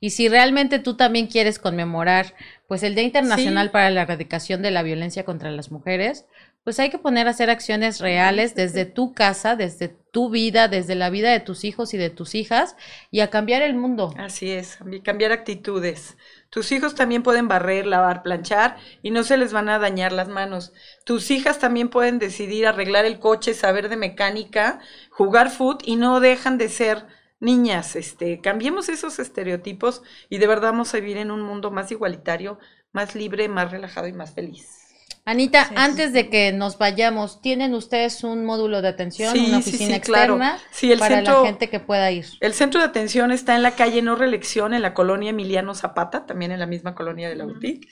Y 0.00 0.10
si 0.10 0.28
realmente 0.28 0.78
tú 0.78 0.96
también 0.96 1.26
quieres 1.26 1.58
conmemorar 1.58 2.34
pues 2.66 2.82
el 2.82 2.94
Día 2.94 3.04
Internacional 3.04 3.70
para 3.70 3.90
la 3.90 4.02
Erradicación 4.02 4.62
de 4.62 4.70
la 4.70 4.82
Violencia 4.82 5.24
contra 5.24 5.50
las 5.50 5.70
Mujeres, 5.70 6.24
pues 6.64 6.78
hay 6.78 6.90
que 6.90 6.98
poner 6.98 7.26
a 7.26 7.30
hacer 7.30 7.50
acciones 7.50 8.00
reales 8.00 8.54
desde 8.54 8.84
tu 8.84 9.12
casa, 9.12 9.56
desde 9.56 9.88
tu 9.88 10.30
vida, 10.30 10.68
desde 10.68 10.94
la 10.94 11.10
vida 11.10 11.30
de 11.30 11.40
tus 11.40 11.64
hijos 11.64 11.94
y 11.94 11.96
de 11.98 12.10
tus 12.10 12.34
hijas 12.34 12.76
y 13.10 13.20
a 13.20 13.28
cambiar 13.28 13.62
el 13.62 13.74
mundo. 13.74 14.14
Así 14.18 14.50
es, 14.50 14.78
cambiar 15.02 15.32
actitudes. 15.32 16.16
Tus 16.50 16.72
hijos 16.72 16.96
también 16.96 17.22
pueden 17.22 17.46
barrer, 17.46 17.86
lavar, 17.86 18.22
planchar 18.22 18.76
y 19.02 19.12
no 19.12 19.22
se 19.22 19.36
les 19.36 19.52
van 19.52 19.68
a 19.68 19.78
dañar 19.78 20.12
las 20.12 20.28
manos. 20.28 20.72
Tus 21.04 21.30
hijas 21.30 21.60
también 21.60 21.88
pueden 21.88 22.18
decidir 22.18 22.66
arreglar 22.66 23.04
el 23.04 23.20
coche, 23.20 23.54
saber 23.54 23.88
de 23.88 23.96
mecánica, 23.96 24.80
jugar 25.10 25.50
foot 25.50 25.82
y 25.84 25.96
no 25.96 26.18
dejan 26.18 26.58
de 26.58 26.68
ser 26.68 27.06
niñas. 27.38 27.94
Este, 27.94 28.40
cambiemos 28.40 28.88
esos 28.88 29.20
estereotipos 29.20 30.02
y 30.28 30.38
de 30.38 30.46
verdad 30.48 30.72
vamos 30.72 30.92
a 30.92 30.98
vivir 30.98 31.18
en 31.18 31.30
un 31.30 31.42
mundo 31.42 31.70
más 31.70 31.92
igualitario, 31.92 32.58
más 32.92 33.14
libre, 33.14 33.48
más 33.48 33.70
relajado 33.70 34.08
y 34.08 34.12
más 34.12 34.34
feliz. 34.34 34.79
Anita, 35.30 35.70
antes 35.76 36.12
de 36.12 36.28
que 36.28 36.52
nos 36.52 36.76
vayamos, 36.76 37.40
¿tienen 37.40 37.72
ustedes 37.74 38.24
un 38.24 38.44
módulo 38.44 38.82
de 38.82 38.88
atención, 38.88 39.38
una 39.38 39.58
oficina 39.58 39.94
externa 39.94 40.58
para 40.98 41.22
la 41.22 41.42
gente 41.44 41.70
que 41.70 41.78
pueda 41.78 42.10
ir? 42.10 42.26
El 42.40 42.52
centro 42.52 42.80
de 42.80 42.86
atención 42.88 43.30
está 43.30 43.54
en 43.54 43.62
la 43.62 43.76
calle 43.76 44.02
No 44.02 44.16
Reelección, 44.16 44.74
en 44.74 44.82
la 44.82 44.92
colonia 44.92 45.30
Emiliano 45.30 45.76
Zapata, 45.76 46.26
también 46.26 46.50
en 46.50 46.58
la 46.58 46.66
misma 46.66 46.96
colonia 46.96 47.28
de 47.28 47.36
la 47.36 47.44
boutique. 47.44 47.86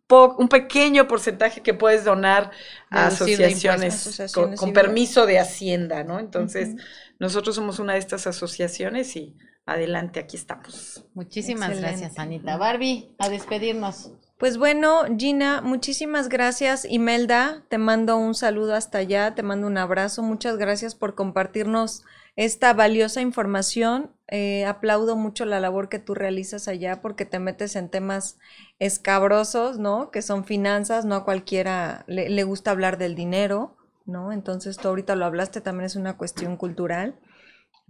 Po- 0.08 0.36
un 0.40 0.48
pequeño 0.50 1.08
porcentaje 1.08 1.62
que 1.62 1.74
puedes 1.74 2.04
donar 2.06 2.52
a 2.90 3.02
de 3.02 3.08
asociaciones, 3.08 3.94
con- 3.94 4.10
Asociaciones 4.12 4.60
con, 4.60 4.70
civiles. 4.70 4.74
permiso 4.84 5.26
de 5.26 5.40
Hacienda, 5.40 6.04
¿no? 6.04 6.20
Entonces, 6.20 6.76
nosotros 7.20 7.56
somos 7.56 7.80
una 7.80 7.94
de 7.94 8.00
estas 8.00 8.28
asociaciones 8.28 9.16
y 9.16 9.36
adelante, 9.66 10.20
aquí 10.20 10.38
estamos. 10.38 11.04
Muchísimas 11.14 11.70
Excelente. 11.70 12.00
gracias, 12.02 12.20
Anita. 12.20 12.58
Barbie, 12.58 13.14
a 13.20 13.30
despedirnos. 13.30 14.12
Pues 14.38 14.58
bueno, 14.58 15.04
Gina, 15.18 15.62
muchísimas 15.62 16.30
gracias. 16.30 16.86
Imelda, 16.86 17.64
te 17.70 17.80
mando 17.80 18.18
un 18.18 18.36
saludo 18.36 18.76
hasta 18.76 19.00
allá, 19.00 19.34
te 19.34 19.42
mando 19.44 19.66
un 19.68 19.78
abrazo. 19.80 20.22
Muchas 20.22 20.58
gracias 20.58 20.94
por 20.94 21.16
compartirnos 21.16 22.04
esta 22.38 22.72
valiosa 22.74 23.20
información. 23.20 24.12
Eh, 24.30 24.66
aplaudo 24.66 25.16
mucho 25.16 25.46
la 25.46 25.60
labor 25.60 25.90
que 25.90 26.00
tú 26.00 26.14
realizas 26.14 26.68
allá 26.68 27.02
porque 27.02 27.26
te 27.26 27.40
metes 27.40 27.76
en 27.76 27.90
temas 27.90 28.38
escabrosos, 28.80 29.80
¿no? 29.80 30.12
Que 30.12 30.22
son 30.22 30.46
finanzas, 30.46 31.04
no 31.04 31.16
a 31.16 31.26
cualquiera 31.26 32.06
le, 32.08 32.44
gusta 32.44 32.72
hablar 32.72 32.98
del 32.98 33.16
dinero, 33.16 33.76
¿no? 34.06 34.32
Entonces 34.32 34.78
tú 34.78 34.88
ahorita 34.88 35.16
lo 35.16 35.26
hablaste, 35.26 35.62
también 35.62 35.86
es 35.86 35.96
una 35.96 36.18
cuestión 36.18 36.58
cultural. 36.58 37.20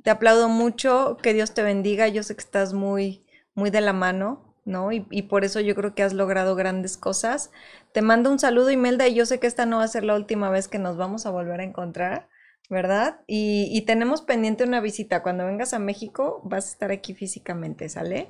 Te 0.04 0.12
aplaudo 0.12 0.48
mucho, 0.48 1.18
que 1.22 1.34
Dios 1.34 1.54
te 1.54 1.64
bendiga. 1.64 2.08
Yo 2.08 2.24
sé 2.24 2.36
que 2.36 2.42
estás 2.42 2.74
muy, 2.74 3.26
muy 3.54 3.70
de 3.70 3.82
la 3.82 3.94
mano, 3.94 4.56
¿no? 4.64 4.94
Y, 4.94 5.06
y 5.10 5.24
por 5.24 5.44
eso 5.44 5.60
yo 5.60 5.76
creo 5.76 5.94
que 5.94 6.04
has 6.04 6.14
logrado 6.14 6.56
grandes 6.56 6.98
cosas. 6.98 7.52
Te 7.92 8.02
mando 8.02 8.32
un 8.32 8.40
saludo, 8.40 8.72
Imelda, 8.72 9.08
y 9.08 9.16
yo 9.16 9.26
sé 9.26 9.40
que 9.40 9.48
esta 9.48 9.66
no 9.66 9.78
va 9.78 9.84
a 9.84 9.88
ser 9.90 10.06
la 10.06 10.16
última 10.16 10.50
vez 10.50 10.68
que 10.70 10.80
nos 10.80 10.96
vamos 10.96 11.26
a 11.26 11.32
volver 11.32 11.60
a 11.60 11.64
encontrar, 11.64 12.30
¿verdad? 12.70 13.22
Y, 13.28 13.70
y 13.72 13.82
tenemos 13.82 14.22
pendiente 14.22 14.64
una 14.64 14.82
visita. 14.82 15.24
Cuando 15.24 15.46
vengas 15.46 15.74
a 15.74 15.80
México, 15.80 16.42
vas 16.44 16.66
a 16.68 16.72
estar 16.72 16.92
aquí 16.92 17.14
físicamente, 17.14 17.90
¿sale? 17.90 18.30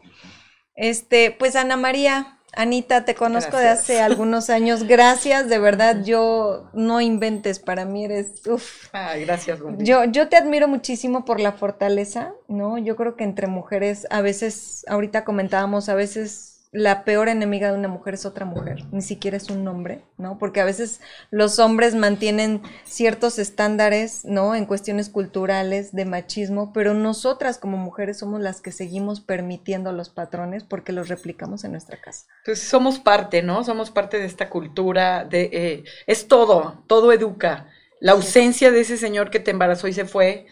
Este, 0.75 1.31
pues 1.31 1.55
Ana 1.55 1.75
María, 1.75 2.39
Anita, 2.53 3.03
te 3.03 3.15
conozco 3.15 3.57
de 3.57 3.67
hace 3.67 3.99
algunos 4.01 4.49
años. 4.49 4.83
Gracias, 4.83 5.49
de 5.49 5.59
verdad, 5.59 6.03
yo 6.03 6.69
no 6.73 7.01
inventes, 7.01 7.59
para 7.59 7.85
mí 7.85 8.05
eres, 8.05 8.45
uff, 8.47 8.87
Ay, 8.93 9.25
gracias, 9.25 9.59
Wendy. 9.59 9.85
yo, 9.85 10.05
yo 10.05 10.29
te 10.29 10.37
admiro 10.37 10.67
muchísimo 10.67 11.25
por 11.25 11.39
la 11.39 11.51
fortaleza, 11.53 12.33
¿no? 12.47 12.77
Yo 12.77 12.95
creo 12.95 13.15
que 13.15 13.23
entre 13.23 13.47
mujeres, 13.47 14.07
a 14.11 14.21
veces, 14.21 14.85
ahorita 14.87 15.23
comentábamos, 15.25 15.89
a 15.89 15.95
veces 15.95 16.56
la 16.71 17.05
peor 17.05 17.29
enemiga 17.29 17.71
de 17.71 17.77
una 17.77 17.87
mujer 17.87 18.15
es 18.15 18.25
otra 18.25 18.45
mujer, 18.45 18.83
ni 18.91 19.01
siquiera 19.01 19.37
es 19.37 19.49
un 19.49 19.67
hombre, 19.67 20.01
¿no? 20.17 20.37
Porque 20.37 20.59
a 20.59 20.65
veces 20.65 20.99
los 21.31 21.59
hombres 21.59 21.95
mantienen 21.95 22.61
ciertos 22.83 23.39
estándares, 23.39 24.25
¿no? 24.25 24.53
En 24.53 24.65
cuestiones 24.65 25.09
culturales 25.09 25.93
de 25.93 26.05
machismo, 26.05 26.73
pero 26.73 26.93
nosotras 26.93 27.57
como 27.57 27.77
mujeres 27.77 28.19
somos 28.19 28.41
las 28.41 28.61
que 28.61 28.71
seguimos 28.71 29.21
permitiendo 29.21 29.91
los 29.93 30.09
patrones 30.09 30.63
porque 30.63 30.91
los 30.91 31.07
replicamos 31.07 31.63
en 31.63 31.71
nuestra 31.71 32.01
casa. 32.01 32.27
Pues 32.43 32.61
somos 32.61 32.99
parte, 32.99 33.41
¿no? 33.41 33.63
Somos 33.63 33.89
parte 33.89 34.19
de 34.19 34.25
esta 34.25 34.49
cultura, 34.49 35.23
de, 35.23 35.49
eh, 35.53 35.83
es 36.05 36.27
todo, 36.27 36.83
todo 36.87 37.11
educa. 37.13 37.69
La 37.99 38.11
ausencia 38.11 38.71
de 38.71 38.81
ese 38.81 38.97
señor 38.97 39.31
que 39.31 39.39
te 39.39 39.51
embarazó 39.51 39.87
y 39.87 39.93
se 39.93 40.05
fue, 40.05 40.45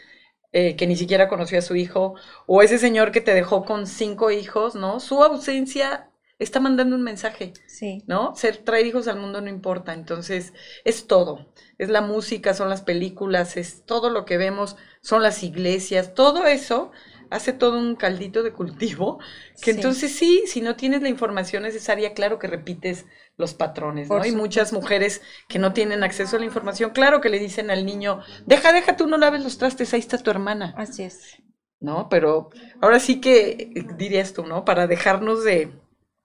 eh, 0.56 0.76
que 0.78 0.88
ni 0.88 0.96
siquiera 0.96 1.28
conoció 1.28 1.60
a 1.60 1.62
su 1.62 1.76
hijo, 1.76 2.16
o 2.48 2.62
ese 2.62 2.78
señor 2.80 3.12
que 3.12 3.22
te 3.22 3.34
dejó 3.34 3.66
con 3.66 3.88
cinco 3.88 4.32
hijos, 4.32 4.76
¿no? 4.76 5.00
Su 5.02 5.22
ausencia 5.24 6.10
está 6.40 6.60
mandando 6.60 6.96
un 6.96 7.04
mensaje, 7.04 7.54
Sí. 7.68 8.04
¿no? 8.08 8.36
Ser, 8.36 8.58
traer 8.58 8.86
hijos 8.88 9.08
al 9.08 9.20
mundo 9.20 9.42
no 9.42 9.50
importa, 9.50 9.94
entonces 9.94 10.54
es 10.86 11.08
todo. 11.08 11.48
Es 11.78 11.90
la 11.90 12.02
música, 12.02 12.54
son 12.54 12.70
las 12.70 12.82
películas, 12.84 13.58
es 13.58 13.86
todo 13.86 14.10
lo 14.10 14.26
que 14.26 14.38
vemos, 14.38 14.76
son 15.02 15.24
las 15.24 15.44
iglesias, 15.44 16.14
todo 16.14 16.46
eso 16.46 16.92
hace 17.30 17.54
todo 17.54 17.78
un 17.80 17.96
caldito 17.96 18.44
de 18.44 18.54
cultivo, 18.54 19.20
que 19.62 19.72
Sí. 19.72 19.78
entonces 19.78 20.12
sí, 20.16 20.44
si 20.48 20.62
no 20.62 20.76
tienes 20.76 21.02
la 21.02 21.10
información 21.10 21.64
necesaria, 21.64 22.14
claro 22.14 22.40
que 22.40 22.48
repites 22.48 23.06
los 23.38 23.54
patrones, 23.54 24.08
¿no? 24.08 24.16
Por 24.16 24.22
Hay 24.22 24.32
muchas 24.32 24.72
mujeres 24.74 25.22
que 25.48 25.60
no 25.60 25.74
tienen 25.74 26.04
acceso 26.04 26.38
a 26.38 26.40
la 26.40 26.46
información, 26.46 26.92
claro 26.92 27.22
que 27.22 27.30
le 27.30 27.40
dicen 27.40 27.70
al 27.70 27.86
niño, 27.86 28.22
deja, 28.46 28.72
deja, 28.72 28.96
tú 28.96 29.08
no 29.08 29.18
laves 29.18 29.44
los 29.44 29.58
trastes, 29.58 29.94
ahí 29.94 30.00
está 30.00 30.18
tu 30.18 30.32
hermana. 30.32 30.74
Así 30.78 31.04
es. 31.04 31.38
¿no? 31.80 32.10
Pero 32.10 32.50
ahora 32.82 33.00
sí 33.00 33.22
que 33.22 33.72
dirías 33.98 34.34
tú, 34.34 34.46
¿no? 34.46 34.66
Para 34.66 34.88
dejarnos 34.88 35.44
de 35.44 35.74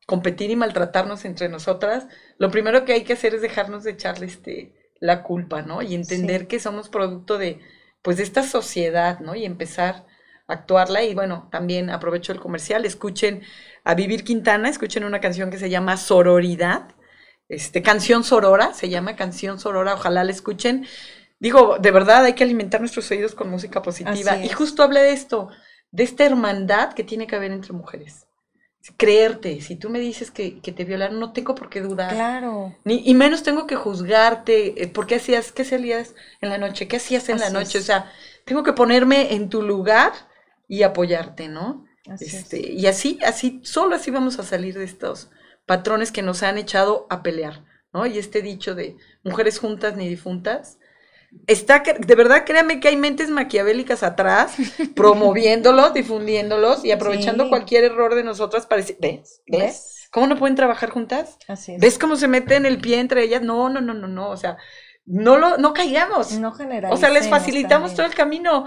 competir 0.07 0.51
y 0.51 0.57
maltratarnos 0.57 1.25
entre 1.25 1.49
nosotras, 1.49 2.07
lo 2.39 2.51
primero 2.51 2.85
que 2.85 2.93
hay 2.95 3.05
que 3.05 3.13
hacer 3.13 3.35
es 3.35 3.43
dejarnos 3.43 3.85
de 3.85 3.93
echarle 3.93 4.27
este, 4.27 4.75
la 5.01 5.23
culpa, 5.23 5.63
¿no? 5.63 5.83
Y 5.83 5.95
entender 5.95 6.43
Sí. 6.43 6.47
que 6.49 6.61
somos 6.61 6.89
producto 6.89 7.39
de, 7.39 7.61
pues, 8.03 8.17
de 8.17 8.25
esta 8.25 8.43
sociedad, 8.43 9.21
¿no? 9.21 9.35
Y 9.35 9.45
empezar 9.45 10.07
a 10.49 10.55
actuarla. 10.55 11.03
Y 11.05 11.15
bueno, 11.15 11.49
también 11.53 11.91
aprovecho 11.91 12.33
el 12.33 12.41
comercial, 12.41 12.85
escuchen 12.85 13.43
a 13.85 13.95
Vivir 13.95 14.25
Quintana, 14.25 14.69
escuchen 14.69 15.05
una 15.05 15.21
canción 15.21 15.51
que 15.51 15.59
se 15.59 15.71
llama 15.71 15.97
Sororidad, 15.97 16.95
este, 17.51 17.83
canción 17.83 18.23
sorora, 18.23 18.73
se 18.75 18.89
llama 18.89 19.17
canción 19.17 19.59
sorora, 19.59 19.95
ojalá 19.95 20.23
la 20.23 20.31
escuchen. 20.31 20.87
Digo, 21.41 21.79
de 21.81 21.91
verdad 21.91 22.25
hay 22.25 22.35
que 22.35 22.45
alimentar 22.45 22.81
nuestros 22.81 23.11
oídos 23.11 23.35
con 23.35 23.51
música 23.51 23.83
positiva. 23.83 24.37
Y 24.37 24.49
justo 24.51 24.85
hablé 24.85 25.01
de 25.01 25.13
esto, 25.13 25.49
de 25.91 26.05
esta 26.05 26.25
hermandad 26.25 26.93
que 26.93 27.03
tiene 27.03 27.27
que 27.27 27.35
haber 27.35 27.51
entre 27.51 27.73
mujeres. 27.73 28.29
Creerte, 28.97 29.61
si 29.61 29.75
tú 29.75 29.91
me 29.91 29.99
dices 29.99 30.31
que, 30.31 30.61
que 30.61 30.71
te 30.71 30.85
violaron, 30.85 31.19
no 31.19 31.33
tengo 31.33 31.57
por 31.57 31.69
qué 31.69 31.81
dudar. 31.81 32.15
Claro. 32.15 32.77
Ni, 32.85 33.03
y 33.05 33.15
menos 33.15 33.43
tengo 33.43 33.67
que 33.67 33.75
juzgarte, 33.75 34.81
eh, 34.83 34.87
¿por 34.87 35.09
qué 35.09 35.17
hacías, 35.17 35.51
qué 35.51 35.63
hacías 35.63 36.15
en 36.41 36.51
la 36.51 36.59
noche? 36.59 36.87
¿Qué 36.87 36.97
hacías 36.97 37.29
en 37.29 37.41
la 37.41 37.51
noche? 37.51 37.79
es. 37.79 37.85
O 37.85 37.87
sea, 37.87 38.13
tengo 38.45 38.63
que 38.63 38.75
ponerme 38.75 39.35
en 39.35 39.49
tu 39.49 39.63
lugar 39.63 40.13
y 40.69 40.85
apoyarte, 40.85 41.49
¿no? 41.49 41.85
Así 42.09 42.27
es. 42.27 42.35
Este, 42.35 42.73
y 42.73 42.87
así, 42.87 43.19
así, 43.27 43.61
solo 43.65 43.97
así 43.97 44.13
vamos 44.13 44.39
a 44.39 44.45
salir 44.45 44.79
de 44.79 44.85
estos 44.85 45.31
patrones 45.73 46.11
que 46.13 46.23
nos 46.23 46.43
han 46.43 46.59
echado 46.59 47.07
a 47.11 47.23
pelear, 47.23 47.65
¿no? 47.93 48.07
Y 48.07 48.19
este 48.19 48.43
dicho 48.43 48.75
de 48.75 48.97
mujeres 49.23 49.59
juntas 49.61 49.97
ni 49.97 50.09
difuntas, 50.09 50.79
está, 51.47 51.83
de 51.83 52.15
verdad, 52.15 52.45
créanme 52.45 52.81
que 52.81 52.89
hay 52.89 52.97
mentes 52.97 53.31
maquiavélicas 53.31 54.03
atrás, 54.03 54.57
promoviéndolos, 54.97 55.95
difundiéndolos 55.95 56.85
y 56.85 56.93
aprovechando 56.93 57.45
Sí. 57.45 57.51
cualquier 57.51 57.85
error 57.85 58.15
de 58.15 58.25
nosotras 58.25 58.67
para 58.67 58.81
decir, 58.83 58.97
¿ves? 59.01 59.43
¿Ves? 59.47 59.61
¿Ves? 59.61 60.09
¿Cómo 60.11 60.27
no 60.27 60.37
pueden 60.37 60.57
trabajar 60.57 60.91
juntas? 60.91 61.39
Así 61.47 61.75
es. 61.75 61.81
¿Ves 61.81 61.99
cómo 61.99 62.17
se 62.17 62.29
meten 62.29 62.67
el 62.67 62.81
pie 62.81 62.99
entre 63.01 63.23
ellas? 63.23 63.43
No, 63.43 63.69
no, 63.69 63.81
no, 63.81 63.95
no, 63.95 64.09
no, 64.09 64.31
o 64.31 64.37
sea, 64.37 64.57
no 65.05 65.39
lo, 65.39 65.57
no 65.59 65.73
caigamos. 65.73 66.33
No 66.33 66.53
O 66.91 66.97
sea, 66.97 67.11
les 67.11 67.29
facilitamos 67.29 67.91
también. 67.91 67.97
todo 67.97 68.07
el 68.07 68.15
camino, 68.15 68.67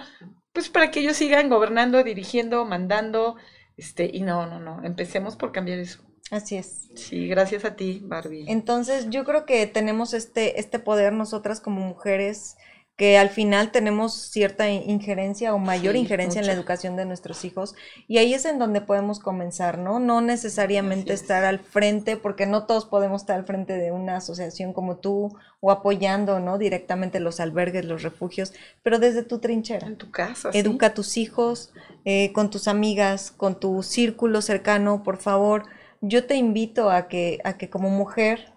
pues 0.54 0.70
para 0.70 0.92
que 0.92 1.02
ellos 1.02 1.18
sigan 1.18 1.50
gobernando, 1.50 2.04
dirigiendo, 2.04 2.66
mandando, 2.66 3.36
este, 3.76 4.10
y 4.14 4.22
no, 4.22 4.48
no, 4.48 4.60
no, 4.60 4.84
empecemos 4.86 5.36
por 5.36 5.52
cambiar 5.52 5.80
eso. 5.80 6.00
Así 6.32 6.56
es. 6.56 6.90
Sí, 6.96 7.28
gracias 7.28 7.66
a 7.66 7.76
ti, 7.76 8.02
Barbie. 8.04 8.46
Entonces, 8.48 9.10
yo 9.10 9.24
creo 9.24 9.46
que 9.46 9.68
tenemos 9.68 10.14
este, 10.14 10.60
este 10.60 10.80
poder 10.80 11.14
nosotras 11.14 11.60
como 11.62 11.82
mujeres 11.82 12.56
que 12.96 13.18
al 13.18 13.30
final 13.30 13.72
tenemos 13.72 14.14
cierta 14.14 14.70
injerencia 14.70 15.56
o 15.56 15.58
mayor 15.58 15.96
Sí, 15.96 16.02
injerencia 16.02 16.40
en 16.40 16.46
la 16.46 16.54
educación 16.54 16.96
de 16.96 17.06
nuestros 17.06 17.44
hijos 17.44 17.74
y 18.08 18.20
ahí 18.20 18.36
es 18.36 18.46
en 18.46 18.60
donde 18.60 18.82
podemos 18.82 19.20
comenzar, 19.20 19.80
¿no? 19.80 20.00
No 20.00 20.22
necesariamente 20.22 21.12
Así 21.12 21.14
es. 21.14 21.22
estar 21.22 21.44
al 21.44 21.58
frente, 21.60 22.18
porque 22.18 22.46
no 22.46 22.68
todos 22.68 22.86
podemos 22.86 23.24
estar 23.24 23.36
al 23.38 23.46
frente 23.46 23.74
de 23.74 23.92
una 23.92 24.18
asociación 24.18 24.74
como 24.74 24.98
tú 24.98 25.36
o 25.60 25.72
apoyando, 25.72 26.40
¿no? 26.40 26.60
Directamente 26.60 27.20
los 27.20 27.40
albergues, 27.40 27.86
los 27.86 28.04
refugios, 28.04 28.54
pero 28.84 29.00
desde 29.00 29.24
tu 29.24 29.40
trinchera. 29.40 29.88
En 29.88 29.98
tu 29.98 30.12
casa, 30.12 30.52
sí. 30.52 30.60
Educa 30.60 30.88
a 30.88 30.94
tus 30.94 31.18
hijos, 31.18 31.74
eh, 32.06 32.32
con 32.32 32.52
tus 32.52 32.68
amigas, 32.68 33.32
con 33.32 33.60
tu 33.60 33.82
círculo 33.82 34.44
cercano, 34.44 35.02
por 35.02 35.18
favor. 35.18 35.66
Yo 36.06 36.26
te 36.28 36.36
invito 36.36 36.92
a 36.92 37.08
que, 37.08 37.40
a 37.44 37.58
que 37.58 37.70
como 37.70 37.90
mujer 37.90 38.52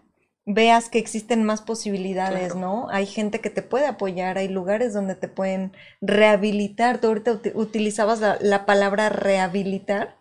veas 0.44 0.88
que 0.90 0.98
existen 0.98 1.44
más 1.44 1.62
posibilidades, 1.62 2.52
Claro. 2.52 2.60
¿no? 2.60 2.88
Hay 2.90 3.06
gente 3.06 3.40
que 3.40 3.50
te 3.50 3.62
puede 3.62 3.86
apoyar, 3.86 4.36
hay 4.38 4.48
lugares 4.48 4.92
donde 4.92 5.14
te 5.14 5.28
pueden 5.28 5.72
rehabilitar. 6.00 7.00
Tú 7.00 7.06
ahorita 7.08 7.32
uti- 7.32 7.52
utilizabas 7.54 8.20
la, 8.20 8.36
la 8.40 8.66
palabra 8.66 9.08
rehabilitar, 9.08 10.16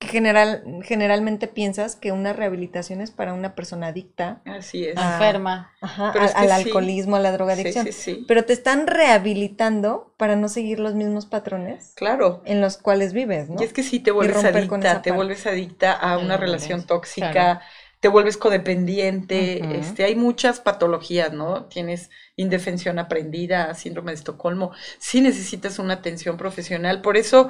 general, 0.00 0.62
generalmente 0.84 1.48
piensas 1.48 1.96
que 1.96 2.12
una 2.12 2.32
rehabilitación 2.32 3.00
es 3.00 3.10
para 3.10 3.34
una 3.34 3.54
persona 3.54 3.88
adicta 3.88 4.40
Así 4.44 4.84
es. 4.84 4.96
Enferma. 4.96 5.72
ajá, 5.80 6.10
al, 6.10 6.24
es 6.24 6.32
que 6.32 6.38
al 6.38 6.46
sí. 6.46 6.52
alcoholismo, 6.52 7.16
a 7.16 7.20
la 7.20 7.32
drogadicción. 7.32 7.86
sí, 7.86 7.92
sí. 7.92 8.24
Pero 8.28 8.44
te 8.44 8.52
están 8.52 8.86
rehabilitando 8.86 10.14
para 10.16 10.36
no 10.36 10.48
seguir 10.48 10.78
los 10.78 10.94
mismos 10.94 11.26
patrones 11.26 11.92
Claro. 11.96 12.42
en 12.44 12.60
los 12.60 12.76
cuales 12.78 13.12
vives, 13.12 13.50
¿no? 13.50 13.60
Y 13.60 13.64
es 13.64 13.72
que 13.72 13.82
sí 13.82 13.98
te 14.00 14.10
vuelves 14.12 14.44
adicta, 14.44 15.02
te 15.02 15.10
parte. 15.10 15.10
vuelves 15.10 15.46
adicta 15.46 15.92
a 15.92 16.12
A 16.14 16.18
una 16.18 16.28
la 16.28 16.36
relación 16.36 16.86
tóxica, 16.86 17.30
claro. 17.32 17.60
te 18.00 18.08
vuelves 18.08 18.36
codependiente, 18.36 19.78
este, 19.78 20.04
hay 20.04 20.14
muchas 20.14 20.60
patologías, 20.60 21.32
¿no? 21.32 21.64
Tienes 21.66 22.10
indefensión 22.36 22.98
aprendida, 23.00 23.74
síndrome 23.74 24.12
de 24.12 24.16
Estocolmo, 24.18 24.70
sí 24.98 25.20
necesitas 25.20 25.78
una 25.80 25.94
atención 25.94 26.36
profesional, 26.36 27.02
por 27.02 27.16
eso 27.16 27.48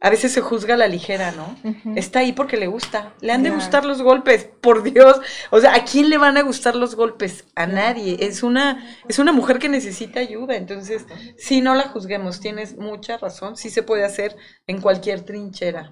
a 0.00 0.10
veces 0.10 0.30
se 0.32 0.40
juzga 0.40 0.74
a 0.74 0.76
la 0.76 0.86
ligera, 0.86 1.32
¿no? 1.32 1.56
Está 1.96 2.20
ahí 2.20 2.32
porque 2.32 2.56
le 2.56 2.68
gusta. 2.68 3.14
Le 3.20 3.32
han 3.32 3.42
de 3.42 3.48
Claro. 3.48 3.62
gustar 3.62 3.84
los 3.84 4.00
golpes, 4.02 4.48
por 4.60 4.82
Dios. 4.84 5.20
O 5.50 5.60
sea, 5.60 5.74
¿a 5.74 5.84
quién 5.84 6.08
le 6.08 6.18
van 6.18 6.36
a 6.36 6.42
gustar 6.42 6.76
los 6.76 6.94
golpes? 6.94 7.44
A 7.56 7.66
nadie. 7.66 8.16
Es 8.20 8.42
una, 8.44 8.84
es 9.08 9.18
una 9.18 9.32
mujer 9.32 9.58
que 9.58 9.68
necesita 9.68 10.20
ayuda. 10.20 10.54
Entonces, 10.56 11.04
sí, 11.36 11.60
no 11.60 11.74
la 11.74 11.88
juzguemos. 11.88 12.38
Tienes 12.40 12.76
mucha 12.76 13.18
razón. 13.18 13.56
Sí 13.56 13.70
se 13.70 13.82
puede 13.82 14.04
hacer 14.04 14.36
en 14.68 14.80
cualquier 14.80 15.22
trinchera. 15.22 15.90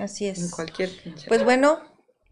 Así 0.00 0.26
En 0.26 0.32
es. 0.32 0.50
cualquier 0.50 0.90
trinchera. 0.90 1.28
Pues 1.28 1.44
bueno, 1.44 1.78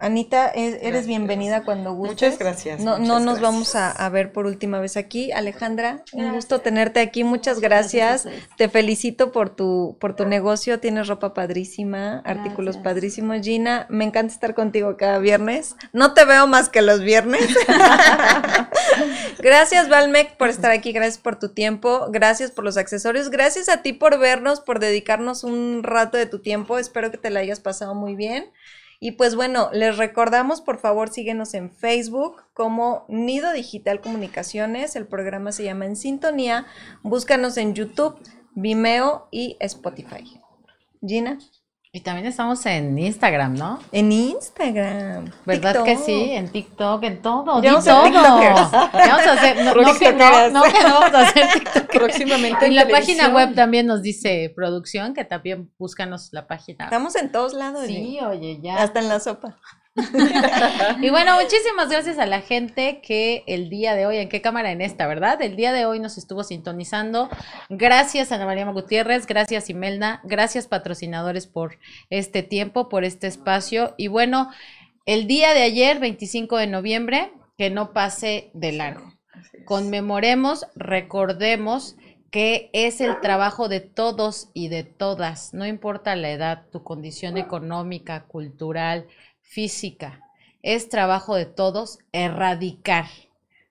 Anita, 0.03 0.49
e- 0.53 0.67
eres 0.69 0.81
Gracias. 0.83 1.07
bienvenida 1.07 1.63
cuando 1.65 1.95
gustes. 1.95 2.33
Muchas 2.33 2.39
gracias, 2.39 2.81
No, 2.81 2.99
no 2.99 3.21
nos 3.21 3.39
gracias. 3.39 3.41
vamos 3.41 3.75
a, 3.77 3.91
a 3.91 4.09
ver 4.09 4.33
por 4.33 4.47
última 4.47 4.81
vez 4.81 4.97
aquí. 4.97 5.31
Alejandra, 5.31 6.03
un 6.13 6.33
gusto 6.33 6.61
tenerte 6.61 6.99
aquí. 6.99 7.23
Muchas 7.23 7.61
gracias. 7.61 8.27
Te 8.57 8.69
felicito 8.69 9.31
por 9.31 9.51
tu, 9.51 9.97
por 10.01 10.17
tu 10.17 10.27
negocio. 10.27 10.81
Tienes 10.81 11.07
ropa 11.07 11.35
padrísima, 11.35 12.19
artículos 12.25 12.79
padrísimos. 12.79 13.41
Gina, 13.43 13.87
me 13.91 14.05
encanta 14.05 14.33
estar 14.35 14.55
contigo 14.55 14.97
cada 14.97 15.19
viernes. 15.19 15.77
No 15.93 16.15
te 16.15 16.25
veo 16.25 16.49
más 16.49 16.69
que 16.69 16.83
los 16.83 17.01
viernes. 17.01 17.43
gracias, 19.39 19.89
Valmec, 19.89 20.37
por 20.37 20.49
estar 20.49 20.71
aquí. 20.73 20.93
Gracias 20.93 21.19
por 21.19 21.39
tu 21.39 21.51
tiempo. 21.51 22.07
Gracias 22.11 22.51
por 22.51 22.65
los 22.65 22.77
accesorios. 22.77 23.31
Gracias 23.31 23.69
a 23.69 23.83
ti 23.83 23.93
por 23.93 24.19
vernos, 24.19 24.61
por 24.61 24.79
dedicarnos 24.81 25.45
un 25.45 25.83
rato 25.83 26.17
de 26.17 26.27
tu 26.27 26.41
tiempo. 26.41 26.79
Espero 26.79 27.11
que 27.11 27.19
te 27.19 27.31
la 27.31 27.41
hayas 27.41 27.61
pasado 27.61 27.95
muy 27.95 28.17
bien. 28.17 28.51
Y 29.05 29.11
pues 29.11 29.35
bueno, 29.35 29.69
les 29.73 29.97
recordamos, 29.97 30.61
por 30.61 30.79
favor, 30.79 31.09
síguenos 31.09 31.55
en 31.55 31.73
Facebook 31.73 32.45
como 32.55 33.05
Nido 33.09 33.53
Digital 33.53 34.01
Comunicaciones. 34.01 34.95
El 34.95 35.09
programa 35.09 35.51
se 35.51 35.65
llama 35.65 35.87
En 35.87 35.97
Sintonía. 35.97 36.67
Búscanos 37.03 37.57
en 37.57 37.75
YouTube, 37.75 38.17
Vimeo 38.55 39.27
y 39.33 39.57
Spotify. 39.59 40.41
Gina, 41.05 41.41
Y 41.95 42.01
también 42.01 42.27
estamos 42.27 42.65
en 42.65 42.99
Instagram, 42.99 43.53
¿no? 43.53 43.79
en 43.93 44.13
Instagram. 44.13 45.31
¿Verdad 45.45 45.85
que 45.85 45.99
sí? 45.99 46.31
En 46.33 46.49
TikTok, 46.49 47.03
en 47.03 47.21
todo. 47.21 47.63
Ya 47.63 47.75
vamos 47.75 47.85
todo. 47.85 48.11
vamos 48.11 49.27
a 49.27 49.33
hacer, 49.35 49.63
no, 49.63 49.75
no 49.75 49.99
que 49.99 50.13
no, 50.15 50.49
no 50.49 50.63
que 50.63 50.83
no 50.83 51.01
vamos 51.01 51.13
a 51.13 51.21
hacer 51.21 51.49
TikTok. 51.53 51.91
Próximamente 51.93 52.65
Y 52.65 52.71
en 52.71 52.77
la 52.77 52.89
página 52.89 53.29
web 53.29 53.55
también 53.55 53.87
nos 53.87 54.01
dice 54.01 54.51
producción, 54.57 55.13
que 55.13 55.27
también 55.27 55.71
búscanos 55.79 56.31
la 56.33 56.47
página. 56.47 56.85
Estamos 56.85 57.15
en 57.15 57.31
todos 57.31 57.53
lados. 57.53 57.85
Sí, 57.87 58.19
oye, 58.27 58.59
ya. 58.63 58.83
Hasta 58.83 59.01
en 59.01 59.11
la 59.11 59.21
sopa. 59.21 59.59
Y 61.03 61.11
bueno, 61.11 61.37
muchísimas 61.41 61.89
gracias 61.91 62.19
a 62.19 62.27
la 62.27 62.41
gente 62.41 63.01
que 63.03 63.45
el 63.47 63.69
día 63.69 63.95
de 63.95 64.07
hoy, 64.07 64.17
¿en 64.17 64.29
qué 64.29 64.41
cámara? 64.41 64.71
En 64.71 64.81
esta, 64.81 65.07
¿verdad? 65.07 65.41
El 65.43 65.57
día 65.57 65.73
de 65.73 65.85
hoy 65.85 66.01
nos 66.01 66.19
estuvo 66.19 66.45
sintonizando. 66.45 67.29
Gracias 67.69 68.33
Ana 68.33 68.47
María 68.47 68.65
Gutiérrez, 68.71 69.27
gracias 69.27 69.69
Imelda, 69.71 70.21
gracias 70.25 70.67
patrocinadores 70.67 71.47
por 71.47 71.79
este 72.11 72.43
tiempo, 72.43 72.89
por 72.89 73.05
este 73.05 73.27
espacio. 73.27 73.95
Y 73.99 74.09
bueno, 74.09 74.51
el 75.05 75.27
día 75.27 75.53
de 75.55 75.63
ayer, 75.63 75.99
25 75.99 76.57
de 76.57 76.67
noviembre, 76.69 77.33
que 77.59 77.71
no 77.71 77.93
pase 77.93 78.51
de 78.55 78.73
largo. 78.73 79.13
Conmemoremos, 79.65 80.67
recordemos 80.75 81.97
que 82.31 82.71
es 82.73 83.03
el 83.03 83.21
trabajo 83.21 83.69
de 83.69 83.81
todos 83.81 84.49
y 84.55 84.69
de 84.69 84.85
todas, 84.85 85.53
no 85.53 85.67
importa 85.67 86.17
la 86.17 86.31
edad, 86.31 86.65
tu 86.73 86.83
condición 86.83 87.37
económica, 87.37 88.25
cultural, 88.25 89.07
física, 89.53 90.21
es 90.63 90.89
trabajo 90.89 91.35
de 91.35 91.45
todos 91.45 91.99
erradicar, 92.13 93.07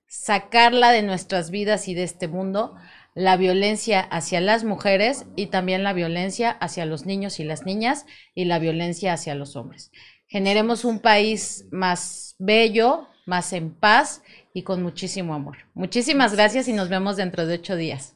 sacarla 0.07 0.91
de 0.91 1.01
nuestras 1.01 1.49
vidas 1.49 1.87
y 1.87 1.95
de 1.95 2.03
este 2.03 2.27
mundo, 2.27 2.75
la 3.15 3.35
violencia 3.35 3.99
hacia 3.99 4.41
las 4.41 4.63
mujeres 4.63 5.25
y 5.35 5.47
también 5.47 5.83
la 5.83 5.93
violencia 5.93 6.51
hacia 6.51 6.85
los 6.85 7.05
niños 7.05 7.39
y 7.39 7.43
las 7.43 7.65
niñas 7.65 8.05
y 8.35 8.45
la 8.45 8.59
violencia 8.59 9.13
hacia 9.13 9.33
los 9.33 9.55
hombres. 9.55 9.91
Generemos 10.27 10.85
un 10.85 10.99
país 10.99 11.65
más 11.71 12.35
bello, 12.37 13.07
más 13.25 13.51
en 13.51 13.73
paz 13.73 14.21
y 14.53 14.61
con 14.61 14.83
muchísimo 14.83 15.33
amor. 15.33 15.57
Muchísimas 15.73 16.33
gracias 16.35 16.67
y 16.67 16.73
nos 16.73 16.89
vemos 16.89 17.17
dentro 17.17 17.47
de 17.47 17.55
ocho 17.55 17.75
días. 17.75 18.13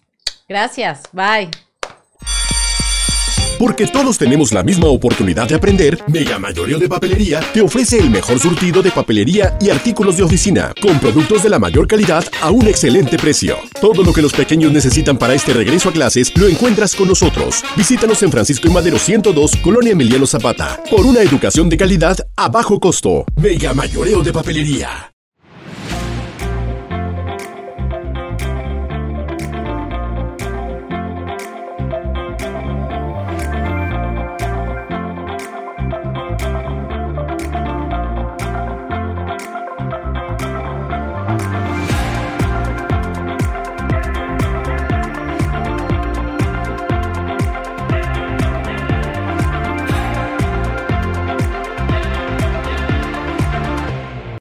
Gracias, 0.47 1.03
bye. 1.11 1.49
Porque 3.57 3.87
todos 3.87 4.17
tenemos 4.17 4.51
la 4.51 4.63
misma 4.63 4.87
oportunidad 4.87 5.47
de 5.47 5.55
aprender, 5.55 5.97
Mega 6.07 6.37
Mayoreo 6.37 6.77
de 6.77 6.89
Papelería 6.89 7.39
te 7.53 7.61
ofrece 7.61 7.99
el 7.99 8.09
mejor 8.09 8.39
surtido 8.39 8.81
de 8.81 8.91
papelería 8.91 9.57
y 9.61 9.69
artículos 9.69 10.17
de 10.17 10.23
oficina, 10.23 10.73
con 10.81 10.99
productos 10.99 11.43
de 11.43 11.49
la 11.49 11.59
mayor 11.59 11.87
calidad 11.87 12.25
a 12.41 12.51
un 12.51 12.67
excelente 12.67 13.17
precio. 13.17 13.57
Todo 13.79 14.03
lo 14.03 14.11
que 14.11 14.21
los 14.21 14.33
pequeños 14.33 14.71
necesitan 14.71 15.17
para 15.17 15.33
este 15.33 15.53
regreso 15.53 15.89
a 15.89 15.93
clases 15.93 16.35
lo 16.37 16.47
encuentras 16.47 16.95
con 16.95 17.07
nosotros. 17.07 17.63
Visítanos 17.77 18.21
en 18.23 18.31
Francisco 18.31 18.67
y 18.67 18.71
Madero 18.71 18.99
102, 18.99 19.55
Colonia 19.57 19.93
Emiliano 19.93 20.25
Zapata, 20.25 20.81
por 20.89 21.05
una 21.05 21.21
educación 21.21 21.69
de 21.69 21.77
calidad 21.77 22.17
a 22.35 22.49
bajo 22.49 22.79
costo. 22.79 23.25
Mega 23.35 23.73
Mayoreo 23.73 24.21
de 24.21 24.33
Papelería. 24.33 25.14